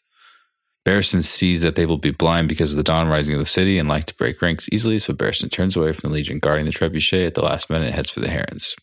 Barristan 0.86 1.22
sees 1.22 1.60
that 1.62 1.74
they 1.74 1.84
will 1.84 1.98
be 1.98 2.10
blind 2.10 2.48
because 2.48 2.72
of 2.72 2.76
the 2.76 2.82
dawn 2.82 3.08
rising 3.08 3.34
of 3.34 3.40
the 3.40 3.46
city 3.46 3.78
and 3.78 3.88
like 3.88 4.06
to 4.06 4.14
break 4.14 4.40
ranks 4.40 4.68
easily, 4.72 4.98
so 4.98 5.12
Barristan 5.12 5.50
turns 5.50 5.76
away 5.76 5.92
from 5.92 6.10
the 6.10 6.14
Legion 6.14 6.38
guarding 6.38 6.64
the 6.64 6.72
trebuchet 6.72 7.26
at 7.26 7.34
the 7.34 7.44
last 7.44 7.68
minute 7.68 7.86
and 7.86 7.94
heads 7.94 8.10
for 8.10 8.20
the 8.20 8.30
herons. 8.30 8.74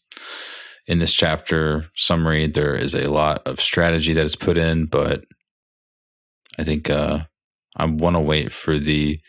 In 0.86 0.99
this 0.99 1.14
chapter 1.14 1.88
summary, 1.95 2.47
there 2.47 2.76
is 2.76 2.93
a 2.93 3.12
lot 3.12 3.41
of 3.45 3.60
strategy 3.60 4.14
that 4.14 4.26
is 4.26 4.36
put 4.36 4.58
in, 4.58 4.86
but 4.86 5.26
I 6.58 6.64
think 6.64 6.89
uh, 6.89 7.26
I 7.76 7.86
want 7.86 8.16
to 8.16 8.22
wait 8.22 8.51
for 8.51 8.78
the 8.78 9.20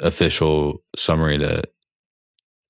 official 0.00 0.82
summary 0.96 1.38
to 1.38 1.62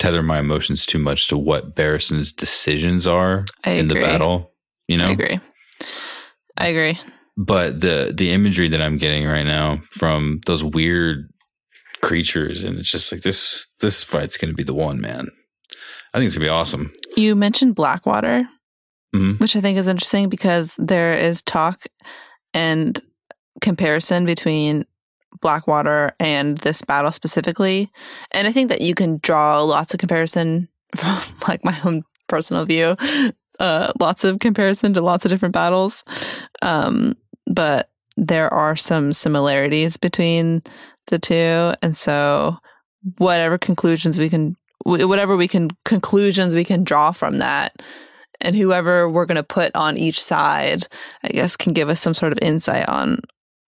tether 0.01 0.23
my 0.23 0.39
emotions 0.41 0.85
too 0.85 0.99
much 0.99 1.29
to 1.29 1.39
what 1.39 1.77
Barristan's 1.77 2.33
decisions 2.33 3.07
are 3.07 3.45
in 3.65 3.89
the 3.89 3.95
battle. 3.95 4.53
You 4.89 4.97
know, 4.97 5.09
I 5.09 5.13
agree. 5.13 5.41
I 6.57 6.67
agree. 6.67 6.99
But 7.37 7.81
the 7.81 8.13
the 8.15 8.33
imagery 8.33 8.69
that 8.69 8.83
I'm 8.83 8.99
getting 8.99 9.27
right 9.27 9.47
now 9.47 9.81
from 9.93 10.41
those 10.47 10.65
weird 10.65 11.31
creatures, 12.03 12.65
and 12.65 12.79
it's 12.79 12.91
just 12.91 13.13
like 13.13 13.23
this 13.23 13.69
this 13.81 14.03
fight's 14.03 14.37
going 14.37 14.51
to 14.51 14.57
be 14.57 14.65
the 14.65 14.75
one, 14.75 15.01
man. 15.01 15.29
I 16.13 16.19
think 16.19 16.27
it's 16.27 16.35
gonna 16.35 16.47
be 16.47 16.51
awesome. 16.51 16.93
You 17.17 17.37
mentioned 17.37 17.77
Blackwater, 17.77 18.49
mm-hmm. 19.15 19.35
which 19.35 19.55
I 19.55 19.61
think 19.61 19.79
is 19.79 19.87
interesting 19.87 20.29
because 20.29 20.75
there 20.77 21.15
is 21.15 21.43
talk 21.43 21.85
and 22.53 23.01
comparison 23.61 24.27
between 24.27 24.87
Blackwater 25.41 26.13
and 26.19 26.59
this 26.59 26.83
battle 26.83 27.13
specifically. 27.13 27.91
And 28.33 28.47
I 28.47 28.53
think 28.53 28.69
that 28.69 28.81
you 28.81 28.95
can 28.95 29.19
draw 29.23 29.63
lots 29.63 29.95
of 29.95 30.01
comparison 30.01 30.69
from 30.97 31.19
like 31.47 31.65
my 31.65 31.79
own 31.85 32.03
personal 32.29 32.65
view, 32.65 32.97
uh, 33.59 33.93
lots 33.99 34.25
of 34.25 34.39
comparison 34.39 34.95
to 34.95 35.01
lots 35.01 35.25
of 35.25 35.31
different 35.31 35.55
battles. 35.55 36.05
Um, 36.63 37.17
but 37.47 37.91
there 38.17 38.53
are 38.53 38.77
some 38.77 39.13
similarities 39.13 39.97
between 39.97 40.63
the 41.07 41.19
two. 41.19 41.75
And 41.83 41.97
so 41.97 42.59
whatever 43.19 43.59
conclusions 43.59 44.19
we 44.19 44.29
can, 44.29 44.57
whatever 44.85 45.37
we 45.37 45.49
can, 45.49 45.71
conclusions 45.85 46.55
we 46.55 46.65
can 46.65 46.85
draw 46.85 47.13
from 47.13 47.39
that 47.39 47.83
and 48.41 48.57
whoever 48.57 49.09
we're 49.09 49.27
going 49.27 49.37
to 49.37 49.43
put 49.43 49.75
on 49.75 49.99
each 49.99 50.21
side, 50.21 50.87
I 51.23 51.29
guess, 51.29 51.57
can 51.57 51.73
give 51.73 51.89
us 51.89 52.01
some 52.01 52.15
sort 52.15 52.33
of 52.33 52.39
insight 52.41 52.89
on 52.89 53.19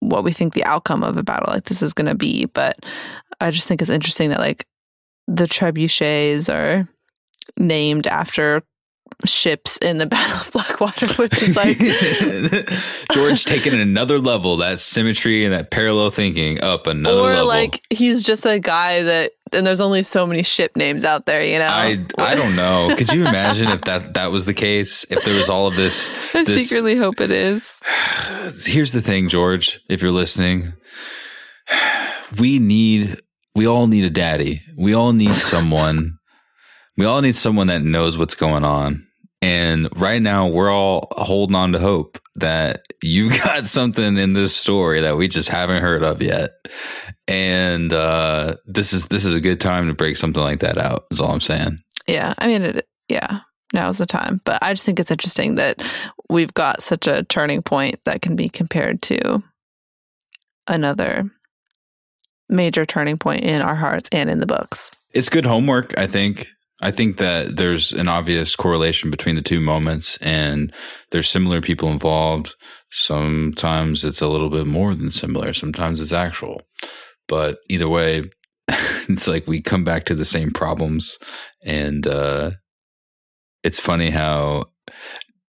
what 0.02 0.24
we 0.24 0.32
think 0.32 0.52
the 0.52 0.64
outcome 0.64 1.04
of 1.04 1.16
a 1.16 1.22
battle 1.22 1.52
like 1.52 1.64
this 1.64 1.80
is 1.80 1.94
going 1.94 2.08
to 2.08 2.14
be. 2.14 2.46
But 2.46 2.84
I 3.40 3.50
just 3.50 3.68
think 3.68 3.80
it's 3.80 3.90
interesting 3.90 4.30
that 4.30 4.40
like 4.40 4.66
the 5.28 5.46
trebuchets 5.46 6.52
are 6.52 6.88
named 7.56 8.06
after 8.08 8.62
ships 9.24 9.76
in 9.78 9.98
the 9.98 10.06
Battle 10.08 10.40
of 10.40 10.52
Blackwater, 10.52 11.06
which 11.14 11.40
is 11.42 11.56
like 11.56 11.78
George 13.12 13.44
taking 13.44 13.78
another 13.78 14.18
level, 14.18 14.56
that 14.56 14.80
symmetry 14.80 15.44
and 15.44 15.52
that 15.52 15.70
parallel 15.70 16.10
thinking 16.10 16.60
up 16.62 16.86
another 16.86 17.16
level. 17.16 17.28
or 17.28 17.34
level. 17.34 17.46
like 17.46 17.84
he's 17.90 18.22
just 18.22 18.44
a 18.44 18.58
guy 18.58 19.02
that 19.02 19.32
and 19.54 19.66
there's 19.66 19.80
only 19.80 20.02
so 20.02 20.26
many 20.26 20.42
ship 20.42 20.76
names 20.76 21.04
out 21.04 21.26
there, 21.26 21.42
you 21.42 21.58
know. 21.58 21.68
I 21.68 22.04
I 22.18 22.34
don't 22.34 22.56
know. 22.56 22.94
Could 22.96 23.12
you 23.12 23.22
imagine 23.26 23.68
if 23.68 23.82
that 23.82 24.14
that 24.14 24.32
was 24.32 24.46
the 24.46 24.54
case? 24.54 25.04
If 25.10 25.24
there 25.24 25.36
was 25.36 25.48
all 25.48 25.66
of 25.66 25.76
this, 25.76 26.08
I 26.34 26.44
this, 26.44 26.68
secretly 26.68 26.96
hope 26.96 27.20
it 27.20 27.30
is. 27.30 27.76
Here's 28.64 28.92
the 28.92 29.02
thing, 29.02 29.28
George. 29.28 29.80
If 29.88 30.02
you're 30.02 30.10
listening, 30.12 30.72
we 32.38 32.58
need 32.58 33.20
we 33.54 33.66
all 33.66 33.86
need 33.86 34.04
a 34.04 34.10
daddy. 34.10 34.62
We 34.76 34.94
all 34.94 35.12
need 35.12 35.34
someone 35.34 36.18
We 36.96 37.06
all 37.06 37.20
need 37.22 37.36
someone 37.36 37.68
that 37.68 37.82
knows 37.82 38.18
what's 38.18 38.34
going 38.34 38.64
on. 38.64 39.06
And 39.40 39.88
right 39.98 40.22
now, 40.22 40.46
we're 40.46 40.70
all 40.72 41.08
holding 41.12 41.56
on 41.56 41.72
to 41.72 41.78
hope 41.78 42.18
that 42.36 42.86
you 43.02 43.30
got 43.44 43.66
something 43.66 44.16
in 44.16 44.32
this 44.32 44.56
story 44.56 45.00
that 45.00 45.16
we 45.16 45.28
just 45.28 45.48
haven't 45.48 45.82
heard 45.82 46.02
of 46.02 46.22
yet. 46.22 46.52
And 47.28 47.92
uh, 47.92 48.56
this 48.66 48.92
is 48.92 49.08
this 49.08 49.24
is 49.24 49.34
a 49.34 49.40
good 49.40 49.60
time 49.60 49.88
to 49.88 49.94
break 49.94 50.16
something 50.16 50.42
like 50.42 50.60
that 50.60 50.78
out. 50.78 51.04
Is 51.10 51.20
all 51.20 51.32
I'm 51.32 51.40
saying. 51.40 51.78
Yeah, 52.06 52.34
I 52.38 52.46
mean, 52.46 52.62
it, 52.62 52.88
yeah, 53.08 53.40
now's 53.72 53.98
the 53.98 54.06
time. 54.06 54.40
But 54.44 54.62
I 54.62 54.70
just 54.70 54.84
think 54.84 54.98
it's 54.98 55.10
interesting 55.10 55.54
that 55.56 55.82
we've 56.28 56.52
got 56.54 56.82
such 56.82 57.06
a 57.06 57.22
turning 57.24 57.62
point 57.62 58.00
that 58.04 58.22
can 58.22 58.36
be 58.36 58.48
compared 58.48 59.02
to 59.02 59.42
another 60.66 61.30
major 62.48 62.84
turning 62.84 63.18
point 63.18 63.44
in 63.44 63.62
our 63.62 63.74
hearts 63.74 64.08
and 64.12 64.30
in 64.30 64.40
the 64.40 64.46
books. 64.46 64.90
It's 65.10 65.28
good 65.28 65.46
homework, 65.46 65.96
I 65.98 66.06
think. 66.06 66.48
I 66.82 66.90
think 66.90 67.18
that 67.18 67.56
there's 67.56 67.92
an 67.92 68.08
obvious 68.08 68.56
correlation 68.56 69.10
between 69.10 69.36
the 69.36 69.42
two 69.42 69.60
moments 69.60 70.18
and 70.20 70.72
there's 71.12 71.28
similar 71.28 71.60
people 71.60 71.90
involved. 71.90 72.56
Sometimes 72.90 74.04
it's 74.04 74.20
a 74.20 74.28
little 74.28 74.50
bit 74.50 74.66
more 74.66 74.94
than 74.94 75.12
similar, 75.12 75.52
sometimes 75.52 76.00
it's 76.00 76.12
actual. 76.12 76.62
But 77.28 77.58
either 77.70 77.88
way, 77.88 78.24
it's 78.68 79.28
like 79.28 79.46
we 79.46 79.62
come 79.62 79.84
back 79.84 80.04
to 80.06 80.14
the 80.14 80.24
same 80.24 80.50
problems 80.50 81.18
and 81.64 82.06
uh 82.06 82.52
it's 83.62 83.78
funny 83.78 84.10
how 84.10 84.64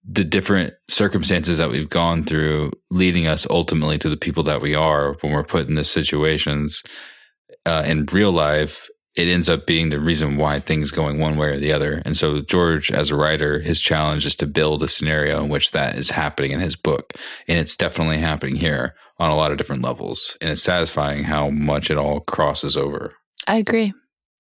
the 0.05 0.24
different 0.24 0.74
circumstances 0.89 1.59
that 1.59 1.70
we've 1.70 1.89
gone 1.89 2.24
through 2.24 2.72
leading 2.91 3.26
us 3.26 3.47
ultimately 3.49 3.99
to 3.99 4.09
the 4.09 4.16
people 4.16 4.43
that 4.43 4.61
we 4.61 4.74
are 4.74 5.14
when 5.20 5.33
we're 5.33 5.45
put 5.45 5.68
in 5.68 5.76
these 5.76 5.91
situations 5.91 6.83
uh, 7.64 7.85
in 7.87 8.05
real 8.12 8.33
life 8.33 8.89
it 9.14 9.28
ends 9.28 9.48
up 9.48 9.66
being 9.66 9.90
the 9.90 10.00
reason 10.00 10.36
why 10.36 10.58
things 10.58 10.90
going 10.90 11.18
one 11.18 11.36
way 11.36 11.48
or 11.48 11.58
the 11.58 11.72
other. 11.72 12.02
And 12.04 12.16
so 12.16 12.40
george 12.40 12.90
as 12.90 13.10
a 13.10 13.16
writer 13.16 13.60
his 13.60 13.80
challenge 13.80 14.24
is 14.24 14.36
to 14.36 14.46
build 14.46 14.82
a 14.82 14.88
scenario 14.88 15.42
in 15.42 15.50
which 15.50 15.72
that 15.72 15.96
is 15.96 16.10
happening 16.10 16.50
in 16.50 16.60
his 16.60 16.76
book. 16.76 17.12
And 17.46 17.58
it's 17.58 17.76
definitely 17.76 18.18
happening 18.18 18.56
here 18.56 18.94
on 19.18 19.30
a 19.30 19.36
lot 19.36 19.52
of 19.52 19.58
different 19.58 19.82
levels. 19.82 20.36
And 20.40 20.50
it's 20.50 20.62
satisfying 20.62 21.24
how 21.24 21.50
much 21.50 21.90
it 21.90 21.98
all 21.98 22.20
crosses 22.20 22.76
over. 22.76 23.14
I 23.46 23.56
agree, 23.56 23.92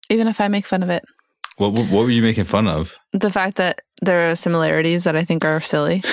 even 0.08 0.28
if 0.28 0.40
I 0.40 0.48
make 0.48 0.66
fun 0.66 0.82
of 0.82 0.90
it. 0.90 1.04
what, 1.56 1.72
what, 1.72 1.90
what 1.90 2.04
were 2.04 2.10
you 2.10 2.22
making 2.22 2.44
fun 2.44 2.66
of? 2.66 2.96
The 3.12 3.30
fact 3.30 3.56
that 3.58 3.80
there 4.00 4.30
are 4.30 4.36
similarities 4.36 5.04
that 5.04 5.16
I 5.16 5.24
think 5.24 5.44
are 5.44 5.60
silly. 5.60 6.02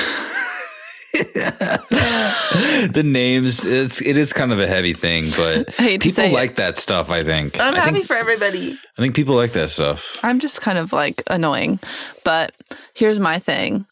the 2.93 3.01
names 3.05 3.63
it's 3.65 4.01
it 4.01 4.17
is 4.17 4.33
kind 4.33 4.51
of 4.51 4.59
a 4.59 4.67
heavy 4.67 4.93
thing 4.93 5.25
but 5.35 5.69
I 5.79 5.97
people 5.97 6.11
say 6.11 6.31
it. 6.31 6.33
like 6.33 6.55
that 6.55 6.77
stuff 6.77 7.09
i 7.11 7.19
think 7.23 7.59
I'm 7.59 7.75
I 7.75 7.79
happy 7.79 7.93
think, 7.93 8.05
for 8.07 8.15
everybody. 8.15 8.77
I 8.97 9.01
think 9.01 9.15
people 9.15 9.35
like 9.35 9.51
that 9.53 9.69
stuff 9.69 10.17
I'm 10.23 10.39
just 10.39 10.61
kind 10.61 10.77
of 10.77 10.91
like 10.93 11.21
annoying. 11.27 11.79
But 12.25 12.53
here's 12.93 13.19
my 13.19 13.39
thing 13.39 13.85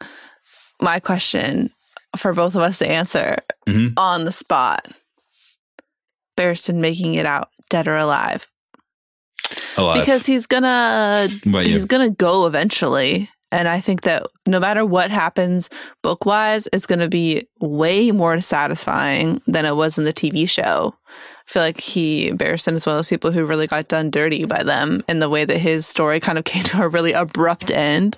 my 0.82 0.99
question 0.99 1.69
for 2.17 2.34
both 2.34 2.55
of 2.55 2.61
us 2.61 2.80
to 2.80 2.89
answer 2.89 3.38
Mhm. 3.67 3.93
on 3.97 4.23
the 4.25 4.32
spot 4.32 4.88
Barristan 6.38 6.75
making 6.75 7.15
it 7.15 7.25
out 7.25 7.49
dead 7.69 7.88
or 7.88 7.95
alive. 7.97 8.47
alive 9.75 9.99
Because 10.01 10.25
he's 10.25 10.45
gonna 10.45 11.28
What 11.30 11.45
about 11.45 11.65
you? 11.65 11.71
he's 11.73 11.86
gonna 11.86 12.09
go 12.11 12.45
eventually. 12.47 13.30
And 13.52 13.68
I 13.68 13.80
think 13.80 14.02
that 14.02 14.24
no 14.45 14.60
matter 14.60 14.86
what 14.86 15.10
happens 15.10 15.70
book 16.02 16.26
wise, 16.26 16.68
it's 16.74 16.86
gonna 16.86 17.08
be 17.08 17.48
way 17.60 18.12
more 18.12 18.39
satisfying 18.41 19.41
than 19.48 19.66
it 19.66 19.76
was 19.76 19.98
in 19.98 20.04
the 20.04 20.14
TV 20.14 20.50
show. 20.50 20.93
I 21.08 21.52
feel 21.52 21.62
like 21.62 21.80
he 21.80 22.32
Barristan 22.32 22.74
is 22.74 22.86
one 22.86 22.95
of 22.95 23.00
those 23.00 23.10
people 23.10 23.32
who 23.32 23.45
really 23.45 23.68
got 23.68 23.88
done 23.88 24.10
dirty 24.10 24.45
by 24.45 24.64
them 24.64 25.04
in 25.08 25.20
the 25.20 25.30
way 25.30 25.45
that 25.45 25.58
his 25.58 25.88
story 25.88 26.20
kind 26.20 26.38
of 26.38 26.43
came 26.45 26.64
to 26.66 26.82
a 26.82 26.89
really 26.89 27.14
abrupt 27.14 27.72
end. 27.72 28.18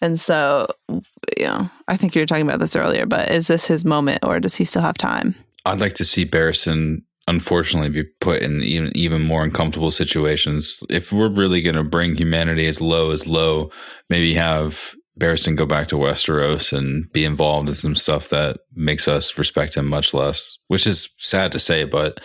And 0.00 0.18
so, 0.18 0.66
you 0.88 1.44
know, 1.44 1.68
I 1.86 1.98
think 1.98 2.14
you 2.14 2.22
were 2.22 2.26
talking 2.26 2.46
about 2.46 2.60
this 2.60 2.76
earlier, 2.76 3.04
but 3.04 3.30
is 3.30 3.48
this 3.48 3.66
his 3.66 3.84
moment 3.84 4.24
or 4.24 4.40
does 4.40 4.56
he 4.56 4.64
still 4.64 4.80
have 4.80 4.96
time? 4.96 5.34
I'd 5.66 5.80
like 5.80 5.94
to 5.96 6.04
see 6.06 6.24
Barristan 6.24 7.02
unfortunately 7.30 7.88
be 7.88 8.04
put 8.20 8.42
in 8.42 8.62
even 8.62 8.94
even 8.94 9.22
more 9.22 9.42
uncomfortable 9.42 9.90
situations. 9.90 10.82
If 10.90 11.12
we're 11.12 11.30
really 11.30 11.62
going 11.62 11.76
to 11.76 11.84
bring 11.84 12.16
humanity 12.16 12.66
as 12.66 12.80
low 12.80 13.12
as 13.12 13.26
low, 13.26 13.70
maybe 14.10 14.34
have 14.34 14.94
Barristan 15.18 15.56
go 15.56 15.66
back 15.66 15.88
to 15.88 15.96
Westeros 15.96 16.76
and 16.76 17.10
be 17.12 17.24
involved 17.24 17.68
in 17.68 17.74
some 17.74 17.94
stuff 17.94 18.28
that 18.30 18.58
makes 18.74 19.08
us 19.08 19.38
respect 19.38 19.76
him 19.76 19.86
much 19.86 20.12
less. 20.12 20.58
Which 20.68 20.86
is 20.86 21.14
sad 21.18 21.52
to 21.52 21.58
say, 21.58 21.84
but 21.84 22.20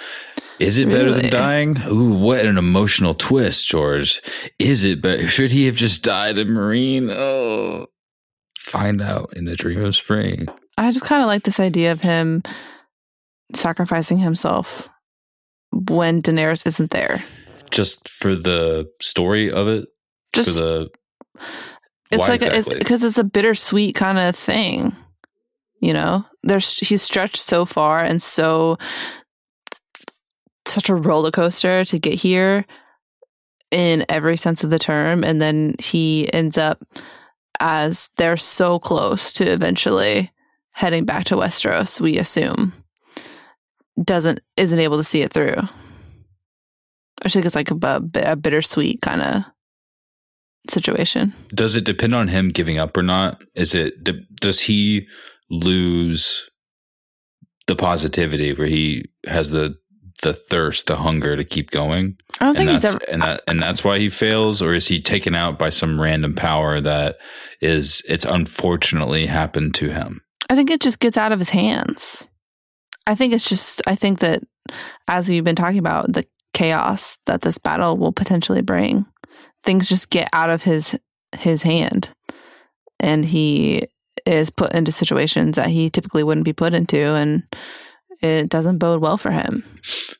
is 0.60 0.78
it 0.78 0.90
better 0.90 1.14
than 1.14 1.30
dying? 1.30 1.78
Ooh, 1.88 2.14
what 2.14 2.46
an 2.46 2.58
emotional 2.58 3.14
twist, 3.14 3.68
George. 3.68 4.22
Is 4.60 4.84
it 4.84 5.02
better? 5.02 5.28
Should 5.28 5.52
he 5.52 5.66
have 5.66 5.76
just 5.76 6.04
died 6.04 6.38
in 6.38 6.50
Meereen? 6.50 7.10
Oh, 7.12 7.88
find 8.60 9.02
out 9.02 9.34
in 9.36 9.46
the 9.46 9.56
Dream 9.56 9.84
of 9.84 9.96
Spring. 9.96 10.48
I 10.78 10.92
just 10.92 11.06
kind 11.06 11.22
of 11.22 11.28
like 11.28 11.44
this 11.44 11.60
idea 11.60 11.92
of 11.92 12.02
him 12.02 12.44
sacrificing 13.54 14.18
himself 14.18 14.90
when 15.76 16.22
Daenerys 16.22 16.66
isn't 16.66 16.92
there. 16.92 17.24
Just 17.72 18.08
for 18.08 18.36
the 18.36 18.88
story 19.02 19.52
of 19.52 19.68
it, 19.68 19.88
Just 20.34 20.58
for 20.58 20.64
the 20.64 20.90
it's 22.12 22.22
why 22.22 22.28
like 22.30 22.42
exactly? 22.42 22.80
because 22.80 23.04
it's 23.04 23.18
a 23.18 23.24
bittersweet 23.24 23.96
kind 23.96 24.18
of 24.18 24.36
thing. 24.36 24.96
You 25.82 25.94
know, 25.94 26.26
there's 26.44 26.78
he's 26.80 27.02
stretched 27.02 27.38
so 27.38 27.66
far 27.66 28.04
and 28.04 28.22
so 28.22 28.78
such 30.66 30.90
a 30.90 30.96
roller 30.96 31.32
coaster 31.32 31.84
to 31.86 32.00
get 32.00 32.14
here 32.14 32.66
in 33.72 34.06
every 34.10 34.38
sense 34.38 34.64
of 34.64 34.70
the 34.70 34.80
term, 34.80 35.24
and 35.24 35.42
then 35.42 35.76
he 35.80 36.32
ends 36.34 36.58
up 36.58 36.84
as 37.60 38.10
they're 38.18 38.38
so 38.38 38.80
close 38.80 39.34
to 39.34 39.52
eventually 39.52 40.32
heading 40.72 41.06
back 41.06 41.26
to 41.26 41.36
Westeros. 41.36 42.00
We 42.00 42.18
assume 42.18 42.74
doesn't 44.04 44.40
isn't 44.58 44.80
able 44.80 44.98
to 44.98 45.04
see 45.04 45.22
it 45.22 45.32
through. 45.32 45.56
I 47.24 47.30
think 47.30 47.46
it's 47.46 47.56
like 47.56 47.72
a, 47.72 48.02
a 48.16 48.36
bittersweet 48.36 49.02
kind 49.02 49.22
of 49.22 49.44
situation. 50.70 51.34
Does 51.50 51.76
it 51.76 51.86
depend 51.86 52.14
on 52.14 52.28
him 52.28 52.50
giving 52.50 52.78
up 52.78 52.98
or 52.98 53.04
not? 53.04 53.42
Is 53.56 53.74
it 53.74 54.04
does 54.40 54.62
he 54.62 55.08
lose 55.50 56.50
the 57.68 57.76
positivity 57.76 58.54
where 58.54 58.68
he 58.68 59.06
has 59.28 59.52
the 59.52 59.76
the 60.22 60.34
thirst, 60.34 60.88
the 60.88 60.98
hunger 60.98 61.36
to 61.36 61.44
keep 61.44 61.72
going, 61.72 62.18
I 62.40 62.46
don't 62.46 62.58
and 62.58 62.58
think 62.58 62.70
he's 62.72 62.82
that's 62.82 62.96
ever. 62.96 63.12
and 63.12 63.22
that 63.22 63.42
and 63.48 63.62
that's 63.62 63.84
why 63.84 64.00
he 64.00 64.10
fails, 64.10 64.62
or 64.62 64.74
is 64.74 64.88
he 64.88 65.02
taken 65.02 65.36
out 65.36 65.60
by 65.60 65.70
some 65.70 66.00
random 66.00 66.36
power 66.36 66.80
that 66.82 67.18
is 67.62 68.02
it's 68.08 68.26
unfortunately 68.26 69.26
happened 69.26 69.76
to 69.76 69.90
him? 69.90 70.22
I 70.50 70.56
think 70.56 70.70
it 70.70 70.82
just 70.82 71.00
gets 71.00 71.18
out 71.18 71.32
of 71.32 71.40
his 71.40 71.50
hands. 71.50 72.28
I 73.08 73.16
think 73.16 73.34
it's 73.34 73.48
just. 73.48 73.82
I 73.88 73.96
think 73.96 74.20
that 74.20 74.44
as 75.08 75.30
we've 75.30 75.44
been 75.44 75.56
talking 75.56 75.80
about 75.80 76.12
the 76.12 76.26
chaos 76.54 77.18
that 77.26 77.42
this 77.42 77.58
battle 77.58 77.98
will 77.98 78.12
potentially 78.12 78.62
bring, 78.62 79.06
things 79.64 79.90
just 79.90 80.10
get 80.10 80.30
out 80.34 80.50
of 80.50 80.64
his 80.64 81.00
his 81.38 81.62
hand, 81.62 82.10
and 83.00 83.26
he 83.26 83.88
is 84.26 84.50
put 84.50 84.74
into 84.74 84.92
situations 84.92 85.56
that 85.56 85.68
he 85.68 85.90
typically 85.90 86.24
wouldn't 86.24 86.46
be 86.46 86.54
put 86.54 86.74
into, 86.74 86.98
and 86.98 87.44
it 88.22 88.50
doesn't 88.50 88.80
bode 88.80 89.02
well 89.02 89.18
for 89.18 89.32
him. 89.32 89.64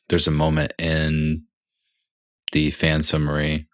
There's 0.08 0.28
a 0.28 0.32
moment 0.32 0.72
in 0.78 1.44
the 2.52 2.70
fan 2.70 3.02
summary 3.02 3.66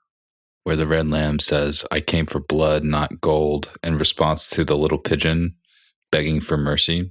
where 0.65 0.77
the 0.77 0.87
red 0.87 1.11
lamb 1.11 1.39
says, 1.39 1.85
"I 1.91 2.01
came 2.01 2.25
for 2.25 2.41
blood, 2.41 2.85
not 2.85 3.21
gold," 3.21 3.71
in 3.83 3.99
response 3.99 4.49
to 4.51 4.65
the 4.65 4.77
little 4.77 4.99
pigeon 4.99 5.57
begging 6.11 6.41
for 6.41 6.57
mercy. 6.57 7.11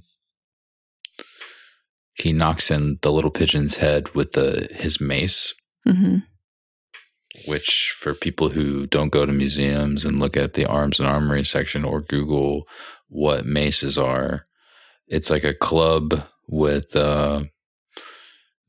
He 2.14 2.32
knocks 2.32 2.70
in 2.70 2.98
the 3.02 3.12
little 3.12 3.30
pigeon's 3.30 3.76
head 3.76 4.14
with 4.14 4.32
the 4.32 4.68
his 4.72 5.00
mace, 5.00 5.54
hmm 5.84 6.18
which 7.46 7.94
for 7.96 8.14
people 8.14 8.50
who 8.50 8.86
don't 8.86 9.10
go 9.12 9.24
to 9.24 9.32
museums 9.32 10.04
and 10.04 10.20
look 10.20 10.36
at 10.36 10.54
the 10.54 10.66
arms 10.66 11.00
and 11.00 11.08
armory 11.08 11.44
section 11.44 11.84
or 11.84 12.00
Google 12.00 12.66
what 13.08 13.46
maces 13.46 13.98
are, 13.98 14.46
it's 15.08 15.30
like 15.30 15.44
a 15.44 15.54
club 15.54 16.24
with 16.48 16.94
uh, 16.96 17.44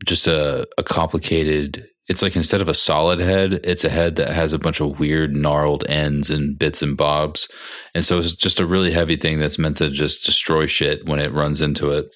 just 0.06 0.28
a, 0.28 0.68
a 0.78 0.84
complicated. 0.84 1.88
It's 2.08 2.22
like 2.22 2.36
instead 2.36 2.60
of 2.60 2.68
a 2.68 2.74
solid 2.74 3.20
head, 3.22 3.62
it's 3.64 3.86
a 3.86 3.90
head 3.90 4.18
that 4.18 4.34
has 4.34 4.52
a 4.52 4.60
bunch 4.60 4.82
of 4.82 5.00
weird 5.00 5.34
gnarled 5.34 5.86
ends 5.88 6.30
and 6.30 6.60
bits 6.60 6.82
and 6.82 6.98
bobs, 6.98 7.48
and 7.96 8.04
so 8.04 8.20
it's 8.20 8.36
just 8.36 8.60
a 8.60 8.66
really 8.66 8.92
heavy 8.92 9.16
thing 9.16 9.40
that's 9.40 9.60
meant 9.60 9.78
to 9.78 9.90
just 9.90 10.26
destroy 10.26 10.66
shit 10.66 11.08
when 11.08 11.20
it 11.20 11.34
runs 11.34 11.62
into 11.62 11.92
it. 11.92 12.14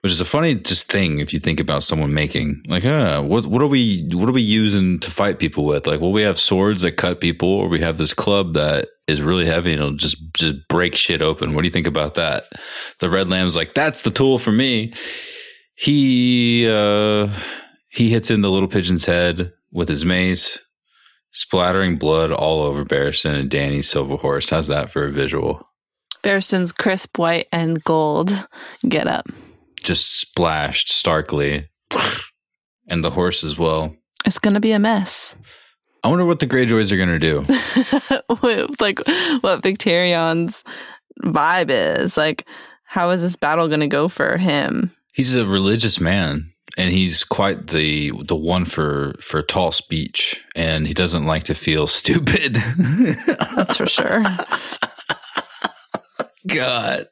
Which 0.00 0.12
is 0.12 0.20
a 0.20 0.24
funny 0.24 0.54
just 0.54 0.90
thing 0.90 1.18
if 1.18 1.32
you 1.32 1.40
think 1.40 1.60
about 1.60 1.82
someone 1.82 2.14
making 2.14 2.62
like, 2.68 2.84
uh, 2.84 3.22
what 3.22 3.46
what 3.46 3.60
are 3.60 3.66
we 3.66 4.08
what 4.12 4.28
are 4.28 4.32
we 4.32 4.40
using 4.42 4.98
to 5.00 5.10
fight 5.10 5.38
people 5.38 5.64
with? 5.64 5.86
Like, 5.86 6.00
well, 6.00 6.12
we 6.12 6.22
have 6.22 6.38
swords 6.38 6.82
that 6.82 6.92
cut 6.92 7.20
people, 7.20 7.48
or 7.48 7.68
we 7.68 7.80
have 7.80 7.98
this 7.98 8.14
club 8.14 8.54
that 8.54 8.88
is 9.08 9.22
really 9.22 9.46
heavy 9.46 9.72
and 9.72 9.80
it'll 9.80 9.94
just 9.94 10.32
just 10.34 10.54
break 10.68 10.94
shit 10.94 11.22
open. 11.22 11.54
What 11.54 11.62
do 11.62 11.66
you 11.66 11.72
think 11.72 11.86
about 11.86 12.14
that? 12.14 12.44
The 13.00 13.10
red 13.10 13.28
lamb's 13.28 13.56
like, 13.56 13.74
that's 13.74 14.02
the 14.02 14.10
tool 14.10 14.38
for 14.38 14.52
me. 14.52 14.92
He 15.74 16.68
uh 16.70 17.28
he 17.88 18.10
hits 18.10 18.30
in 18.30 18.42
the 18.42 18.50
little 18.50 18.68
pigeon's 18.68 19.06
head 19.06 19.52
with 19.72 19.88
his 19.88 20.04
mace. 20.04 20.58
Splattering 21.30 21.98
blood 21.98 22.32
all 22.32 22.62
over 22.62 22.84
Barristan 22.84 23.34
and 23.38 23.50
Dany's 23.50 23.88
silver 23.88 24.16
horse. 24.16 24.48
How's 24.50 24.68
that 24.68 24.90
for 24.90 25.04
a 25.04 25.12
visual? 25.12 25.68
Barristan's 26.22 26.72
crisp 26.72 27.18
white 27.18 27.48
and 27.52 27.82
gold 27.84 28.46
get 28.88 29.06
up. 29.06 29.28
Just 29.88 30.20
splashed 30.20 30.92
starkly. 30.92 31.66
And 32.86 33.02
the 33.02 33.08
horse 33.08 33.42
as 33.42 33.56
well. 33.56 33.96
It's 34.26 34.38
going 34.38 34.52
to 34.52 34.60
be 34.60 34.72
a 34.72 34.78
mess. 34.78 35.34
I 36.04 36.08
wonder 36.08 36.26
what 36.26 36.40
the 36.40 36.46
Greyjoys 36.46 36.92
are 36.92 36.98
going 36.98 37.08
to 37.08 37.18
do. 37.18 37.46
like 38.80 39.00
what 39.42 39.62
Victarion's 39.62 40.62
vibe 41.24 41.70
is. 41.70 42.18
Like, 42.18 42.46
how 42.84 43.08
is 43.08 43.22
this 43.22 43.34
battle 43.34 43.66
going 43.68 43.80
to 43.80 43.86
go 43.86 44.08
for 44.08 44.36
him? 44.36 44.94
He's 45.14 45.34
a 45.34 45.46
religious 45.46 45.98
man 45.98 46.52
and 46.76 46.90
he's 46.90 47.24
quite 47.24 47.68
the 47.68 48.12
the 48.26 48.36
one 48.36 48.66
for 48.66 49.14
for 49.22 49.40
tall 49.40 49.72
speech 49.72 50.44
and 50.54 50.86
he 50.86 50.92
doesn't 50.92 51.24
like 51.24 51.44
to 51.44 51.54
feel 51.54 51.86
stupid. 51.86 52.56
That's 53.56 53.78
for 53.78 53.86
sure. 53.86 54.22
God. 56.46 57.08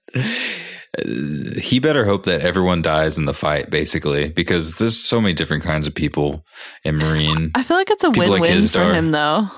He 1.04 1.78
better 1.78 2.04
hope 2.04 2.24
that 2.24 2.40
everyone 2.40 2.82
dies 2.82 3.18
in 3.18 3.26
the 3.26 3.34
fight, 3.34 3.70
basically, 3.70 4.30
because 4.30 4.76
there's 4.76 4.98
so 4.98 5.20
many 5.20 5.34
different 5.34 5.62
kinds 5.62 5.86
of 5.86 5.94
people 5.94 6.44
in 6.84 6.96
Meereen. 6.96 7.50
I 7.54 7.62
feel 7.62 7.76
like 7.76 7.90
it's 7.90 8.04
a 8.04 8.10
People 8.10 8.40
win 8.40 8.62
like 8.62 8.70
for 8.70 8.92
him, 8.92 9.10
though. 9.10 9.48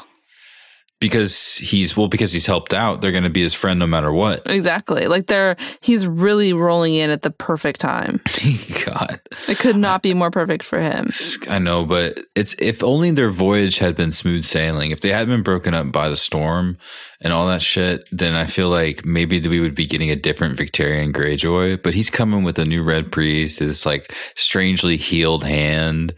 Because 1.00 1.58
he's 1.58 1.96
well, 1.96 2.08
because 2.08 2.32
he's 2.32 2.46
helped 2.46 2.74
out, 2.74 3.00
they're 3.00 3.12
going 3.12 3.22
to 3.22 3.30
be 3.30 3.42
his 3.42 3.54
friend 3.54 3.78
no 3.78 3.86
matter 3.86 4.12
what. 4.12 4.42
Exactly. 4.46 5.06
Like 5.06 5.28
they're 5.28 5.56
he's 5.80 6.06
really 6.08 6.52
rolling 6.52 6.94
in 6.94 7.10
at 7.10 7.22
the 7.22 7.30
perfect 7.30 7.78
time. 7.78 8.20
God, 8.84 9.20
It 9.48 9.58
could 9.60 9.76
not 9.76 10.02
be 10.02 10.12
more 10.12 10.32
perfect 10.32 10.64
for 10.64 10.80
him. 10.80 11.10
I 11.48 11.60
know, 11.60 11.84
but 11.86 12.18
it's 12.34 12.54
if 12.58 12.82
only 12.82 13.12
their 13.12 13.30
voyage 13.30 13.78
had 13.78 13.94
been 13.94 14.10
smooth 14.10 14.44
sailing. 14.44 14.90
If 14.90 15.00
they 15.00 15.10
hadn't 15.10 15.28
been 15.28 15.44
broken 15.44 15.72
up 15.72 15.92
by 15.92 16.08
the 16.08 16.16
storm 16.16 16.78
and 17.20 17.32
all 17.32 17.46
that 17.46 17.62
shit, 17.62 18.02
then 18.10 18.34
I 18.34 18.46
feel 18.46 18.68
like 18.68 19.04
maybe 19.04 19.40
we 19.40 19.60
would 19.60 19.76
be 19.76 19.86
getting 19.86 20.10
a 20.10 20.16
different 20.16 20.58
Victarion 20.58 21.12
Greyjoy. 21.12 21.80
But 21.80 21.94
he's 21.94 22.10
coming 22.10 22.42
with 22.42 22.58
a 22.58 22.64
new 22.64 22.82
Red 22.82 23.12
Priest, 23.12 23.60
this 23.60 23.86
like 23.86 24.12
strangely 24.34 24.96
healed 24.96 25.44
hand. 25.44 26.12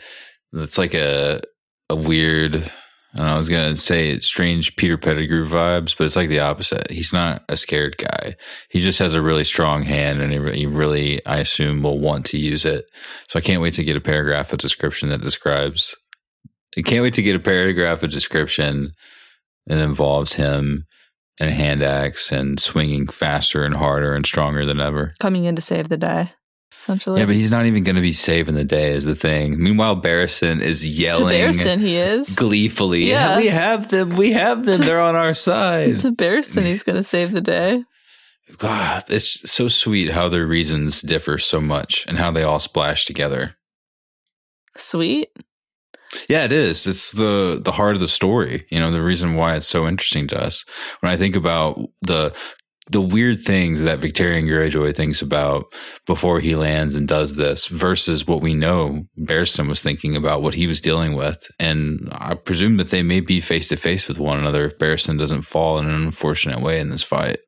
That's 0.52 0.78
like 0.78 0.94
a 0.94 1.42
a 1.90 1.96
weird. 1.96 2.72
I 3.16 3.32
I 3.32 3.36
was 3.36 3.48
gonna 3.48 3.76
say 3.76 4.10
it's 4.10 4.26
strange 4.26 4.76
Peter 4.76 4.96
Pettigrew 4.96 5.48
vibes, 5.48 5.96
but 5.96 6.04
it's 6.04 6.16
like 6.16 6.28
the 6.28 6.40
opposite. 6.40 6.90
He's 6.90 7.12
not 7.12 7.44
a 7.48 7.56
scared 7.56 7.96
guy. 7.96 8.36
He 8.68 8.80
just 8.80 8.98
has 8.98 9.14
a 9.14 9.22
really 9.22 9.44
strong 9.44 9.82
hand, 9.82 10.20
and 10.20 10.32
he, 10.32 10.60
he 10.60 10.66
really, 10.66 11.24
I 11.26 11.38
assume, 11.38 11.82
will 11.82 11.98
want 11.98 12.26
to 12.26 12.38
use 12.38 12.64
it. 12.64 12.84
So 13.28 13.38
I 13.38 13.42
can't 13.42 13.62
wait 13.62 13.74
to 13.74 13.84
get 13.84 13.96
a 13.96 14.00
paragraph 14.00 14.52
of 14.52 14.58
description 14.58 15.08
that 15.08 15.20
describes. 15.20 15.96
I 16.78 16.82
can't 16.82 17.02
wait 17.02 17.14
to 17.14 17.22
get 17.22 17.36
a 17.36 17.40
paragraph 17.40 18.02
of 18.02 18.10
description 18.10 18.92
that 19.66 19.78
involves 19.78 20.34
him 20.34 20.86
and 21.40 21.48
a 21.48 21.54
hand 21.54 21.82
axe 21.82 22.30
and 22.30 22.60
swinging 22.60 23.08
faster 23.08 23.64
and 23.64 23.74
harder 23.74 24.14
and 24.14 24.26
stronger 24.26 24.64
than 24.66 24.78
ever. 24.78 25.14
Coming 25.18 25.46
in 25.46 25.56
to 25.56 25.62
save 25.62 25.88
the 25.88 25.96
day, 25.96 26.32
essentially. 26.80 27.20
Yeah, 27.20 27.26
but 27.26 27.34
he's 27.34 27.50
not 27.50 27.66
even 27.66 27.84
going 27.84 27.96
to 27.96 28.02
be 28.02 28.12
saving 28.12 28.54
the 28.54 28.64
day, 28.64 28.92
is 28.92 29.04
the 29.04 29.14
thing. 29.14 29.62
Meanwhile, 29.62 30.00
Barristan 30.00 30.62
is 30.62 30.80
to 30.80 30.88
yelling 30.88 31.36
Barristan, 31.36 31.80
he 31.80 31.96
is. 31.96 32.34
gleefully. 32.34 33.04
Yeah. 33.04 33.36
we 33.36 33.48
have 33.48 33.88
them. 33.88 34.10
We 34.16 34.32
have 34.32 34.64
them. 34.64 34.80
They're 34.80 35.00
on 35.00 35.16
our 35.16 35.34
side. 35.34 36.00
to 36.00 36.12
Barristan, 36.12 36.62
he's 36.62 36.82
going 36.82 36.96
to 36.96 37.04
save 37.04 37.32
the 37.32 37.40
day. 37.40 37.84
God, 38.58 39.04
it's 39.08 39.50
so 39.50 39.68
sweet 39.68 40.10
how 40.10 40.28
their 40.28 40.46
reasons 40.46 41.00
differ 41.00 41.38
so 41.38 41.60
much 41.60 42.04
and 42.08 42.18
how 42.18 42.32
they 42.32 42.42
all 42.42 42.58
splash 42.58 43.04
together. 43.04 43.56
Sweet. 44.76 45.28
Yeah, 46.28 46.44
it 46.44 46.50
is. 46.50 46.88
It's 46.88 47.12
the 47.12 47.60
the 47.62 47.70
heart 47.70 47.94
of 47.94 48.00
the 48.00 48.08
story. 48.08 48.66
You 48.68 48.80
know, 48.80 48.90
the 48.90 49.02
reason 49.02 49.36
why 49.36 49.54
it's 49.54 49.68
so 49.68 49.86
interesting 49.86 50.26
to 50.28 50.42
us. 50.42 50.64
When 50.98 51.12
I 51.12 51.16
think 51.16 51.36
about 51.36 51.78
the 52.02 52.34
the 52.90 53.00
weird 53.00 53.40
things 53.40 53.82
that 53.82 54.00
Victarion 54.00 54.48
Greyjoy 54.48 54.94
thinks 54.94 55.22
about 55.22 55.72
before 56.06 56.40
he 56.40 56.56
lands 56.56 56.96
and 56.96 57.06
does 57.06 57.36
this 57.36 57.66
versus 57.66 58.26
what 58.26 58.42
we 58.42 58.52
know 58.52 59.04
Barristan 59.18 59.68
was 59.68 59.80
thinking 59.80 60.16
about 60.16 60.42
what 60.42 60.54
he 60.54 60.66
was 60.66 60.80
dealing 60.80 61.14
with. 61.14 61.48
And 61.60 62.08
I 62.10 62.34
presume 62.34 62.78
that 62.78 62.90
they 62.90 63.02
may 63.02 63.20
be 63.20 63.40
face 63.40 63.68
to 63.68 63.76
face 63.76 64.08
with 64.08 64.18
one 64.18 64.38
another 64.38 64.64
if 64.64 64.78
Barristan 64.78 65.18
doesn't 65.18 65.42
fall 65.42 65.78
in 65.78 65.86
an 65.86 65.94
unfortunate 65.94 66.60
way 66.60 66.80
in 66.80 66.90
this 66.90 67.04
fight. 67.04 67.38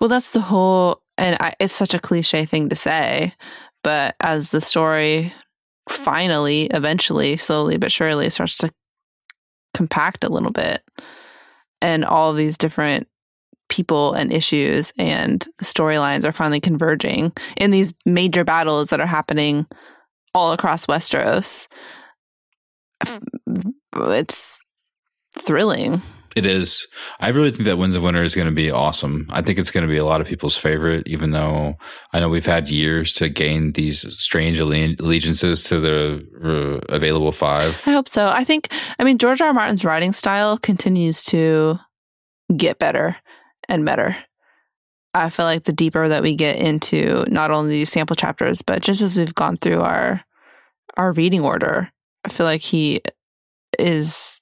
Well, 0.00 0.08
that's 0.08 0.32
the 0.32 0.40
whole, 0.40 1.02
and 1.18 1.36
I, 1.38 1.54
it's 1.60 1.74
such 1.74 1.92
a 1.92 2.00
cliche 2.00 2.46
thing 2.46 2.70
to 2.70 2.76
say, 2.76 3.34
but 3.84 4.16
as 4.20 4.50
the 4.50 4.60
story 4.60 5.34
finally, 5.88 6.64
eventually, 6.66 7.36
slowly 7.36 7.76
but 7.76 7.92
surely 7.92 8.30
starts 8.30 8.56
to 8.56 8.70
compact 9.74 10.24
a 10.24 10.32
little 10.32 10.50
bit, 10.50 10.82
and 11.80 12.04
all 12.04 12.32
these 12.32 12.56
different 12.56 13.08
people 13.72 14.12
and 14.12 14.30
issues 14.30 14.92
and 14.98 15.48
storylines 15.62 16.26
are 16.26 16.32
finally 16.32 16.60
converging 16.60 17.32
in 17.56 17.70
these 17.70 17.94
major 18.04 18.44
battles 18.44 18.90
that 18.90 19.00
are 19.00 19.06
happening 19.06 19.66
all 20.34 20.52
across 20.52 20.84
Westeros. 20.84 21.68
It's 23.96 24.60
thrilling. 25.38 26.02
It 26.36 26.44
is. 26.44 26.86
I 27.18 27.28
really 27.28 27.50
think 27.50 27.64
that 27.64 27.78
Winds 27.78 27.96
of 27.96 28.02
Winter 28.02 28.22
is 28.22 28.34
going 28.34 28.46
to 28.46 28.52
be 28.52 28.70
awesome. 28.70 29.26
I 29.30 29.40
think 29.40 29.58
it's 29.58 29.70
going 29.70 29.86
to 29.86 29.90
be 29.90 29.98
a 29.98 30.04
lot 30.04 30.20
of 30.20 30.26
people's 30.26 30.56
favorite, 30.56 31.06
even 31.06 31.30
though 31.30 31.74
I 32.12 32.20
know 32.20 32.28
we've 32.28 32.44
had 32.44 32.68
years 32.68 33.12
to 33.14 33.30
gain 33.30 33.72
these 33.72 34.00
strange 34.18 34.58
allegiances 34.58 35.62
to 35.64 35.80
the 35.80 36.26
uh, 36.44 36.94
available 36.94 37.32
five. 37.32 37.82
I 37.86 37.92
hope 37.92 38.08
so. 38.08 38.28
I 38.28 38.44
think, 38.44 38.68
I 38.98 39.04
mean, 39.04 39.16
George 39.16 39.40
R. 39.40 39.48
R. 39.48 39.54
Martin's 39.54 39.84
writing 39.84 40.12
style 40.12 40.58
continues 40.58 41.24
to 41.24 41.78
get 42.56 42.78
better 42.78 43.16
and 43.68 43.84
better. 43.84 44.16
I 45.14 45.28
feel 45.28 45.44
like 45.44 45.64
the 45.64 45.72
deeper 45.72 46.08
that 46.08 46.22
we 46.22 46.34
get 46.34 46.56
into 46.56 47.24
not 47.28 47.50
only 47.50 47.70
these 47.70 47.90
sample 47.90 48.16
chapters, 48.16 48.62
but 48.62 48.82
just 48.82 49.02
as 49.02 49.16
we've 49.16 49.34
gone 49.34 49.56
through 49.56 49.82
our 49.82 50.24
our 50.96 51.12
reading 51.12 51.40
order, 51.40 51.90
I 52.24 52.28
feel 52.28 52.46
like 52.46 52.60
he 52.60 53.00
is 53.78 54.40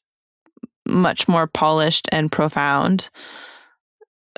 much 0.87 1.29
more 1.29 1.47
polished 1.47 2.09
and 2.13 2.31
profound. 2.31 3.11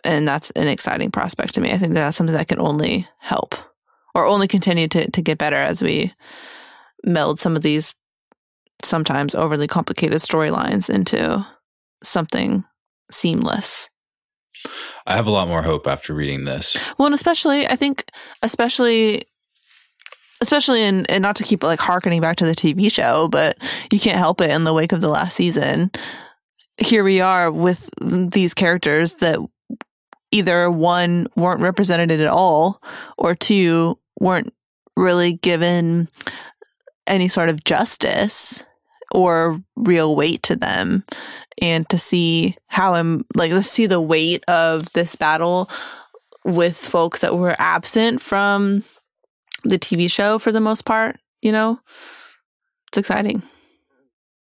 And 0.05 0.27
that's 0.27 0.51
an 0.51 0.69
exciting 0.69 1.11
prospect 1.11 1.55
to 1.55 1.61
me. 1.61 1.71
I 1.71 1.79
think 1.79 1.95
that 1.95 2.01
that's 2.01 2.17
something 2.17 2.37
that 2.37 2.49
can 2.49 2.61
only 2.61 3.07
help 3.19 3.55
or 4.15 4.27
only 4.27 4.49
continue 4.49 4.89
to, 4.89 5.11
to 5.11 5.23
get 5.23 5.39
better 5.39 5.57
as 5.57 5.81
we 5.81 6.13
meld 7.05 7.39
some 7.39 7.57
of 7.57 7.63
these 7.63 7.95
sometimes 8.85 9.35
overly 9.35 9.69
complicated 9.69 10.19
storylines 10.19 10.91
into 10.91 11.47
something 12.03 12.65
seamless. 13.11 13.89
I 15.07 15.17
have 15.17 15.27
a 15.27 15.31
lot 15.31 15.49
more 15.49 15.63
hope 15.63 15.87
after 15.87 16.15
reading 16.15 16.45
this. 16.45 16.77
Well, 16.99 17.07
and 17.07 17.15
especially, 17.15 17.67
I 17.67 17.77
think, 17.77 18.05
especially, 18.43 19.25
especially 20.41 20.83
in, 20.83 21.07
and 21.07 21.23
not 21.23 21.37
to 21.37 21.45
keep 21.45 21.63
like 21.63 21.81
harkening 21.81 22.21
back 22.21 22.37
to 22.37 22.47
the 22.47 22.55
TV 22.55 22.93
show, 22.93 23.29
but 23.29 23.57
you 23.93 23.99
can't 23.99 24.19
help 24.19 24.41
it 24.41 24.51
in 24.51 24.65
the 24.65 24.75
wake 24.75 24.93
of 24.93 25.01
the 25.01 25.09
last 25.09 25.37
season. 25.37 25.91
Here 26.79 27.05
we 27.05 27.21
are 27.21 27.51
with 27.51 27.91
these 28.01 28.55
characters 28.55 29.15
that 29.15 29.39
either 30.31 30.71
one 30.71 31.27
weren't 31.37 31.61
represented 31.61 32.11
at 32.11 32.27
all, 32.27 32.83
or 33.19 33.35
two 33.35 33.99
weren't 34.19 34.53
really 34.97 35.35
given 35.35 36.09
any 37.07 37.29
sort 37.29 37.49
of 37.49 37.65
justice 37.65 38.63
or 39.13 39.61
real 39.77 40.17
weight 40.17 40.43
to 40.43 40.57
them 40.57 41.05
and 41.61 41.89
to 41.91 41.99
see 41.99 42.57
how 42.69 42.95
I'm 42.95 43.25
like 43.35 43.53
let's 43.53 43.69
see 43.69 43.87
the 43.87 44.01
weight 44.01 44.45
of 44.49 44.91
this 44.93 45.17
battle 45.17 45.69
with 46.45 46.77
folks 46.77 47.21
that 47.21 47.37
were 47.37 47.55
absent 47.59 48.21
from 48.21 48.85
the 49.65 49.79
TV 49.79 50.11
show 50.11 50.39
for 50.39 50.51
the 50.51 50.61
most 50.61 50.85
part, 50.85 51.19
you 51.41 51.53
know? 51.53 51.79
It's 52.89 52.99
exciting. 52.99 53.37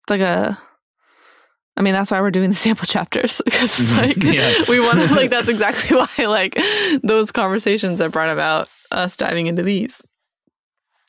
It's 0.02 0.10
like 0.10 0.20
a 0.22 0.58
I 1.76 1.82
mean, 1.82 1.92
that's 1.92 2.10
why 2.12 2.20
we're 2.20 2.30
doing 2.30 2.50
the 2.50 2.56
sample 2.64 2.86
chapters 2.86 3.42
because 3.44 3.78
it's 3.80 3.90
Mhm. 3.92 3.96
like 3.96 4.16
Yeah. 4.22 4.54
we 4.68 4.80
want 4.80 5.00
to 5.00 5.14
like 5.14 5.30
that's 5.30 5.48
exactly 5.48 5.96
why 5.96 6.24
like 6.26 6.56
those 7.02 7.32
conversations 7.32 7.98
that 7.98 8.12
brought 8.12 8.30
about 8.30 8.68
us 8.90 9.16
diving 9.16 9.46
into 9.48 9.62
these 9.62 10.02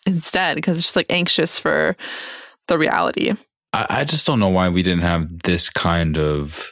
instead 0.07 0.55
because 0.55 0.77
it's 0.77 0.85
just 0.87 0.95
like 0.95 1.05
anxious 1.11 1.57
for 1.59 1.95
the 2.67 2.77
reality. 2.77 3.33
I, 3.75 3.87
I 3.89 4.03
just 4.05 4.25
don't 4.25 4.39
know 4.39 4.49
why 4.49 4.69
we 4.69 4.83
didn't 4.83 5.03
have 5.03 5.39
this 5.43 5.69
kind 5.69 6.17
of 6.17 6.71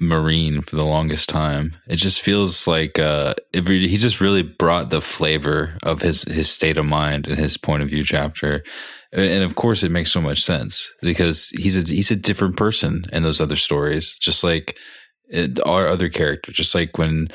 Meereen 0.00 0.64
for 0.64 0.76
the 0.76 0.84
longest 0.84 1.28
time. 1.28 1.76
It 1.86 1.96
just 1.96 2.20
feels 2.20 2.66
like 2.66 2.98
uh, 2.98 3.34
it 3.52 3.68
re- 3.68 3.88
he 3.88 3.96
just 3.96 4.20
really 4.20 4.42
brought 4.42 4.90
the 4.90 5.00
flavor 5.00 5.76
of 5.82 6.02
his 6.02 6.22
his 6.24 6.50
state 6.50 6.78
of 6.78 6.86
mind 6.86 7.26
and 7.26 7.38
his 7.38 7.56
point 7.56 7.82
of 7.82 7.88
view 7.88 8.04
chapter. 8.04 8.62
And 9.12 9.42
of 9.42 9.56
course, 9.56 9.82
it 9.82 9.90
makes 9.90 10.12
so 10.12 10.20
much 10.20 10.42
sense 10.42 10.90
because 11.02 11.48
he's 11.48 11.76
a 11.76 11.82
he's 11.92 12.10
a 12.10 12.16
different 12.16 12.56
person 12.56 13.04
in 13.12 13.22
those 13.22 13.40
other 13.40 13.56
stories. 13.56 14.16
Just 14.18 14.44
like 14.44 14.78
it, 15.28 15.58
our 15.66 15.86
other 15.86 16.08
character, 16.08 16.52
just 16.52 16.74
like 16.74 16.96
when 16.96 17.28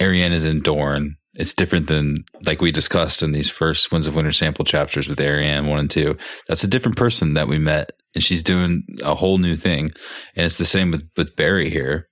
Ariane 0.00 0.32
is 0.32 0.44
in 0.44 0.60
Dorne, 0.60 1.16
it's 1.34 1.54
different 1.54 1.88
than 1.88 2.24
like 2.46 2.60
we 2.62 2.70
discussed 2.70 3.22
in 3.22 3.32
these 3.32 3.50
first 3.50 3.92
Winds 3.92 4.06
of 4.06 4.14
Winter 4.14 4.32
sample 4.32 4.64
chapters 4.64 5.08
with 5.08 5.20
Ariane 5.20 5.66
one 5.66 5.78
and 5.78 5.90
two. 5.90 6.16
That's 6.46 6.64
a 6.64 6.68
different 6.68 6.96
person 6.96 7.34
that 7.34 7.48
we 7.48 7.58
met 7.58 7.92
and 8.14 8.24
she's 8.24 8.42
doing 8.42 8.84
a 9.02 9.14
whole 9.14 9.38
new 9.38 9.56
thing. 9.56 9.90
And 10.36 10.46
it's 10.46 10.58
the 10.58 10.64
same 10.64 10.90
with 10.90 11.08
with 11.16 11.36
Barry 11.36 11.70
here. 11.70 12.08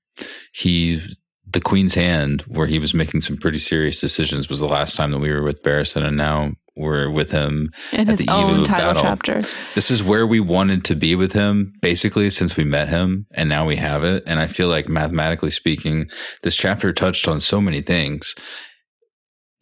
He 0.53 1.01
the 1.49 1.61
Queen's 1.61 1.95
Hand, 1.95 2.43
where 2.43 2.67
he 2.67 2.79
was 2.79 2.93
making 2.93 3.21
some 3.23 3.37
pretty 3.37 3.59
serious 3.59 4.01
decisions, 4.01 4.49
was 4.49 4.59
the 4.59 4.67
last 4.67 4.97
time 4.97 5.13
that 5.13 5.21
we 5.21 5.31
were 5.31 5.43
with 5.43 5.63
Barristan, 5.63 6.05
and 6.05 6.17
now 6.17 6.53
we're 6.75 7.09
with 7.09 7.31
him 7.31 7.71
in 7.93 8.07
his 8.07 8.27
own 8.29 8.65
title 8.65 8.93
battle. 8.93 9.03
chapter. 9.03 9.41
This 9.75 9.91
is 9.91 10.03
where 10.03 10.27
we 10.27 10.41
wanted 10.41 10.85
to 10.87 10.95
be 10.95 11.15
with 11.15 11.33
him, 11.33 11.73
basically, 11.81 12.29
since 12.31 12.57
we 12.57 12.65
met 12.65 12.89
him, 12.89 13.27
and 13.33 13.49
now 13.49 13.67
we 13.67 13.77
have 13.77 14.05
it. 14.05 14.25
And 14.27 14.41
I 14.41 14.47
feel 14.47 14.69
like, 14.69 14.89
mathematically 14.89 15.51
speaking, 15.51 16.11
this 16.43 16.57
chapter 16.57 16.93
touched 16.93 17.29
on 17.29 17.41
so 17.41 17.61
many 17.61 17.81
things 17.81 18.35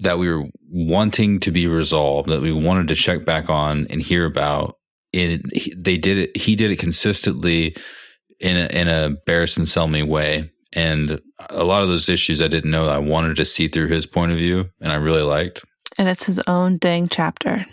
that 0.00 0.18
we 0.18 0.28
were 0.28 0.46
wanting 0.68 1.38
to 1.40 1.52
be 1.52 1.66
resolved, 1.68 2.28
that 2.28 2.42
we 2.42 2.52
wanted 2.52 2.88
to 2.88 2.94
check 2.94 3.24
back 3.24 3.48
on 3.48 3.86
and 3.90 4.02
hear 4.02 4.24
about. 4.24 4.76
And 5.14 5.50
they 5.76 5.96
did 5.96 6.18
it. 6.18 6.36
He 6.36 6.56
did 6.56 6.70
it 6.70 6.78
consistently 6.78 7.76
in 8.40 8.56
a, 8.56 8.66
in 8.66 8.88
a 8.88 9.16
Barristan 9.26 9.62
Selmy 9.62 10.06
way 10.06 10.50
and 10.74 11.20
a 11.50 11.64
lot 11.64 11.82
of 11.82 11.88
those 11.88 12.08
issues 12.08 12.42
I 12.42 12.48
didn't 12.48 12.70
know 12.70 12.88
I 12.88 12.98
wanted 12.98 13.36
to 13.36 13.44
see 13.44 13.68
through 13.68 13.88
his 13.88 14.06
point 14.06 14.32
of 14.32 14.38
view, 14.38 14.70
and 14.80 14.92
I 14.92 14.96
really 14.96 15.22
liked. 15.22 15.64
And 15.96 16.08
it's 16.08 16.26
his 16.26 16.40
own 16.46 16.78
dang 16.78 17.08
chapter. 17.08 17.66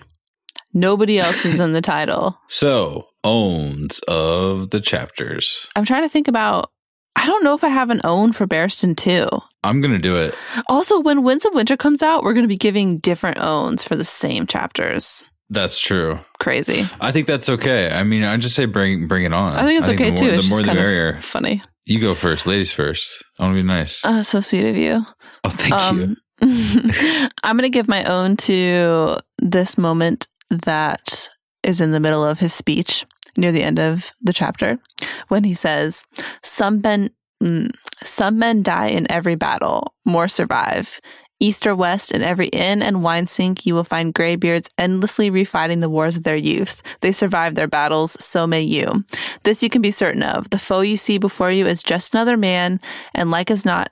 Nobody 0.74 1.20
else 1.20 1.46
is 1.46 1.60
in 1.60 1.74
the 1.74 1.82
title. 1.82 2.38
So, 2.48 3.08
owns 3.24 4.00
of 4.08 4.70
the 4.70 4.82
chapters. 4.82 5.68
I'm 5.76 5.86
trying 5.86 6.04
to 6.04 6.10
think 6.10 6.28
about. 6.28 6.72
I 7.16 7.26
don't 7.26 7.44
know 7.44 7.54
if 7.54 7.64
I 7.64 7.70
have 7.70 7.90
an 7.90 8.02
own 8.04 8.32
for 8.34 8.48
Barristan 8.48 8.96
2. 8.96 9.28
I'm 9.64 9.82
going 9.82 9.94
to 9.94 10.00
do 10.00 10.16
it. 10.16 10.34
Also, 10.68 11.00
when 11.00 11.24
Winds 11.24 11.46
of 11.46 11.54
Winter 11.54 11.78
comes 11.78 12.02
out, 12.02 12.24
we're 12.24 12.34
going 12.34 12.46
to 12.46 12.50
be 12.50 12.58
giving 12.58 12.98
different 12.98 13.38
owns 13.40 13.84
for 13.84 13.96
the 13.96 14.06
same 14.06 14.48
chapters. 14.48 15.26
That's 15.52 15.80
true. 15.82 16.20
Crazy. 16.40 16.86
I 17.02 17.12
think 17.12 17.28
that's 17.28 17.50
okay. 17.50 17.92
I 17.92 18.04
mean, 18.04 18.24
I 18.24 18.38
just 18.38 18.56
say 18.56 18.66
bring 18.66 19.08
bring 19.08 19.26
it 19.26 19.34
on. 19.34 19.54
I 19.54 19.66
think 19.66 19.80
it's 19.80 19.90
I 19.90 19.98
think 19.98 20.02
okay 20.02 20.16
the 20.16 20.22
more, 20.22 20.32
too. 20.32 20.36
It's 20.38 20.48
the 20.48 20.50
more 20.50 20.62
the 20.62 20.74
merrier. 20.74 21.20
Funny. 21.22 21.62
You 21.86 22.00
go 22.00 22.16
first, 22.16 22.48
ladies 22.48 22.72
first. 22.72 23.22
I 23.38 23.44
want 23.44 23.56
to 23.56 23.62
be 23.62 23.68
nice. 23.68 24.02
Oh, 24.06 24.22
so 24.22 24.40
sweet 24.40 24.66
of 24.66 24.78
you. 24.78 25.06
Oh, 25.44 25.50
thank 25.50 25.74
um, 25.74 26.00
you. 26.00 26.18
I'm 27.44 27.58
going 27.58 27.64
to 27.64 27.70
give 27.70 27.90
my 27.90 28.06
own 28.06 28.38
to 28.38 29.18
this 29.40 29.78
moment 29.78 30.28
that 30.50 31.28
is 31.64 31.82
in 31.82 31.92
the 31.92 32.00
middle 32.00 32.24
of 32.26 32.40
his 32.40 32.54
speech 32.54 33.06
near 33.36 33.52
the 33.52 33.64
end 33.64 33.78
of 33.78 34.12
the 34.22 34.34
chapter 34.34 34.80
when 35.28 35.44
he 35.44 35.54
says, 35.54 36.06
Some 36.44 36.80
men, 36.82 37.10
mm, 37.44 37.72
some 38.04 38.40
men 38.40 38.64
die 38.64 38.88
in 38.88 39.12
every 39.12 39.36
battle, 39.36 39.94
more 40.06 40.30
survive. 40.30 41.02
East 41.42 41.66
or 41.66 41.76
west, 41.76 42.12
in 42.12 42.22
every 42.22 42.48
inn 42.48 42.82
and 42.82 43.04
wine 43.04 43.28
sink, 43.28 43.66
you 43.66 43.74
will 43.74 43.84
find 43.84 44.14
graybeards 44.14 44.70
endlessly 44.78 45.32
refighting 45.32 45.82
the 45.82 45.90
wars 45.90 46.16
of 46.16 46.24
their 46.24 46.36
youth. 46.36 46.82
They 47.02 47.12
survive 47.12 47.56
their 47.56 47.68
battles, 47.68 48.16
so 48.24 48.46
may 48.46 48.62
you. 48.62 49.04
This 49.44 49.64
you 49.64 49.70
can 49.70 49.82
be 49.82 49.92
certain 49.92 50.24
of. 50.24 50.52
The 50.52 50.60
foe 50.60 50.82
you 50.82 50.98
see 50.98 51.18
before 51.18 51.52
you 51.52 51.66
is 51.66 51.84
just 51.84 52.14
another 52.14 52.38
man, 52.38 52.80
and 53.16 53.32
like 53.32 53.50
as 53.50 53.66
not, 53.66 53.92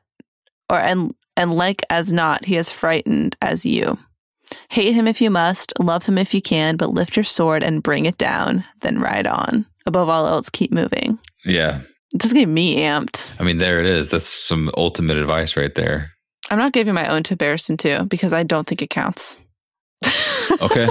or 0.69 0.79
and 0.79 1.13
and 1.35 1.53
like 1.53 1.83
as 1.89 2.13
not, 2.13 2.45
he 2.45 2.55
is 2.55 2.71
frightened 2.71 3.35
as 3.41 3.65
you. 3.65 3.97
Hate 4.69 4.93
him 4.93 5.07
if 5.07 5.21
you 5.21 5.29
must, 5.29 5.73
love 5.79 6.05
him 6.05 6.17
if 6.17 6.33
you 6.33 6.41
can, 6.41 6.75
but 6.75 6.91
lift 6.91 7.15
your 7.15 7.23
sword 7.23 7.63
and 7.63 7.83
bring 7.83 8.05
it 8.05 8.17
down, 8.17 8.63
then 8.81 8.99
ride 8.99 9.27
on. 9.27 9.65
Above 9.85 10.09
all 10.09 10.27
else, 10.27 10.49
keep 10.49 10.71
moving. 10.71 11.17
Yeah. 11.45 11.81
This 12.13 12.33
getting 12.33 12.53
me 12.53 12.77
amped. 12.77 13.31
I 13.39 13.43
mean, 13.43 13.59
there 13.59 13.79
it 13.79 13.85
is. 13.85 14.09
That's 14.09 14.25
some 14.25 14.69
ultimate 14.75 15.17
advice 15.17 15.55
right 15.55 15.73
there. 15.73 16.11
I'm 16.49 16.57
not 16.57 16.73
giving 16.73 16.93
my 16.93 17.07
own 17.07 17.23
to 17.23 17.37
Barristan 17.37 17.77
2 17.77 18.05
because 18.05 18.33
I 18.33 18.43
don't 18.43 18.67
think 18.67 18.81
it 18.81 18.89
counts. 18.89 19.39
okay. 20.61 20.87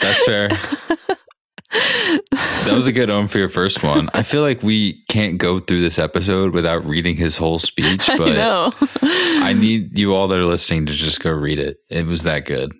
That's 0.00 0.24
fair. 0.24 0.48
that 1.72 2.72
was 2.72 2.86
a 2.86 2.92
good 2.92 3.10
own 3.10 3.28
for 3.28 3.38
your 3.38 3.48
first 3.48 3.82
one. 3.82 4.08
I 4.12 4.22
feel 4.22 4.42
like 4.42 4.62
we 4.62 5.04
can't 5.08 5.38
go 5.38 5.58
through 5.58 5.82
this 5.82 5.98
episode 5.98 6.52
without 6.52 6.84
reading 6.84 7.16
his 7.16 7.36
whole 7.36 7.58
speech, 7.58 8.08
but 8.16 8.36
I, 8.36 9.50
I 9.50 9.52
need 9.52 9.98
you 9.98 10.14
all 10.14 10.28
that 10.28 10.38
are 10.38 10.44
listening 10.44 10.86
to 10.86 10.92
just 10.92 11.22
go 11.22 11.30
read 11.30 11.58
it. 11.58 11.78
It 11.88 12.06
was 12.06 12.22
that 12.24 12.44
good. 12.44 12.72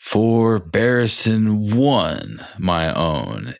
For 0.00 0.58
Barristan 0.58 1.74
1, 1.74 2.46
my 2.58 2.92
own 2.92 3.54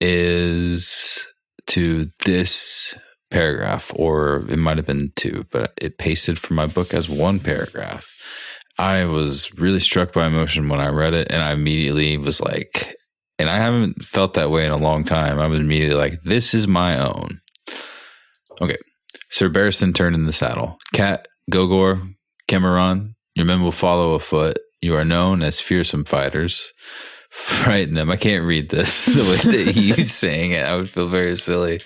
is 0.00 1.26
to 1.68 2.10
this 2.24 2.94
paragraph, 3.32 3.90
or 3.96 4.44
it 4.48 4.58
might 4.58 4.76
have 4.76 4.86
been 4.86 5.12
two, 5.16 5.44
but 5.50 5.72
it 5.80 5.98
pasted 5.98 6.38
from 6.38 6.56
my 6.56 6.66
book 6.66 6.94
as 6.94 7.08
one 7.08 7.40
paragraph. 7.40 8.06
I 8.78 9.04
was 9.06 9.52
really 9.54 9.80
struck 9.80 10.12
by 10.12 10.26
emotion 10.26 10.68
when 10.68 10.80
I 10.80 10.88
read 10.88 11.14
it, 11.14 11.30
and 11.30 11.42
I 11.42 11.52
immediately 11.52 12.16
was 12.16 12.40
like, 12.40 12.94
and 13.38 13.50
I 13.50 13.58
haven't 13.58 14.04
felt 14.04 14.34
that 14.34 14.50
way 14.50 14.64
in 14.64 14.70
a 14.70 14.76
long 14.76 15.04
time. 15.04 15.38
I 15.38 15.46
was 15.46 15.60
immediately 15.60 15.96
like, 15.96 16.22
this 16.22 16.54
is 16.54 16.68
my 16.68 16.98
own. 16.98 17.40
Okay. 18.60 18.76
Sir 19.30 19.48
Barristan 19.48 19.94
turned 19.94 20.14
in 20.14 20.26
the 20.26 20.32
saddle. 20.32 20.78
Cat, 20.94 21.26
Goghor, 21.50 22.14
Camarron, 22.48 23.14
your 23.34 23.46
men 23.46 23.62
will 23.62 23.72
follow 23.72 24.12
afoot. 24.12 24.58
You 24.80 24.94
are 24.96 25.04
known 25.04 25.42
as 25.42 25.60
fearsome 25.60 26.04
fighters 26.04 26.72
frighten 27.42 27.94
them. 27.94 28.10
I 28.10 28.16
can't 28.16 28.44
read 28.44 28.68
this 28.68 29.06
the 29.06 29.22
way 29.22 29.36
that 29.52 29.74
he's 29.74 30.12
saying 30.14 30.50
it. 30.50 30.66
I 30.66 30.76
would 30.76 30.90
feel 30.90 31.08
very 31.08 31.36
silly. 31.38 31.80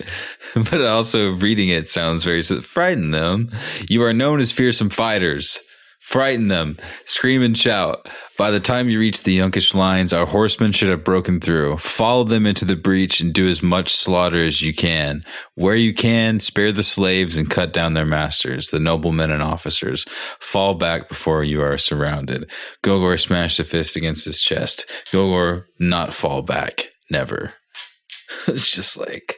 But 0.53 0.81
also 0.81 1.31
reading 1.35 1.69
it 1.69 1.89
sounds 1.89 2.25
very 2.25 2.41
frighten 2.41 3.11
them. 3.11 3.51
You 3.89 4.03
are 4.03 4.13
known 4.13 4.41
as 4.41 4.51
fearsome 4.51 4.89
fighters. 4.89 5.61
Frighten 5.99 6.47
them, 6.47 6.77
scream 7.05 7.41
and 7.41 7.57
shout. 7.57 8.07
By 8.37 8.49
the 8.51 8.61
time 8.61 8.87
you 8.87 8.97
reach 8.97 9.23
the 9.23 9.37
Yunkish 9.37 9.73
lines, 9.73 10.13
our 10.13 10.25
horsemen 10.25 10.71
should 10.71 10.89
have 10.89 11.03
broken 11.03 11.41
through. 11.41 11.79
Follow 11.79 12.23
them 12.23 12.45
into 12.45 12.63
the 12.63 12.77
breach 12.77 13.19
and 13.19 13.33
do 13.33 13.49
as 13.49 13.61
much 13.61 13.93
slaughter 13.93 14.41
as 14.41 14.61
you 14.61 14.73
can. 14.73 15.25
Where 15.55 15.75
you 15.75 15.93
can, 15.93 16.39
spare 16.39 16.71
the 16.71 16.83
slaves 16.83 17.35
and 17.35 17.49
cut 17.49 17.73
down 17.73 17.93
their 17.93 18.05
masters, 18.05 18.67
the 18.69 18.79
noblemen 18.79 19.31
and 19.31 19.43
officers. 19.43 20.05
Fall 20.39 20.75
back 20.75 21.09
before 21.09 21.43
you 21.43 21.61
are 21.61 21.77
surrounded. 21.77 22.49
Goghor 22.83 23.19
smashed 23.19 23.59
a 23.59 23.65
fist 23.65 23.97
against 23.97 24.23
his 24.23 24.41
chest. 24.41 24.89
Goghor, 25.11 25.65
not 25.77 26.13
fall 26.13 26.41
back. 26.41 26.87
Never. 27.11 27.53
it's 28.47 28.71
just 28.71 28.97
like, 28.97 29.35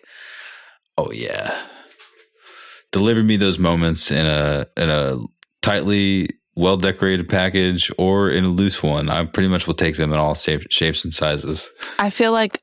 oh 0.97 1.11
yeah. 1.11 1.65
Deliver 2.91 3.23
me 3.23 3.37
those 3.37 3.59
moments 3.59 4.11
in 4.11 4.25
a 4.25 4.67
in 4.75 4.89
a 4.89 5.17
tightly 5.61 6.27
well 6.59 6.77
decorated 6.77 7.29
package 7.29 7.89
or 7.97 8.29
in 8.29 8.43
a 8.43 8.49
loose 8.49 8.83
one. 8.83 9.09
I 9.09 9.25
pretty 9.25 9.47
much 9.47 9.65
will 9.65 9.73
take 9.73 9.95
them 9.95 10.11
in 10.11 10.19
all 10.19 10.35
shape, 10.35 10.67
shapes 10.69 11.05
and 11.05 11.13
sizes. 11.13 11.71
I 11.97 12.09
feel 12.09 12.33
like 12.33 12.61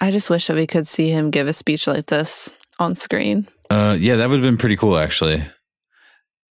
I 0.00 0.10
just 0.10 0.28
wish 0.28 0.46
that 0.46 0.56
we 0.56 0.66
could 0.66 0.86
see 0.86 1.08
him 1.08 1.30
give 1.30 1.48
a 1.48 1.52
speech 1.52 1.86
like 1.86 2.06
this 2.06 2.52
on 2.78 2.94
screen. 2.94 3.48
Uh, 3.70 3.96
yeah, 3.98 4.16
that 4.16 4.28
would 4.28 4.36
have 4.36 4.46
been 4.46 4.58
pretty 4.58 4.76
cool, 4.76 4.98
actually. 4.98 5.44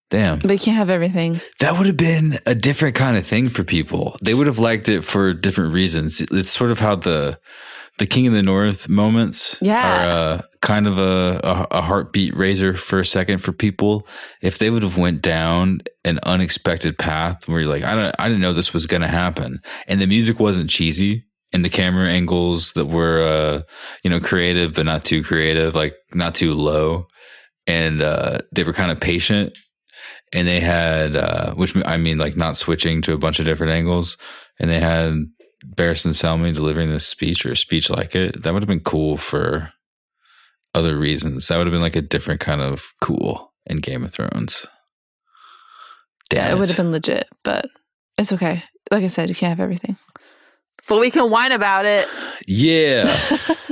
Damn. 0.09 0.38
But 0.38 0.52
you 0.52 0.59
can't 0.59 0.76
have 0.76 0.90
everything. 0.90 1.40
That 1.61 1.76
would 1.76 1.86
have 1.86 1.96
been 1.96 2.38
a 2.46 2.54
different 2.54 2.94
kind 2.94 3.16
of 3.16 3.26
thing 3.26 3.48
for 3.48 3.64
people. 3.64 4.16
They 4.22 4.34
would 4.34 4.46
have 4.46 4.59
liked 4.59 4.88
it 4.88 5.02
for 5.02 5.34
different 5.34 5.74
reasons. 5.74 6.20
It's 6.20 6.50
sort 6.50 6.70
of 6.70 6.78
how 6.78 6.96
the 6.96 7.38
the 7.99 8.07
King 8.07 8.26
of 8.26 8.32
the 8.34 8.42
North 8.42 8.88
moments 8.88 9.59
yeah. 9.62 10.05
are 10.05 10.09
uh, 10.09 10.42
kind 10.61 10.86
of 10.86 10.99
a, 10.99 11.40
a, 11.42 11.78
a 11.78 11.80
heartbeat 11.80 12.36
raiser 12.36 12.74
for 12.74 12.99
a 13.01 13.07
second 13.07 13.38
for 13.38 13.53
people. 13.53 14.07
If 14.42 14.59
they 14.59 14.68
would 14.68 14.82
have 14.82 14.99
went 14.99 15.22
down 15.22 15.80
an 16.05 16.18
unexpected 16.22 16.99
path 16.99 17.49
where 17.49 17.61
you're 17.61 17.70
like, 17.70 17.84
I 17.84 17.94
don't, 17.94 18.14
I 18.18 18.28
didn't 18.28 18.42
know 18.42 18.53
this 18.53 18.74
was 18.74 18.86
going 18.86 19.03
to 19.03 19.09
happen, 19.09 19.61
and 19.86 20.01
the 20.01 20.07
music 20.07 20.38
wasn't 20.38 20.70
cheesy, 20.70 21.24
and 21.53 21.64
the 21.64 21.70
camera 21.70 22.09
angles 22.09 22.74
that 22.74 22.86
were, 22.86 23.22
uh, 23.22 23.62
you 24.03 24.11
know, 24.11 24.20
creative 24.20 24.74
but 24.74 24.84
not 24.84 25.05
too 25.05 25.22
creative, 25.22 25.74
like 25.74 25.94
not 26.12 26.34
too 26.34 26.53
low, 26.53 27.07
and 27.66 28.03
uh, 28.03 28.38
they 28.53 28.62
were 28.62 28.74
kind 28.74 28.90
of 28.90 29.01
patient, 29.01 29.57
and 30.34 30.47
they 30.47 30.61
had, 30.61 31.16
uh, 31.16 31.55
which 31.55 31.74
I 31.86 31.97
mean, 31.97 32.18
like 32.18 32.36
not 32.36 32.59
switching 32.59 33.01
to 33.03 33.14
a 33.14 33.18
bunch 33.18 33.38
of 33.38 33.47
different 33.47 33.72
angles, 33.72 34.18
and 34.59 34.68
they 34.68 34.80
had 34.80 35.14
Barristan 35.64 36.12
Selmy 36.12 36.54
delivering 36.54 36.90
this 36.90 37.07
speech 37.07 37.46
or 37.46 37.52
a 37.52 37.57
speech 37.57 37.88
like 37.90 38.14
it, 38.14 38.42
that 38.42 38.52
would 38.52 38.62
have 38.62 38.68
been 38.68 38.80
cool 38.80 39.16
for 39.16 39.72
other 40.74 40.98
reasons. 40.98 41.48
That 41.48 41.57
would 41.57 41.66
have 41.66 41.72
been 41.72 41.80
like 41.80 41.96
a 41.96 42.02
different 42.02 42.40
kind 42.40 42.61
of 42.61 42.92
cool 43.00 43.52
in 43.64 43.78
Game 43.78 44.04
of 44.04 44.12
Thrones. 44.12 44.66
Damn 46.28 46.38
yeah, 46.38 46.48
it, 46.48 46.52
it 46.52 46.59
would 46.59 46.68
have 46.68 46.76
been 46.76 46.92
legit, 46.92 47.28
but 47.42 47.66
it's 48.18 48.32
okay. 48.32 48.62
Like 48.90 49.04
I 49.04 49.09
said, 49.09 49.28
you 49.28 49.34
can't 49.34 49.50
have 49.50 49.61
everything. 49.61 49.96
But 50.88 51.00
we 51.00 51.11
can 51.11 51.30
whine 51.30 51.52
about 51.52 51.84
it. 51.84 52.09
Yeah. 52.46 53.04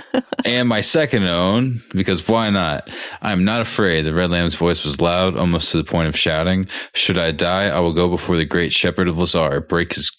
and 0.44 0.68
my 0.68 0.80
second 0.80 1.24
own, 1.24 1.82
because 1.90 2.26
why 2.26 2.50
not? 2.50 2.90
I'm 3.22 3.44
not 3.44 3.60
afraid. 3.60 4.02
The 4.02 4.14
Red 4.14 4.30
Lamb's 4.30 4.56
voice 4.56 4.84
was 4.84 5.00
loud, 5.00 5.36
almost 5.36 5.70
to 5.72 5.76
the 5.76 5.84
point 5.84 6.08
of 6.08 6.16
shouting. 6.16 6.66
Should 6.94 7.18
I 7.18 7.30
die, 7.30 7.66
I 7.66 7.78
will 7.80 7.92
go 7.92 8.08
before 8.08 8.36
the 8.36 8.44
great 8.44 8.72
shepherd 8.72 9.08
of 9.08 9.16
Lhazar, 9.16 9.66
break 9.66 9.94
his 9.94 10.10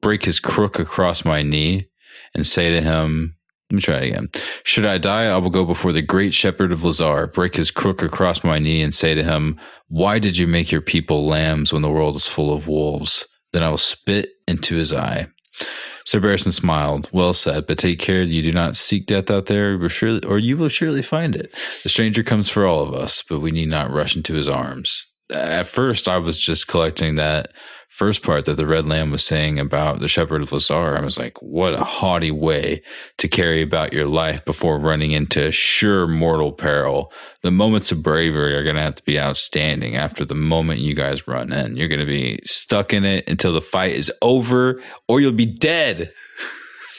break 0.00 0.24
his 0.24 0.40
crook 0.40 0.78
across 0.78 1.24
my 1.24 1.42
knee 1.42 1.88
and 2.34 2.46
say 2.46 2.70
to 2.70 2.80
him, 2.80 3.36
let 3.70 3.74
me 3.74 3.82
try 3.82 3.96
it 3.96 4.08
again. 4.08 4.30
Should 4.64 4.86
I 4.86 4.96
die, 4.96 5.24
I 5.24 5.36
will 5.36 5.50
go 5.50 5.66
before 5.66 5.92
the 5.92 6.00
great 6.00 6.32
shepherd 6.32 6.72
of 6.72 6.80
Lhazar, 6.80 7.30
break 7.30 7.56
his 7.56 7.70
crook 7.70 8.02
across 8.02 8.42
my 8.42 8.58
knee 8.58 8.80
and 8.80 8.94
say 8.94 9.14
to 9.14 9.22
him, 9.22 9.58
Why 9.88 10.18
did 10.18 10.38
you 10.38 10.46
make 10.46 10.72
your 10.72 10.80
people 10.80 11.26
lambs 11.26 11.70
when 11.70 11.82
the 11.82 11.90
world 11.90 12.16
is 12.16 12.26
full 12.26 12.52
of 12.52 12.66
wolves? 12.66 13.26
Then 13.52 13.62
I 13.62 13.68
will 13.68 13.76
spit 13.76 14.30
into 14.46 14.76
his 14.76 14.92
eye. 14.92 15.28
Sir 16.06 16.20
Barristan 16.20 16.52
smiled. 16.52 17.10
Well 17.12 17.34
said, 17.34 17.66
but 17.66 17.76
take 17.76 17.98
care 17.98 18.22
you 18.22 18.42
do 18.42 18.52
not 18.52 18.76
seek 18.76 19.04
death 19.04 19.30
out 19.30 19.46
there, 19.46 19.78
or 20.26 20.38
you 20.38 20.56
will 20.56 20.70
surely 20.70 21.02
find 21.02 21.36
it. 21.36 21.54
The 21.82 21.90
stranger 21.90 22.22
comes 22.22 22.48
for 22.48 22.64
all 22.64 22.82
of 22.82 22.94
us, 22.94 23.22
but 23.28 23.40
we 23.40 23.50
need 23.50 23.68
not 23.68 23.92
rush 23.92 24.16
into 24.16 24.32
his 24.32 24.48
arms. 24.48 25.12
At 25.30 25.66
first, 25.66 26.08
I 26.08 26.16
was 26.16 26.38
just 26.38 26.68
collecting 26.68 27.16
that 27.16 27.52
first 27.88 28.22
part 28.22 28.44
that 28.44 28.54
the 28.54 28.66
Red 28.66 28.86
Lamb 28.86 29.10
was 29.10 29.24
saying 29.24 29.58
about 29.58 29.98
the 29.98 30.08
Shepherd 30.08 30.42
of 30.42 30.50
Lhazar, 30.50 30.96
I 30.96 31.00
was 31.00 31.18
like, 31.18 31.42
what 31.42 31.74
a 31.74 31.84
haughty 31.84 32.30
way 32.30 32.82
to 33.16 33.28
carry 33.28 33.60
about 33.62 33.92
your 33.92 34.06
life 34.06 34.44
before 34.44 34.78
running 34.78 35.10
into 35.12 35.50
sure 35.50 36.06
mortal 36.06 36.52
peril. 36.52 37.12
The 37.42 37.50
moments 37.50 37.90
of 37.90 38.02
bravery 38.02 38.54
are 38.54 38.62
going 38.62 38.76
to 38.76 38.82
have 38.82 38.94
to 38.96 39.02
be 39.04 39.18
outstanding 39.18 39.96
after 39.96 40.24
the 40.24 40.34
moment 40.34 40.80
you 40.80 40.94
guys 40.94 41.26
run 41.26 41.52
in. 41.52 41.76
You're 41.76 41.88
going 41.88 41.98
to 41.98 42.06
be 42.06 42.38
stuck 42.44 42.92
in 42.92 43.04
it 43.04 43.28
until 43.28 43.52
the 43.52 43.60
fight 43.60 43.92
is 43.92 44.12
over 44.22 44.80
or 45.08 45.20
you'll 45.20 45.32
be 45.32 45.46
dead. 45.46 46.12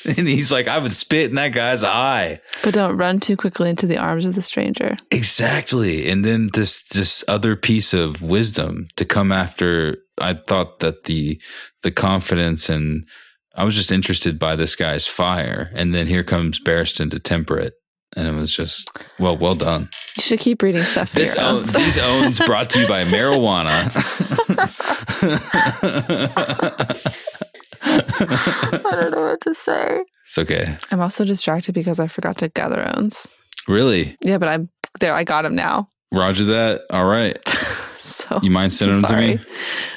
And 0.06 0.28
he's 0.28 0.52
like, 0.52 0.68
I 0.68 0.78
would 0.78 0.94
spit 0.94 1.30
in 1.30 1.36
that 1.36 1.52
guy's 1.52 1.84
eye. 1.84 2.42
But 2.64 2.74
don't 2.74 2.98
run 2.98 3.20
too 3.20 3.36
quickly 3.36 3.70
into 3.70 3.86
the 3.86 3.98
arms 3.98 4.26
of 4.26 4.36
the 4.36 4.42
stranger. 4.42 4.98
Exactly. 5.12 6.10
And 6.10 6.24
then 6.24 6.50
this 6.54 6.84
this 6.84 7.24
other 7.28 7.56
piece 7.56 7.94
of 7.94 8.22
wisdom 8.22 8.88
to 8.96 9.06
come 9.06 9.32
after 9.32 9.98
I 10.18 10.34
thought 10.34 10.80
that 10.80 11.04
the 11.04 11.42
the 11.84 11.92
confidence 11.92 12.70
and 12.70 13.06
I 13.56 13.64
was 13.66 13.76
just 13.76 13.92
interested 13.92 14.40
by 14.40 14.56
this 14.56 14.76
guy's 14.76 15.08
fire. 15.08 15.70
And 15.74 15.94
then 15.94 16.08
here 16.08 16.24
comes 16.24 16.60
Barristan 16.60 17.12
to 17.12 17.20
temper 17.20 17.58
it. 17.58 17.74
And 18.16 18.28
it 18.28 18.34
was 18.34 18.56
just 18.56 18.90
well, 19.20 19.38
well 19.38 19.56
done. 19.56 19.90
You 20.16 20.24
should 20.24 20.40
keep 20.40 20.62
reading 20.62 20.82
stuff. 20.84 21.12
This 21.12 21.36
own, 21.36 21.64
these 21.64 21.98
owns 22.02 22.40
brought 22.40 22.70
to 22.72 22.80
you 22.82 22.88
by 22.88 23.04
marijuana. 23.04 23.90
I 28.20 28.80
don't 28.92 29.12
know 29.12 29.22
what 29.24 29.42
to 29.42 29.54
say. 29.56 30.02
it's 30.26 30.38
okay. 30.38 30.78
I'm 30.92 31.00
also 31.02 31.26
distracted 31.26 31.74
because 31.74 32.00
I 32.00 32.08
forgot 32.08 32.38
to 32.40 32.50
gather 32.50 32.92
owns. 32.96 33.28
Really, 33.68 34.18
Yeah, 34.22 34.38
but 34.38 34.50
I'm 34.50 34.70
there. 35.00 35.14
I 35.14 35.24
got 35.24 35.44
them 35.44 35.56
now. 35.56 35.90
Roger 36.12 36.46
that. 36.46 36.82
All 36.92 37.06
right. 37.06 37.38
So 38.02 38.40
You 38.42 38.50
mind 38.50 38.74
sending 38.74 38.96
I'm 38.96 39.02
them 39.02 39.12
to 39.12 39.18
me? 39.18 39.46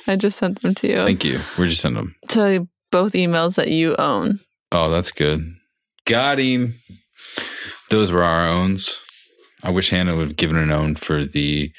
I 0.09 0.17
just 0.17 0.37
sent 0.37 0.61
them 0.61 0.75
to 0.75 0.89
you. 0.89 1.05
Thank 1.05 1.25
you. 1.25 1.39
Where'd 1.57 1.71
you 1.71 1.77
send 1.77 1.97
them? 1.97 2.17
to 2.31 2.69
both 2.91 3.13
emails 3.13 3.55
that 3.55 3.69
you 3.69 3.95
own. 3.97 4.41
Oh, 4.73 4.91
that's 4.91 5.13
good. 5.13 5.55
Got 6.05 6.39
him. 6.41 6.75
Those 7.91 8.11
were 8.11 8.25
our 8.25 8.47
owns. 8.49 9.01
I 9.63 9.71
wish 9.71 9.91
Hannah 9.91 10.17
would 10.17 10.27
have 10.27 10.37
given 10.37 10.57
an 10.57 10.73
own 10.73 10.97
for 10.97 11.25
the 11.25 11.73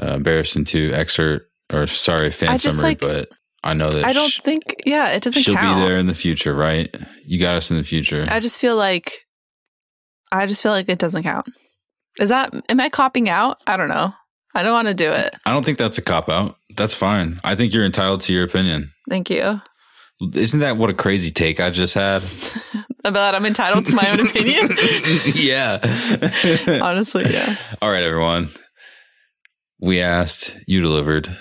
uh, 0.00 0.16
Barristan 0.16 0.66
2 0.66 0.90
excerpt, 0.92 1.46
or 1.72 1.86
sorry, 1.86 2.30
fan 2.32 2.48
I 2.50 2.56
just, 2.58 2.76
summary, 2.78 2.90
like- 2.90 3.00
but 3.00 3.28
I 3.64 3.72
know 3.72 3.90
that 3.90 4.04
I 4.04 4.12
don't 4.12 4.32
think. 4.32 4.82
Yeah, 4.84 5.08
it 5.08 5.22
doesn't 5.22 5.42
she'll 5.42 5.56
count. 5.56 5.80
be 5.80 5.86
there 5.86 5.98
in 5.98 6.06
the 6.06 6.14
future, 6.14 6.54
right? 6.54 6.94
You 7.24 7.40
got 7.40 7.56
us 7.56 7.70
in 7.70 7.78
the 7.78 7.82
future. 7.82 8.22
I 8.28 8.38
just 8.38 8.60
feel 8.60 8.76
like. 8.76 9.12
I 10.30 10.46
just 10.46 10.62
feel 10.62 10.72
like 10.72 10.88
it 10.88 10.98
doesn't 10.98 11.22
count. 11.22 11.46
Is 12.20 12.28
that? 12.28 12.54
Am 12.68 12.78
I 12.78 12.90
copping 12.90 13.28
out? 13.28 13.58
I 13.66 13.76
don't 13.76 13.88
know. 13.88 14.12
I 14.54 14.62
don't 14.62 14.72
want 14.72 14.88
to 14.88 14.94
do 14.94 15.10
it. 15.10 15.34
I 15.46 15.50
don't 15.50 15.64
think 15.64 15.78
that's 15.78 15.98
a 15.98 16.02
cop 16.02 16.28
out. 16.28 16.56
That's 16.76 16.94
fine. 16.94 17.40
I 17.42 17.54
think 17.54 17.72
you're 17.72 17.84
entitled 17.84 18.20
to 18.22 18.32
your 18.32 18.44
opinion. 18.44 18.92
Thank 19.08 19.30
you. 19.30 19.60
Isn't 20.34 20.60
that 20.60 20.76
what 20.76 20.90
a 20.90 20.94
crazy 20.94 21.30
take 21.30 21.58
I 21.58 21.70
just 21.70 21.94
had? 21.94 22.22
About 23.04 23.34
I'm 23.34 23.44
entitled 23.44 23.86
to 23.86 23.94
my 23.94 24.10
own 24.10 24.20
opinion. 24.20 24.70
yeah. 25.34 25.80
Honestly, 26.82 27.24
yeah. 27.30 27.56
All 27.82 27.90
right, 27.90 28.02
everyone. 28.02 28.50
We 29.80 30.00
asked, 30.00 30.56
you 30.66 30.80
delivered. 30.80 31.36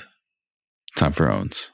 Time 0.97 1.13
for 1.13 1.31
owns. 1.31 1.71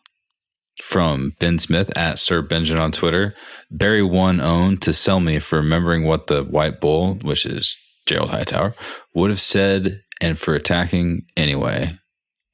From 0.82 1.36
Ben 1.40 1.60
Smith 1.60 1.96
at 1.98 2.20
Sir 2.20 2.42
Benjamin 2.42 2.82
on 2.82 2.92
Twitter. 2.92 3.36
Barry 3.70 4.02
one 4.02 4.40
own 4.40 4.78
to 4.78 4.92
Selmy 4.92 5.42
for 5.42 5.58
remembering 5.58 6.06
what 6.06 6.28
the 6.28 6.44
White 6.44 6.80
Bull, 6.80 7.16
which 7.16 7.46
is 7.46 7.78
Gerold 8.08 8.30
Hightower, 8.30 8.76
would 9.14 9.30
have 9.30 9.40
said 9.40 10.02
and 10.22 10.38
for 10.38 10.56
attacking 10.56 11.26
anyway. 11.38 11.98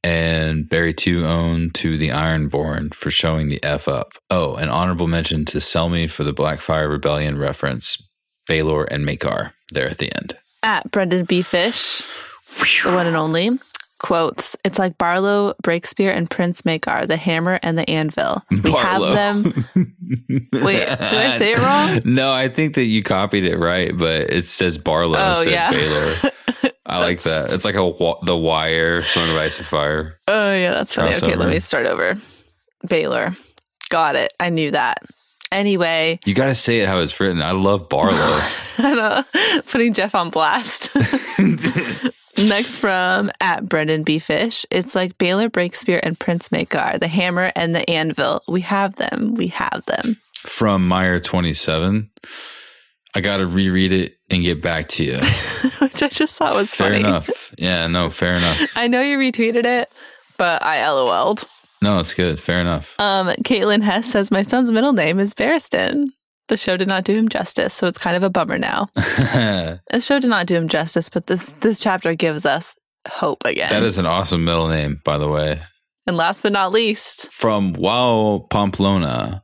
And 0.04 0.70
Barry 0.70 0.94
two 0.94 1.26
own 1.26 1.72
to 1.76 1.98
the 1.98 2.10
Ironborn 2.10 2.94
for 2.94 3.10
showing 3.10 3.50
the 3.50 3.64
F 3.64 3.88
up. 3.88 4.12
Oh, 4.30 4.56
an 4.56 4.70
honorable 4.70 5.08
mention 5.08 5.46
to 5.46 5.58
Selmy 5.58 6.10
for 6.10 6.24
the 6.24 6.34
Blackfire 6.34 6.90
Rebellion 6.90 7.40
reference, 7.40 7.98
Baelor 8.48 8.86
and 8.92 9.04
Maekar 9.08 9.54
there 9.72 9.90
at 9.90 9.98
the 9.98 10.16
end. 10.16 10.38
At 10.62 10.92
Brendan 10.92 11.26
B. 11.26 11.42
Fish, 11.42 12.02
the 12.84 12.92
one 12.92 13.08
and 13.08 13.16
only, 13.16 13.58
quotes, 14.06 14.56
It's 14.64 14.78
like 14.78 14.98
Barlow, 14.98 15.56
Breakspear, 15.64 16.16
and 16.16 16.30
Prince 16.30 16.62
Maekar, 16.62 17.08
the 17.08 17.18
hammer 17.18 17.60
and 17.64 17.78
the 17.78 17.90
anvil. 17.90 18.44
We 18.52 18.60
Barlow. 18.62 19.14
have 19.16 19.44
them. 19.44 19.68
Wait, 20.54 20.86
did 20.88 21.00
I 21.02 21.38
say 21.38 21.54
it 21.54 21.58
wrong? 21.60 22.02
No, 22.06 22.32
I 22.32 22.48
think 22.50 22.76
that 22.76 22.84
you 22.86 23.02
copied 23.04 23.46
it 23.46 23.58
right, 23.58 23.98
but 23.98 24.32
it 24.32 24.46
says 24.46 24.78
Barlow 24.78 25.18
Oh, 25.20 25.30
instead 25.42 25.52
yeah. 25.52 25.70
of 25.72 25.76
Baelor. 25.76 26.32
I 26.86 27.00
like 27.00 27.24
that. 27.24 27.52
It's 27.52 27.66
like 27.66 27.74
a 27.76 27.88
wa- 27.88 28.20
the 28.24 28.38
Wire, 28.38 29.02
Song 29.04 29.28
of 29.32 29.36
Ice 29.38 29.58
and 29.58 29.66
Fire. 29.66 30.20
Oh, 30.28 30.54
yeah, 30.54 30.72
that's 30.72 30.94
funny. 30.94 31.16
Okay, 31.16 31.36
let 31.36 31.50
me 31.50 31.60
start 31.60 31.88
over. 31.88 32.16
Baelor. 32.88 33.36
Got 33.90 34.16
it. 34.16 34.34
I 34.40 34.50
knew 34.50 34.70
that. 34.72 35.00
Anyway, 35.52 36.20
You 36.26 36.34
got 36.36 36.48
to 36.48 36.56
say 36.56 36.82
it 36.82 36.88
how 36.88 37.00
it's 37.00 37.20
written. 37.20 37.42
I 37.42 37.52
love 37.52 37.90
Barlow. 37.90 38.12
I 38.78 38.94
know, 38.94 39.62
putting 39.70 39.94
Jeff 39.94 40.14
on 40.14 40.30
blast. 40.30 40.92
Next 42.38 42.80
from 42.80 43.32
at 43.42 43.68
Brendan 43.68 44.04
B. 44.04 44.20
Fish. 44.20 44.66
It's 44.70 44.94
like 44.96 45.18
Baelor 45.18 45.50
Breakspear 45.50 46.00
and 46.04 46.20
Prince 46.20 46.50
Maekar, 46.50 47.00
the 47.00 47.08
hammer 47.08 47.52
and 47.56 47.74
the 47.74 47.90
anvil. 47.90 48.42
We 48.48 48.62
have 48.62 48.96
them. 48.98 49.36
We 49.36 49.48
have 49.48 49.84
them. 49.86 50.18
From 50.36 50.88
Meyer 50.88 51.20
twenty 51.20 51.54
seven. 51.54 52.10
I 53.18 53.22
got 53.22 53.38
to 53.38 53.48
reread 53.48 53.94
it 53.94 54.18
and 54.30 54.44
get 54.44 54.62
back 54.62 54.90
to 54.90 55.06
you. 55.06 55.14
Which 55.80 56.04
I 56.04 56.10
just 56.10 56.38
thought 56.38 56.54
was 56.54 56.76
fair 56.76 56.90
funny. 56.92 57.00
enough. 57.00 57.54
Yeah, 57.58 57.88
no, 57.88 58.10
fair 58.10 58.34
enough. 58.36 58.60
I 58.76 58.88
know 58.88 59.02
you 59.02 59.18
retweeted 59.18 59.66
it, 59.66 59.90
but 60.38 60.62
I 60.62 60.86
LOL'd. 60.90 61.46
No, 61.82 62.00
it's 62.00 62.14
good. 62.14 62.40
Fair 62.42 62.60
enough. 62.60 62.94
Um, 63.00 63.28
Caitlin 63.44 63.84
Hess 63.84 64.08
says, 64.08 64.32
My 64.32 64.42
son's 64.44 64.70
middle 64.70 64.92
name 64.92 65.20
is 65.20 65.34
Barristan. 65.34 66.08
The 66.48 66.58
show 66.58 66.78
did 66.78 66.88
not 66.88 67.04
do 67.04 67.16
him 67.16 67.28
justice, 67.28 67.74
so 67.74 67.88
it's 67.88 67.98
kind 67.98 68.16
of 68.16 68.24
a 68.24 68.30
bummer 68.30 68.58
now. 68.58 68.90
The 69.92 70.02
show 70.02 70.20
did 70.20 70.30
not 70.30 70.46
do 70.46 70.56
him 70.56 70.68
justice, 70.68 71.10
but 71.10 71.28
this 71.28 71.52
this 71.62 71.80
chapter 71.80 72.14
gives 72.16 72.46
us 72.46 72.76
hope 73.08 73.44
again. 73.46 73.70
That 73.70 73.84
is 73.84 73.98
an 73.98 74.06
awesome 74.06 74.44
middle 74.44 74.68
name, 74.68 75.02
by 75.04 75.18
the 75.18 75.28
way. 75.30 75.62
and 76.08 76.18
last 76.18 76.44
but 76.44 76.52
not 76.52 76.72
least, 76.72 77.32
from 77.32 77.74
Wow 77.74 78.46
Pamplona. 78.50 79.44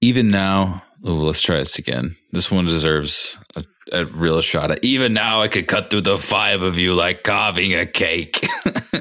Even 0.00 0.28
now, 0.28 0.82
oh, 1.04 1.14
let's 1.14 1.42
try 1.42 1.58
this 1.58 1.78
again. 1.78 2.16
This 2.32 2.50
one 2.50 2.64
deserves 2.66 3.38
a, 3.56 3.64
a 3.92 4.04
real 4.06 4.40
shot. 4.40 4.70
At, 4.70 4.84
even 4.84 5.12
now, 5.12 5.40
I 5.42 5.48
could 5.48 5.68
cut 5.68 5.90
through 5.90 6.02
the 6.02 6.18
five 6.18 6.62
of 6.62 6.78
you 6.78 6.94
like 6.94 7.22
carving 7.24 7.74
a 7.74 7.86
cake. 7.86 8.46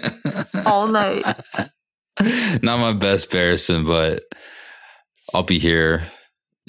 all 0.65 0.87
night. 0.87 1.23
Not 2.61 2.79
my 2.79 2.93
best 2.93 3.31
Barrison, 3.31 3.85
but 3.85 4.23
I'll 5.33 5.43
be 5.43 5.59
here 5.59 6.07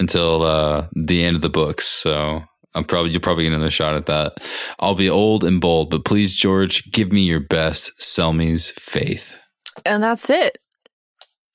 until 0.03 0.41
uh, 0.43 0.87
the 0.95 1.23
end 1.23 1.35
of 1.35 1.41
the 1.41 1.49
books. 1.49 1.85
So 1.87 2.43
I'm 2.75 2.83
probably 2.83 3.11
you'll 3.11 3.21
probably 3.21 3.45
get 3.45 3.53
another 3.53 3.69
shot 3.69 3.95
at 3.95 4.05
that. 4.07 4.37
I'll 4.79 4.95
be 4.95 5.09
old 5.09 5.43
and 5.43 5.59
bold, 5.61 5.89
but 5.89 6.05
please, 6.05 6.33
George, 6.35 6.91
give 6.91 7.11
me 7.11 7.21
your 7.21 7.39
best. 7.39 7.91
Selmy's 8.01 8.71
faith. 8.71 9.39
And 9.85 10.03
that's 10.03 10.29
it. 10.29 10.57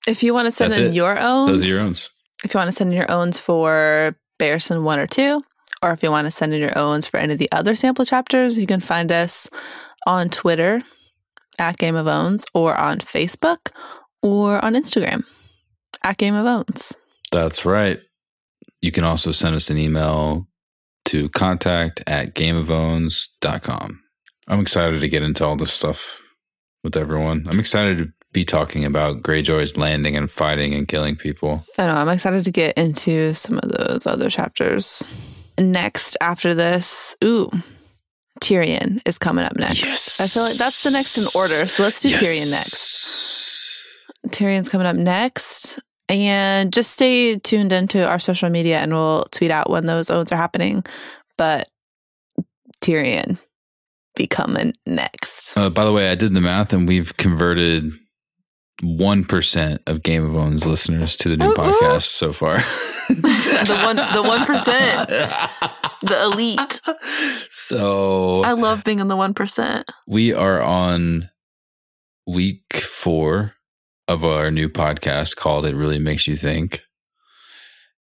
If 0.06 0.22
you 0.22 0.32
want 0.32 0.46
to 0.46 0.52
send 0.52 0.72
That's 0.72 0.80
in 0.80 0.86
it. 0.88 0.94
your 0.94 1.18
own, 1.18 1.46
Those 1.48 1.62
are 1.62 1.66
your 1.66 1.80
owns. 1.86 2.08
if 2.44 2.54
you 2.54 2.58
want 2.58 2.68
to 2.68 2.72
send 2.72 2.90
in 2.92 2.96
your 2.96 3.10
owns 3.10 3.38
for 3.38 4.16
Barrison 4.38 4.82
1 4.82 4.98
or 4.98 5.06
2, 5.06 5.42
or 5.82 5.90
if 5.92 6.02
you 6.02 6.10
want 6.10 6.26
to 6.26 6.30
send 6.30 6.54
in 6.54 6.60
your 6.60 6.76
owns 6.78 7.06
for 7.06 7.18
any 7.18 7.34
of 7.34 7.38
the 7.38 7.50
other 7.52 7.74
sample 7.76 8.04
chapters, 8.06 8.58
you 8.58 8.66
can 8.66 8.80
find 8.80 9.12
us 9.12 9.50
on 10.06 10.30
Twitter 10.30 10.80
at 11.58 11.76
Game 11.76 11.94
of 11.96 12.06
Owns 12.08 12.44
or 12.54 12.74
on 12.76 12.98
Facebook 13.00 13.70
or 14.22 14.64
on 14.64 14.74
Instagram 14.74 15.24
at 16.02 16.16
Game 16.16 16.34
of 16.34 16.46
Owns. 16.46 16.94
That's 17.30 17.64
right. 17.66 18.00
You 18.80 18.92
can 18.92 19.04
also 19.04 19.32
send 19.32 19.54
us 19.56 19.70
an 19.70 19.78
email 19.78 20.46
to 21.06 21.28
contact 21.30 22.02
at 22.06 22.34
gameofowns.com. 22.34 24.00
I'm 24.46 24.60
excited 24.60 25.00
to 25.00 25.08
get 25.08 25.22
into 25.22 25.44
all 25.44 25.56
this 25.56 25.72
stuff 25.72 26.20
with 26.84 26.96
everyone. 26.96 27.46
I'm 27.50 27.60
excited 27.60 27.98
to 27.98 28.12
be 28.32 28.44
talking 28.44 28.84
about 28.84 29.22
Greyjoy's 29.22 29.76
landing 29.76 30.16
and 30.16 30.30
fighting 30.30 30.74
and 30.74 30.86
killing 30.86 31.16
people. 31.16 31.64
I 31.78 31.86
know, 31.86 31.94
I'm 31.94 32.08
excited 32.08 32.44
to 32.44 32.50
get 32.50 32.76
into 32.76 33.34
some 33.34 33.58
of 33.62 33.70
those 33.70 34.06
other 34.06 34.30
chapters. 34.30 35.08
Next, 35.58 36.16
after 36.20 36.54
this, 36.54 37.16
ooh, 37.24 37.50
Tyrion 38.40 39.00
is 39.06 39.18
coming 39.18 39.44
up 39.44 39.56
next. 39.56 40.20
I 40.20 40.26
feel 40.26 40.44
like 40.44 40.54
that's 40.56 40.82
the 40.84 40.90
next 40.90 41.18
in 41.18 41.24
order. 41.34 41.66
So 41.68 41.82
let's 41.82 42.00
do 42.02 42.10
Tyrion 42.10 42.50
next. 42.50 42.88
Tyrion's 44.28 44.68
coming 44.68 44.86
up 44.86 44.96
next. 44.96 45.80
And 46.08 46.72
just 46.72 46.90
stay 46.92 47.36
tuned 47.38 47.72
into 47.72 48.06
our 48.06 48.18
social 48.18 48.48
media 48.48 48.78
and 48.78 48.92
we'll 48.92 49.24
tweet 49.30 49.50
out 49.50 49.68
when 49.68 49.86
those 49.86 50.10
owns 50.10 50.32
are 50.32 50.36
happening. 50.36 50.84
But 51.36 51.68
Tyrion 52.80 53.38
be 54.16 54.26
coming 54.26 54.72
next. 54.86 55.56
Uh, 55.56 55.70
by 55.70 55.84
the 55.84 55.92
way, 55.92 56.10
I 56.10 56.14
did 56.14 56.34
the 56.34 56.40
math 56.40 56.72
and 56.72 56.88
we've 56.88 57.16
converted 57.16 57.92
1% 58.82 59.78
of 59.86 60.02
Game 60.02 60.24
of 60.24 60.36
Owns 60.36 60.64
listeners 60.64 61.16
to 61.16 61.28
the 61.28 61.36
new 61.36 61.46
Ooh, 61.46 61.50
ooh. 61.50 61.54
podcast 61.54 62.02
so 62.02 62.32
far. 62.32 62.58
the 63.08 63.80
one 63.84 63.96
the 63.96 64.22
one 64.22 64.44
percent. 64.44 65.10
The 66.00 66.22
elite. 66.26 66.80
So 67.50 68.44
I 68.44 68.52
love 68.52 68.84
being 68.84 69.00
in 69.00 69.08
the 69.08 69.16
one 69.16 69.34
percent. 69.34 69.84
we 70.06 70.32
are 70.32 70.62
on 70.62 71.28
week 72.24 72.74
four 72.74 73.54
of 74.08 74.24
our 74.24 74.50
new 74.50 74.68
podcast 74.68 75.36
called 75.36 75.66
It 75.66 75.76
Really 75.76 75.98
Makes 75.98 76.26
You 76.26 76.36
Think. 76.36 76.82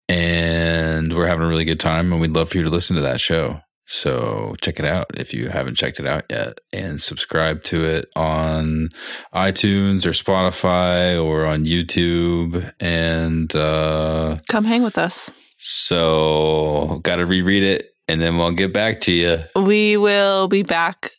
And 0.07 1.13
we're 1.15 1.27
having 1.27 1.45
a 1.45 1.47
really 1.49 1.65
good 1.65 1.79
time, 1.79 2.11
and 2.11 2.19
we'd 2.19 2.31
love 2.31 2.49
for 2.49 2.57
you 2.57 2.63
to 2.63 2.69
listen 2.69 2.95
to 2.95 3.01
that 3.03 3.19
show. 3.21 3.61
So 3.85 4.55
check 4.61 4.79
it 4.79 4.85
out 4.85 5.07
if 5.15 5.33
you 5.33 5.49
haven't 5.49 5.75
checked 5.75 5.99
it 5.99 6.07
out 6.07 6.23
yet, 6.29 6.59
and 6.71 7.01
subscribe 7.01 7.63
to 7.65 7.83
it 7.83 8.07
on 8.15 8.89
iTunes 9.33 10.05
or 10.05 10.11
Spotify 10.11 11.23
or 11.23 11.45
on 11.45 11.65
YouTube. 11.65 12.71
And 12.79 13.55
uh, 13.55 14.37
Come 14.47 14.65
hang 14.65 14.83
with 14.83 14.97
us. 14.97 15.29
so, 15.57 16.99
got 17.03 17.17
to 17.17 17.25
reread 17.25 17.63
it, 17.63 17.91
and 18.07 18.21
then 18.21 18.37
we'll 18.37 18.51
get 18.53 18.73
back 18.73 19.01
to 19.01 19.11
you. 19.11 19.39
We 19.55 19.97
will 19.97 20.47
be 20.47 20.63
back 20.63 21.11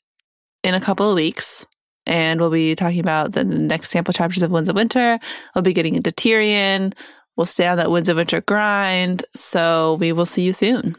in 0.65 0.75
a 0.75 0.81
couple 0.81 1.09
of 1.09 1.15
weeks 1.17 1.67
and 2.11 2.41
we'll 2.41 2.51
be 2.51 2.75
talking 2.75 2.99
about 2.99 3.33
the 3.33 3.45
next 3.45 3.91
sample 3.91 4.13
chapters 4.13 4.43
of 4.43 4.51
Winds 4.51 4.69
of 4.69 4.75
Winter. 4.75 5.21
We'll 5.55 5.63
be 5.63 5.73
getting 5.73 5.95
into 5.95 6.11
Tyrion. 6.11 6.93
We'll 7.37 7.47
stay 7.47 7.69
on 7.69 7.77
that 7.77 7.91
Winds 7.91 8.09
of 8.09 8.17
Winter 8.17 8.41
grind. 8.41 9.25
So 9.37 9.97
we 10.01 10.13
will 10.13 10.27
see 10.27 10.43
you 10.43 10.53
soon. 10.53 10.97